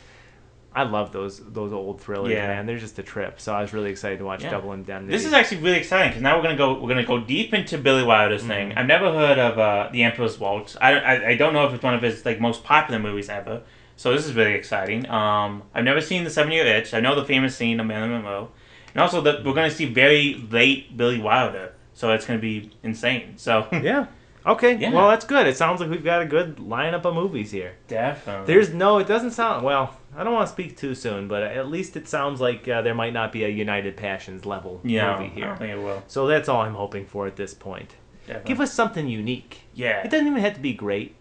I 0.73 0.85
love 0.85 1.11
those 1.13 1.41
those 1.53 1.73
old 1.73 2.01
thrillers, 2.01 2.33
Yeah. 2.33 2.47
man. 2.47 2.65
They're 2.67 2.79
just 2.79 2.97
a 3.01 3.03
trip. 3.03 3.41
So 3.41 3.53
I 3.53 3.61
was 3.61 3.73
really 3.73 3.91
excited 3.91 4.21
to 4.21 4.25
watch 4.25 4.45
Yeah. 4.45 4.51
Double 4.51 4.73
Indemnity. 4.73 5.11
This 5.11 5.27
is 5.27 5.33
actually 5.33 5.63
really 5.63 5.79
exciting 5.79 6.11
because 6.11 6.23
now 6.23 6.37
we're 6.37 6.45
gonna 6.45 6.57
go. 6.57 6.75
We're 6.81 6.89
gonna 6.89 7.05
go 7.05 7.19
deep 7.19 7.53
into 7.53 7.77
Billy 7.77 8.05
Wilder's 8.05 8.45
thing. 8.45 8.71
Mhm. 8.71 8.79
I've 8.79 8.87
never 8.87 9.13
heard 9.13 9.37
of 9.41 9.59
uh, 9.59 9.89
The 9.91 10.05
Emperor's 10.05 10.39
Waltz. 10.39 10.77
I, 10.81 10.93
I 10.95 11.29
I 11.31 11.35
don't 11.35 11.55
know 11.55 11.67
if 11.67 11.75
it's 11.75 11.83
one 11.83 11.95
of 11.95 12.03
his 12.03 12.25
like 12.25 12.41
most 12.41 12.63
popular 12.63 13.01
movies 13.01 13.29
ever. 13.29 13.63
So 13.97 14.13
this 14.15 14.25
is 14.27 14.33
really 14.35 14.55
exciting. 14.55 15.11
Um, 15.11 15.65
I've 15.75 15.83
never 15.85 16.01
seen 16.01 16.23
The 16.23 16.31
Seven 16.31 16.53
Year 16.53 16.65
Itch. 16.65 16.95
I 16.95 17.01
know 17.01 17.17
the 17.17 17.25
famous 17.25 17.57
scene 17.57 17.81
of 17.81 17.87
Marilyn 17.87 18.13
Monroe, 18.13 18.51
and 18.95 19.03
also 19.03 19.21
that 19.23 19.45
we're 19.45 19.55
gonna 19.55 19.71
see 19.73 19.87
very 19.87 20.41
late 20.53 20.97
Billy 20.97 21.19
Wilder. 21.21 21.73
So 21.95 22.13
it's 22.13 22.25
gonna 22.27 22.39
be 22.39 22.71
insane. 22.85 23.33
So 23.37 23.67
yeah. 23.73 24.07
Okay. 24.47 24.77
Yeah. 24.77 24.93
Well, 24.93 25.09
that's 25.09 25.25
good. 25.25 25.47
It 25.47 25.57
sounds 25.57 25.81
like 25.81 25.91
we've 25.91 26.05
got 26.05 26.23
a 26.23 26.27
good 26.27 26.57
lineup 26.57 27.05
of 27.05 27.15
movies 27.15 27.51
here. 27.51 27.75
definitely. 27.89 28.47
There's 28.47 28.73
no. 28.73 28.99
It 28.99 29.07
doesn't 29.07 29.33
sound 29.33 29.65
well. 29.65 29.97
I 30.17 30.25
don't 30.25 30.33
want 30.33 30.47
to 30.49 30.53
speak 30.53 30.77
too 30.77 30.95
soon, 30.95 31.29
but 31.29 31.43
at 31.43 31.69
least 31.69 31.97
it 31.97 32.09
sounds 32.09 32.41
like 32.41 32.67
uh, 32.67 32.83
there 32.83 32.95
might 32.95 33.13
not 33.13 33.31
be 33.33 33.45
a 33.45 33.49
United 33.49 33.97
Passions 33.97 34.45
level 34.45 34.81
yeah, 34.83 35.13
movie 35.13 35.31
I 35.31 35.35
here. 35.35 35.45
don't 35.47 35.59
think 35.59 35.71
it 35.73 35.79
will. 35.79 36.03
So 36.09 36.27
that's 36.27 36.49
all 36.49 36.63
I'm 36.63 36.75
hoping 36.75 37.07
for 37.07 37.27
at 37.27 37.37
this 37.37 37.55
point. 37.55 37.95
Definitely. 38.27 38.49
Give 38.49 38.61
us 38.61 38.73
something 38.73 39.09
unique. 39.09 39.61
yeah. 39.75 40.03
It 40.03 40.11
doesn't 40.11 40.27
even 40.27 40.41
have 40.41 40.55
to 40.55 40.61
be 40.61 40.73
great. 40.75 41.15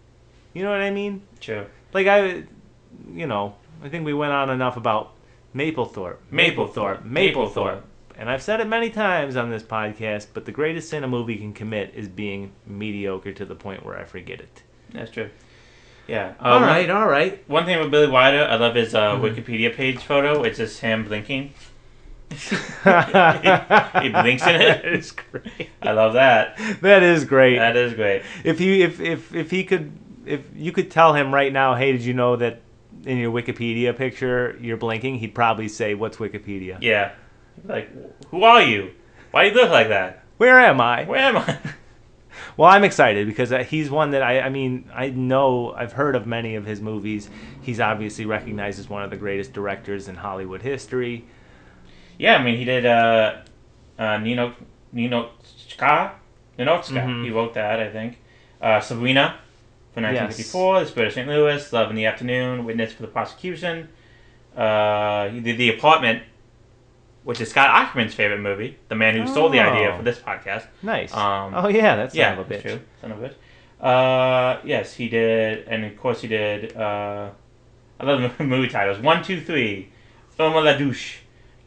You 0.54 0.62
know 0.64 0.70
what 0.70 0.80
I 0.80 0.90
mean? 0.90 1.22
True. 1.40 1.66
Like 1.92 2.06
I, 2.08 2.44
you 3.12 3.26
know, 3.26 3.54
I 3.82 3.88
think 3.88 4.04
we 4.04 4.12
went 4.14 4.32
on 4.32 4.50
enough 4.50 4.76
about 4.76 5.12
Mapplethorpe, 5.54 6.16
Mapplethorpe, 6.32 7.04
Mapplethorpe. 7.04 7.82
And 8.20 8.30
I've 8.30 8.42
said 8.42 8.60
it 8.60 8.68
many 8.68 8.90
times 8.90 9.34
on 9.36 9.50
this 9.50 9.62
podcast. 9.64 10.28
But 10.34 10.44
the 10.44 10.52
greatest 10.52 10.88
sin 10.90 11.02
a 11.02 11.08
movie 11.08 11.36
can 11.38 11.52
commit 11.52 11.92
is 11.96 12.06
being 12.08 12.52
mediocre 12.66 13.32
to 13.32 13.44
the 13.44 13.56
point 13.56 13.84
where 13.84 13.98
I 13.98 14.04
forget 14.04 14.40
it. 14.40 14.62
That's 14.92 15.10
true. 15.10 15.30
Yeah. 16.06 16.34
all 16.40 16.58
Um, 16.58 16.62
right, 16.64 16.88
all 16.90 17.06
right. 17.08 17.42
One 17.48 17.64
thing 17.64 17.78
with 17.80 17.90
Billy 17.90 18.08
Wilder, 18.08 18.44
I 18.44 18.56
love 18.56 18.74
his 18.74 18.94
uh, 18.94 19.16
Mhm. 19.16 19.34
Wikipedia 19.34 19.74
page 19.74 19.98
photo. 19.98 20.42
It's 20.42 20.58
just 20.58 20.80
him 20.80 21.04
blinking. 21.04 21.52
he 22.30 24.08
blinks 24.08 24.46
in 24.46 24.54
it. 24.56 24.82
That 24.82 24.84
is 24.84 25.12
great. 25.12 25.70
I 25.82 25.92
love 25.92 26.12
that. 26.14 26.58
That 26.80 27.02
is 27.02 27.24
great. 27.24 27.56
That 27.58 27.76
is 27.76 27.94
great. 27.94 28.22
if 28.44 28.58
he 28.58 28.82
if 28.82 29.00
if 29.00 29.34
if 29.34 29.50
he 29.50 29.64
could 29.64 29.92
if 30.26 30.42
you 30.54 30.72
could 30.72 30.90
tell 30.90 31.14
him 31.14 31.32
right 31.34 31.52
now, 31.52 31.74
hey, 31.74 31.92
did 31.92 32.02
you 32.02 32.14
know 32.14 32.36
that 32.36 32.60
in 33.04 33.16
your 33.18 33.32
Wikipedia 33.32 33.96
picture 33.96 34.56
you're 34.60 34.76
blinking? 34.76 35.16
He'd 35.18 35.34
probably 35.34 35.68
say, 35.68 35.94
"What's 35.94 36.18
Wikipedia? 36.18 36.78
Yeah. 36.80 37.12
Like, 37.64 37.88
who 38.30 38.42
are 38.44 38.62
you? 38.62 38.92
Why 39.30 39.48
do 39.48 39.54
you 39.54 39.62
look 39.62 39.70
like 39.70 39.88
that? 39.88 40.24
Where 40.38 40.58
am 40.60 40.80
I?" 40.80 41.04
Where 41.04 41.18
am 41.18 41.36
I? 41.38 41.58
Well, 42.56 42.68
I'm 42.70 42.84
excited 42.84 43.26
because 43.26 43.52
uh, 43.52 43.64
he's 43.64 43.90
one 43.90 44.10
that 44.10 44.22
I 44.22 44.40
I 44.40 44.48
mean 44.50 44.90
I 44.94 45.08
know 45.10 45.72
I've 45.72 45.92
heard 45.92 46.14
of 46.14 46.26
many 46.26 46.56
of 46.56 46.66
his 46.66 46.80
movies. 46.80 47.30
He's 47.62 47.80
obviously 47.80 48.26
recognized 48.26 48.78
as 48.78 48.88
one 48.88 49.02
of 49.02 49.10
the 49.10 49.16
greatest 49.16 49.52
directors 49.52 50.08
in 50.08 50.16
Hollywood 50.16 50.60
history. 50.62 51.24
Yeah, 52.18 52.36
I 52.36 52.42
mean, 52.42 52.58
he 52.58 52.64
did 52.64 52.84
uh, 52.86 53.36
uh, 53.98 54.18
Nino 54.18 54.54
Ninotchka. 54.94 56.12
Ninotchka. 56.58 57.02
Mhm. 57.02 57.24
He 57.24 57.30
wrote 57.30 57.54
that, 57.54 57.80
I 57.80 57.88
think. 57.90 58.18
Uh, 58.60 58.80
Sabrina 58.80 59.36
for 59.94 60.00
1954. 60.02 60.80
The 60.80 60.86
Spirit 60.86 61.06
of 61.08 61.12
St. 61.14 61.28
Louis. 61.28 61.72
Love 61.72 61.90
in 61.90 61.96
the 61.96 62.06
Afternoon. 62.06 62.64
Witness 62.64 62.92
for 62.92 63.02
the 63.02 63.08
Prosecution. 63.08 63.88
Uh, 64.56 65.28
he 65.30 65.40
did 65.40 65.56
The 65.56 65.70
Apartment, 65.76 66.22
which 67.30 67.40
is 67.40 67.48
Scott 67.50 67.68
Aukerman's 67.70 68.12
favorite 68.12 68.40
movie. 68.40 68.76
The 68.88 68.96
man 68.96 69.16
who 69.16 69.24
stole 69.28 69.50
the 69.50 69.60
idea 69.60 69.92
Oh. 69.92 69.98
for 69.98 70.02
this 70.02 70.18
podcast. 70.18 70.66
Nice. 70.82 71.14
Um, 71.14 71.54
oh 71.54 71.68
yeah, 71.68 71.94
that's 71.94 72.12
yeah, 72.14 72.30
son 72.34 72.38
of 72.40 72.50
a 72.50 72.54
bitch. 72.54 72.62
that's 72.64 72.74
true. 72.74 72.80
Son 73.00 73.12
of 73.12 73.22
a 73.22 73.28
bitch. 73.28 73.34
Uh, 73.80 74.60
yes, 74.64 74.94
he 74.94 75.08
did, 75.08 75.66
and 75.68 75.84
of 75.84 75.96
course 75.96 76.20
he 76.22 76.28
did. 76.28 76.76
Uh, 76.76 77.30
I 78.00 78.04
love 78.04 78.36
the 78.36 78.44
movie 78.54 78.68
titles: 78.68 78.98
One, 78.98 79.22
Two, 79.22 79.40
Three, 79.40 79.90
Irma 80.38 80.60
La 80.60 80.76
Douche, 80.76 81.18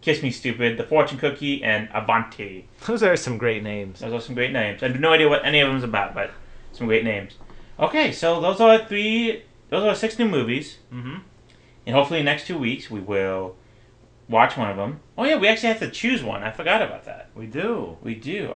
Kiss 0.02 0.22
Me 0.22 0.32
Stupid, 0.32 0.78
The 0.78 0.84
Fortune 0.84 1.18
Cookie, 1.18 1.64
and 1.64 1.88
Avanti. 1.94 2.68
Those 2.86 3.02
are 3.04 3.16
some 3.16 3.38
great 3.38 3.64
names. 3.64 4.02
Those 4.02 4.14
are 4.14 4.20
some 4.22 4.36
great 4.36 4.52
names. 4.52 4.84
I 4.84 4.90
have 4.90 5.00
no 5.00 5.14
idea 5.14 5.30
what 5.30 5.46
any 5.46 5.62
of 5.62 5.70
them's 5.70 5.84
about, 5.84 6.14
but 6.14 6.32
some 6.74 6.88
great 6.88 7.04
names. 7.04 7.36
Okay, 7.80 8.12
so 8.12 8.40
those 8.42 8.60
are 8.60 8.86
three. 8.86 9.44
Those 9.70 9.84
are 9.86 9.96
six 9.96 10.20
new 10.20 10.28
movies, 10.28 10.78
Mm-hmm. 10.94 11.16
and 11.88 11.96
hopefully 11.96 12.22
next 12.22 12.48
two 12.48 12.58
weeks 12.58 12.92
we 12.92 13.00
will 13.00 13.56
watch 14.34 14.58
one 14.58 14.70
of 14.70 14.76
them. 14.76 15.00
Oh 15.18 15.24
yeah, 15.24 15.38
we 15.38 15.48
actually 15.48 15.70
have 15.70 15.80
to 15.80 15.90
choose 15.90 16.22
one. 16.24 16.44
I 16.44 16.52
forgot 16.52 16.82
about 16.82 17.06
that. 17.06 17.30
We 17.36 17.46
do. 17.46 17.98
We 18.02 18.16
do. 18.16 18.52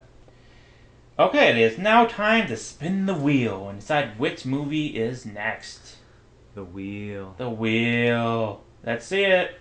Okay, 1.19 1.49
it 1.51 1.57
is 1.57 1.79
now 1.79 2.05
time 2.07 2.49
to 2.49 2.57
spin 2.57 3.07
the 3.07 3.15
wheel 3.15 3.69
and 3.69 3.79
decide 3.81 4.19
which 4.19 4.45
movie 4.45 4.89
is 4.99 5.25
next. 5.25 5.97
The 6.55 6.65
wheel. 6.65 7.35
The 7.39 7.49
wheel. 7.51 8.65
Let's 8.85 9.07
see 9.07 9.25
it. 9.25 9.59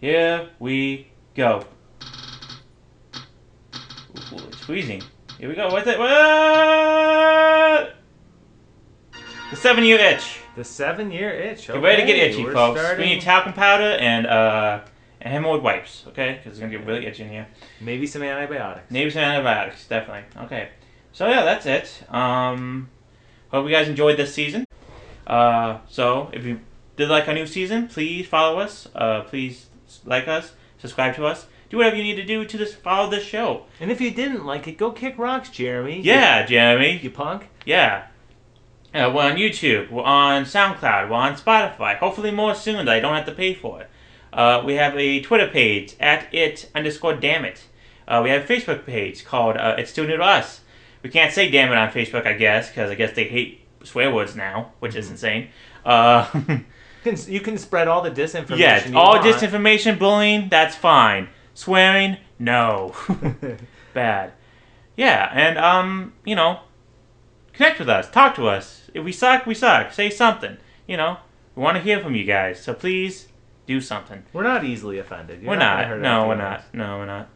Here 0.00 0.48
we 0.58 1.08
go. 1.34 1.64
Ooh, 4.32 4.38
it's 4.48 4.58
freezing. 4.58 5.02
Here 5.38 5.48
we 5.48 5.54
go. 5.54 5.68
What's 5.68 5.86
it? 5.86 5.98
What? 5.98 6.08
The 9.50 9.56
seven 9.56 9.84
year 9.84 9.98
itch. 9.98 10.40
The 10.56 10.64
seven 10.64 11.10
year 11.12 11.30
itch. 11.30 11.66
Get 11.68 11.80
ready 11.82 12.02
to 12.02 12.06
get 12.06 12.16
itchy, 12.16 12.44
we're 12.44 12.52
folks. 12.54 12.80
starting- 12.80 13.06
We 13.08 13.14
need 13.14 13.20
talcum 13.22 13.52
powder 13.52 13.96
and 14.00 14.26
uh, 14.26 14.80
and 15.26 15.44
hemorrhoid 15.44 15.62
wipes, 15.62 16.04
okay? 16.08 16.34
Because 16.34 16.52
it's 16.52 16.60
gonna 16.60 16.70
get 16.70 16.86
really 16.86 17.06
itchy 17.06 17.24
in 17.24 17.30
here. 17.30 17.48
Maybe 17.80 18.06
some 18.06 18.22
antibiotics. 18.22 18.90
Maybe 18.90 19.10
some 19.10 19.22
antibiotics, 19.22 19.86
definitely. 19.88 20.24
Okay. 20.44 20.68
So 21.12 21.28
yeah, 21.28 21.44
that's 21.44 21.66
it. 21.66 22.14
Um, 22.14 22.88
hope 23.50 23.66
you 23.66 23.72
guys 23.72 23.88
enjoyed 23.88 24.16
this 24.16 24.32
season. 24.32 24.64
Uh, 25.26 25.78
so 25.88 26.30
if 26.32 26.44
you 26.44 26.60
did 26.96 27.08
like 27.08 27.26
our 27.26 27.34
new 27.34 27.46
season, 27.46 27.88
please 27.88 28.26
follow 28.26 28.60
us. 28.60 28.86
Uh, 28.94 29.22
please 29.22 29.66
like 30.04 30.28
us, 30.28 30.52
subscribe 30.78 31.16
to 31.16 31.26
us, 31.26 31.46
do 31.70 31.78
whatever 31.78 31.96
you 31.96 32.04
need 32.04 32.16
to 32.16 32.24
do 32.24 32.44
to 32.44 32.56
this 32.56 32.74
follow 32.74 33.10
this 33.10 33.24
show. 33.24 33.64
And 33.80 33.90
if 33.90 34.00
you 34.00 34.12
didn't 34.12 34.46
like 34.46 34.68
it, 34.68 34.78
go 34.78 34.92
kick 34.92 35.18
rocks, 35.18 35.50
Jeremy. 35.50 36.00
Yeah, 36.02 36.46
Jeremy. 36.46 37.00
You 37.02 37.10
punk. 37.10 37.48
Yeah. 37.64 38.06
Uh, 38.94 39.10
we're 39.12 39.22
on 39.22 39.36
YouTube. 39.36 39.90
We're 39.90 40.04
on 40.04 40.44
SoundCloud. 40.44 41.10
We're 41.10 41.16
on 41.16 41.34
Spotify. 41.34 41.98
Hopefully 41.98 42.30
more 42.30 42.54
soon 42.54 42.86
that 42.86 42.94
I 42.94 43.00
don't 43.00 43.14
have 43.14 43.26
to 43.26 43.32
pay 43.32 43.52
for 43.52 43.80
it. 43.80 43.90
Uh, 44.36 44.62
we 44.64 44.74
have 44.74 44.94
a 44.96 45.20
Twitter 45.22 45.48
page 45.48 45.96
at 45.98 46.32
it 46.32 46.70
underscore 46.74 47.14
damn 47.14 47.44
it. 47.44 47.64
Uh, 48.06 48.20
we 48.22 48.30
have 48.30 48.48
a 48.48 48.52
Facebook 48.54 48.86
page 48.86 49.24
called 49.24 49.56
uh, 49.56 49.74
It's 49.78 49.92
Too 49.92 50.06
New 50.06 50.18
to 50.18 50.22
Us. 50.22 50.60
We 51.02 51.10
can't 51.10 51.32
say 51.32 51.50
damn 51.50 51.72
it 51.72 51.76
on 51.76 51.90
Facebook, 51.90 52.26
I 52.26 52.34
guess, 52.34 52.68
because 52.68 52.90
I 52.90 52.94
guess 52.94 53.14
they 53.14 53.24
hate 53.24 53.62
swear 53.82 54.12
words 54.14 54.36
now, 54.36 54.72
which 54.80 54.94
is 54.94 55.10
insane. 55.10 55.48
Uh, 55.84 56.28
You 57.04 57.12
can, 57.12 57.32
you 57.32 57.40
can 57.40 57.56
spread 57.56 57.86
all 57.86 58.02
the 58.02 58.10
disinformation. 58.10 58.58
yes, 58.58 58.88
you 58.88 58.98
all 58.98 59.20
want. 59.20 59.24
disinformation, 59.24 59.96
bullying, 59.96 60.48
that's 60.48 60.74
fine. 60.74 61.28
Swearing, 61.54 62.16
no. 62.40 62.96
Bad. 63.94 64.32
Yeah, 64.96 65.30
and, 65.32 65.56
um, 65.56 66.14
you 66.24 66.34
know, 66.34 66.58
connect 67.52 67.78
with 67.78 67.88
us, 67.88 68.10
talk 68.10 68.34
to 68.34 68.48
us. 68.48 68.90
If 68.92 69.04
we 69.04 69.12
suck, 69.12 69.46
we 69.46 69.54
suck. 69.54 69.92
Say 69.92 70.10
something. 70.10 70.56
You 70.88 70.96
know, 70.96 71.18
we 71.54 71.62
want 71.62 71.76
to 71.76 71.82
hear 71.84 72.00
from 72.00 72.16
you 72.16 72.24
guys, 72.24 72.60
so 72.60 72.74
please 72.74 73.28
do 73.66 73.80
something. 73.80 74.22
We're 74.32 74.42
not 74.42 74.64
easily 74.64 74.98
offended. 74.98 75.42
You're 75.42 75.50
we're 75.50 75.58
gonna 75.58 75.88
not. 75.88 76.00
No, 76.00 76.28
we're 76.28 76.36
not. 76.36 76.62
No, 76.72 76.98
we're 76.98 77.06
not. 77.06 77.28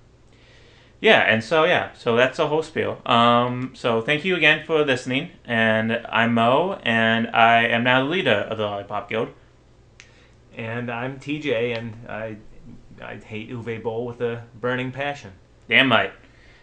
Yeah, 1.00 1.20
and 1.20 1.42
so 1.42 1.64
yeah, 1.64 1.92
so 1.94 2.14
that's 2.14 2.36
the 2.36 2.48
whole 2.48 2.62
spiel. 2.62 3.00
Um, 3.06 3.72
so 3.74 4.02
thank 4.02 4.24
you 4.24 4.36
again 4.36 4.66
for 4.66 4.84
listening, 4.84 5.30
and 5.46 6.04
I'm 6.08 6.34
Mo, 6.34 6.78
and 6.82 7.28
I 7.28 7.64
am 7.64 7.84
now 7.84 8.04
the 8.04 8.10
leader 8.10 8.46
of 8.50 8.58
the 8.58 8.64
Lollipop 8.64 9.08
Guild. 9.08 9.28
And 10.54 10.90
I'm 10.90 11.18
TJ, 11.18 11.76
and 11.76 12.06
I 12.06 12.36
I 13.02 13.16
hate 13.16 13.50
Uwe 13.50 13.82
Boll 13.82 14.04
with 14.04 14.20
a 14.20 14.44
burning 14.60 14.92
passion. 14.92 15.32
Damn 15.68 15.90
right. 15.90 16.12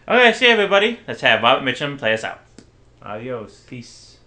Okay, 0.06 0.32
see 0.32 0.46
you, 0.46 0.52
everybody. 0.52 1.00
Let's 1.08 1.20
have 1.22 1.42
Robert 1.42 1.64
Mitchum 1.64 1.98
play 1.98 2.14
us 2.14 2.22
out. 2.22 2.40
Adios. 3.02 3.64
Peace. 3.66 4.18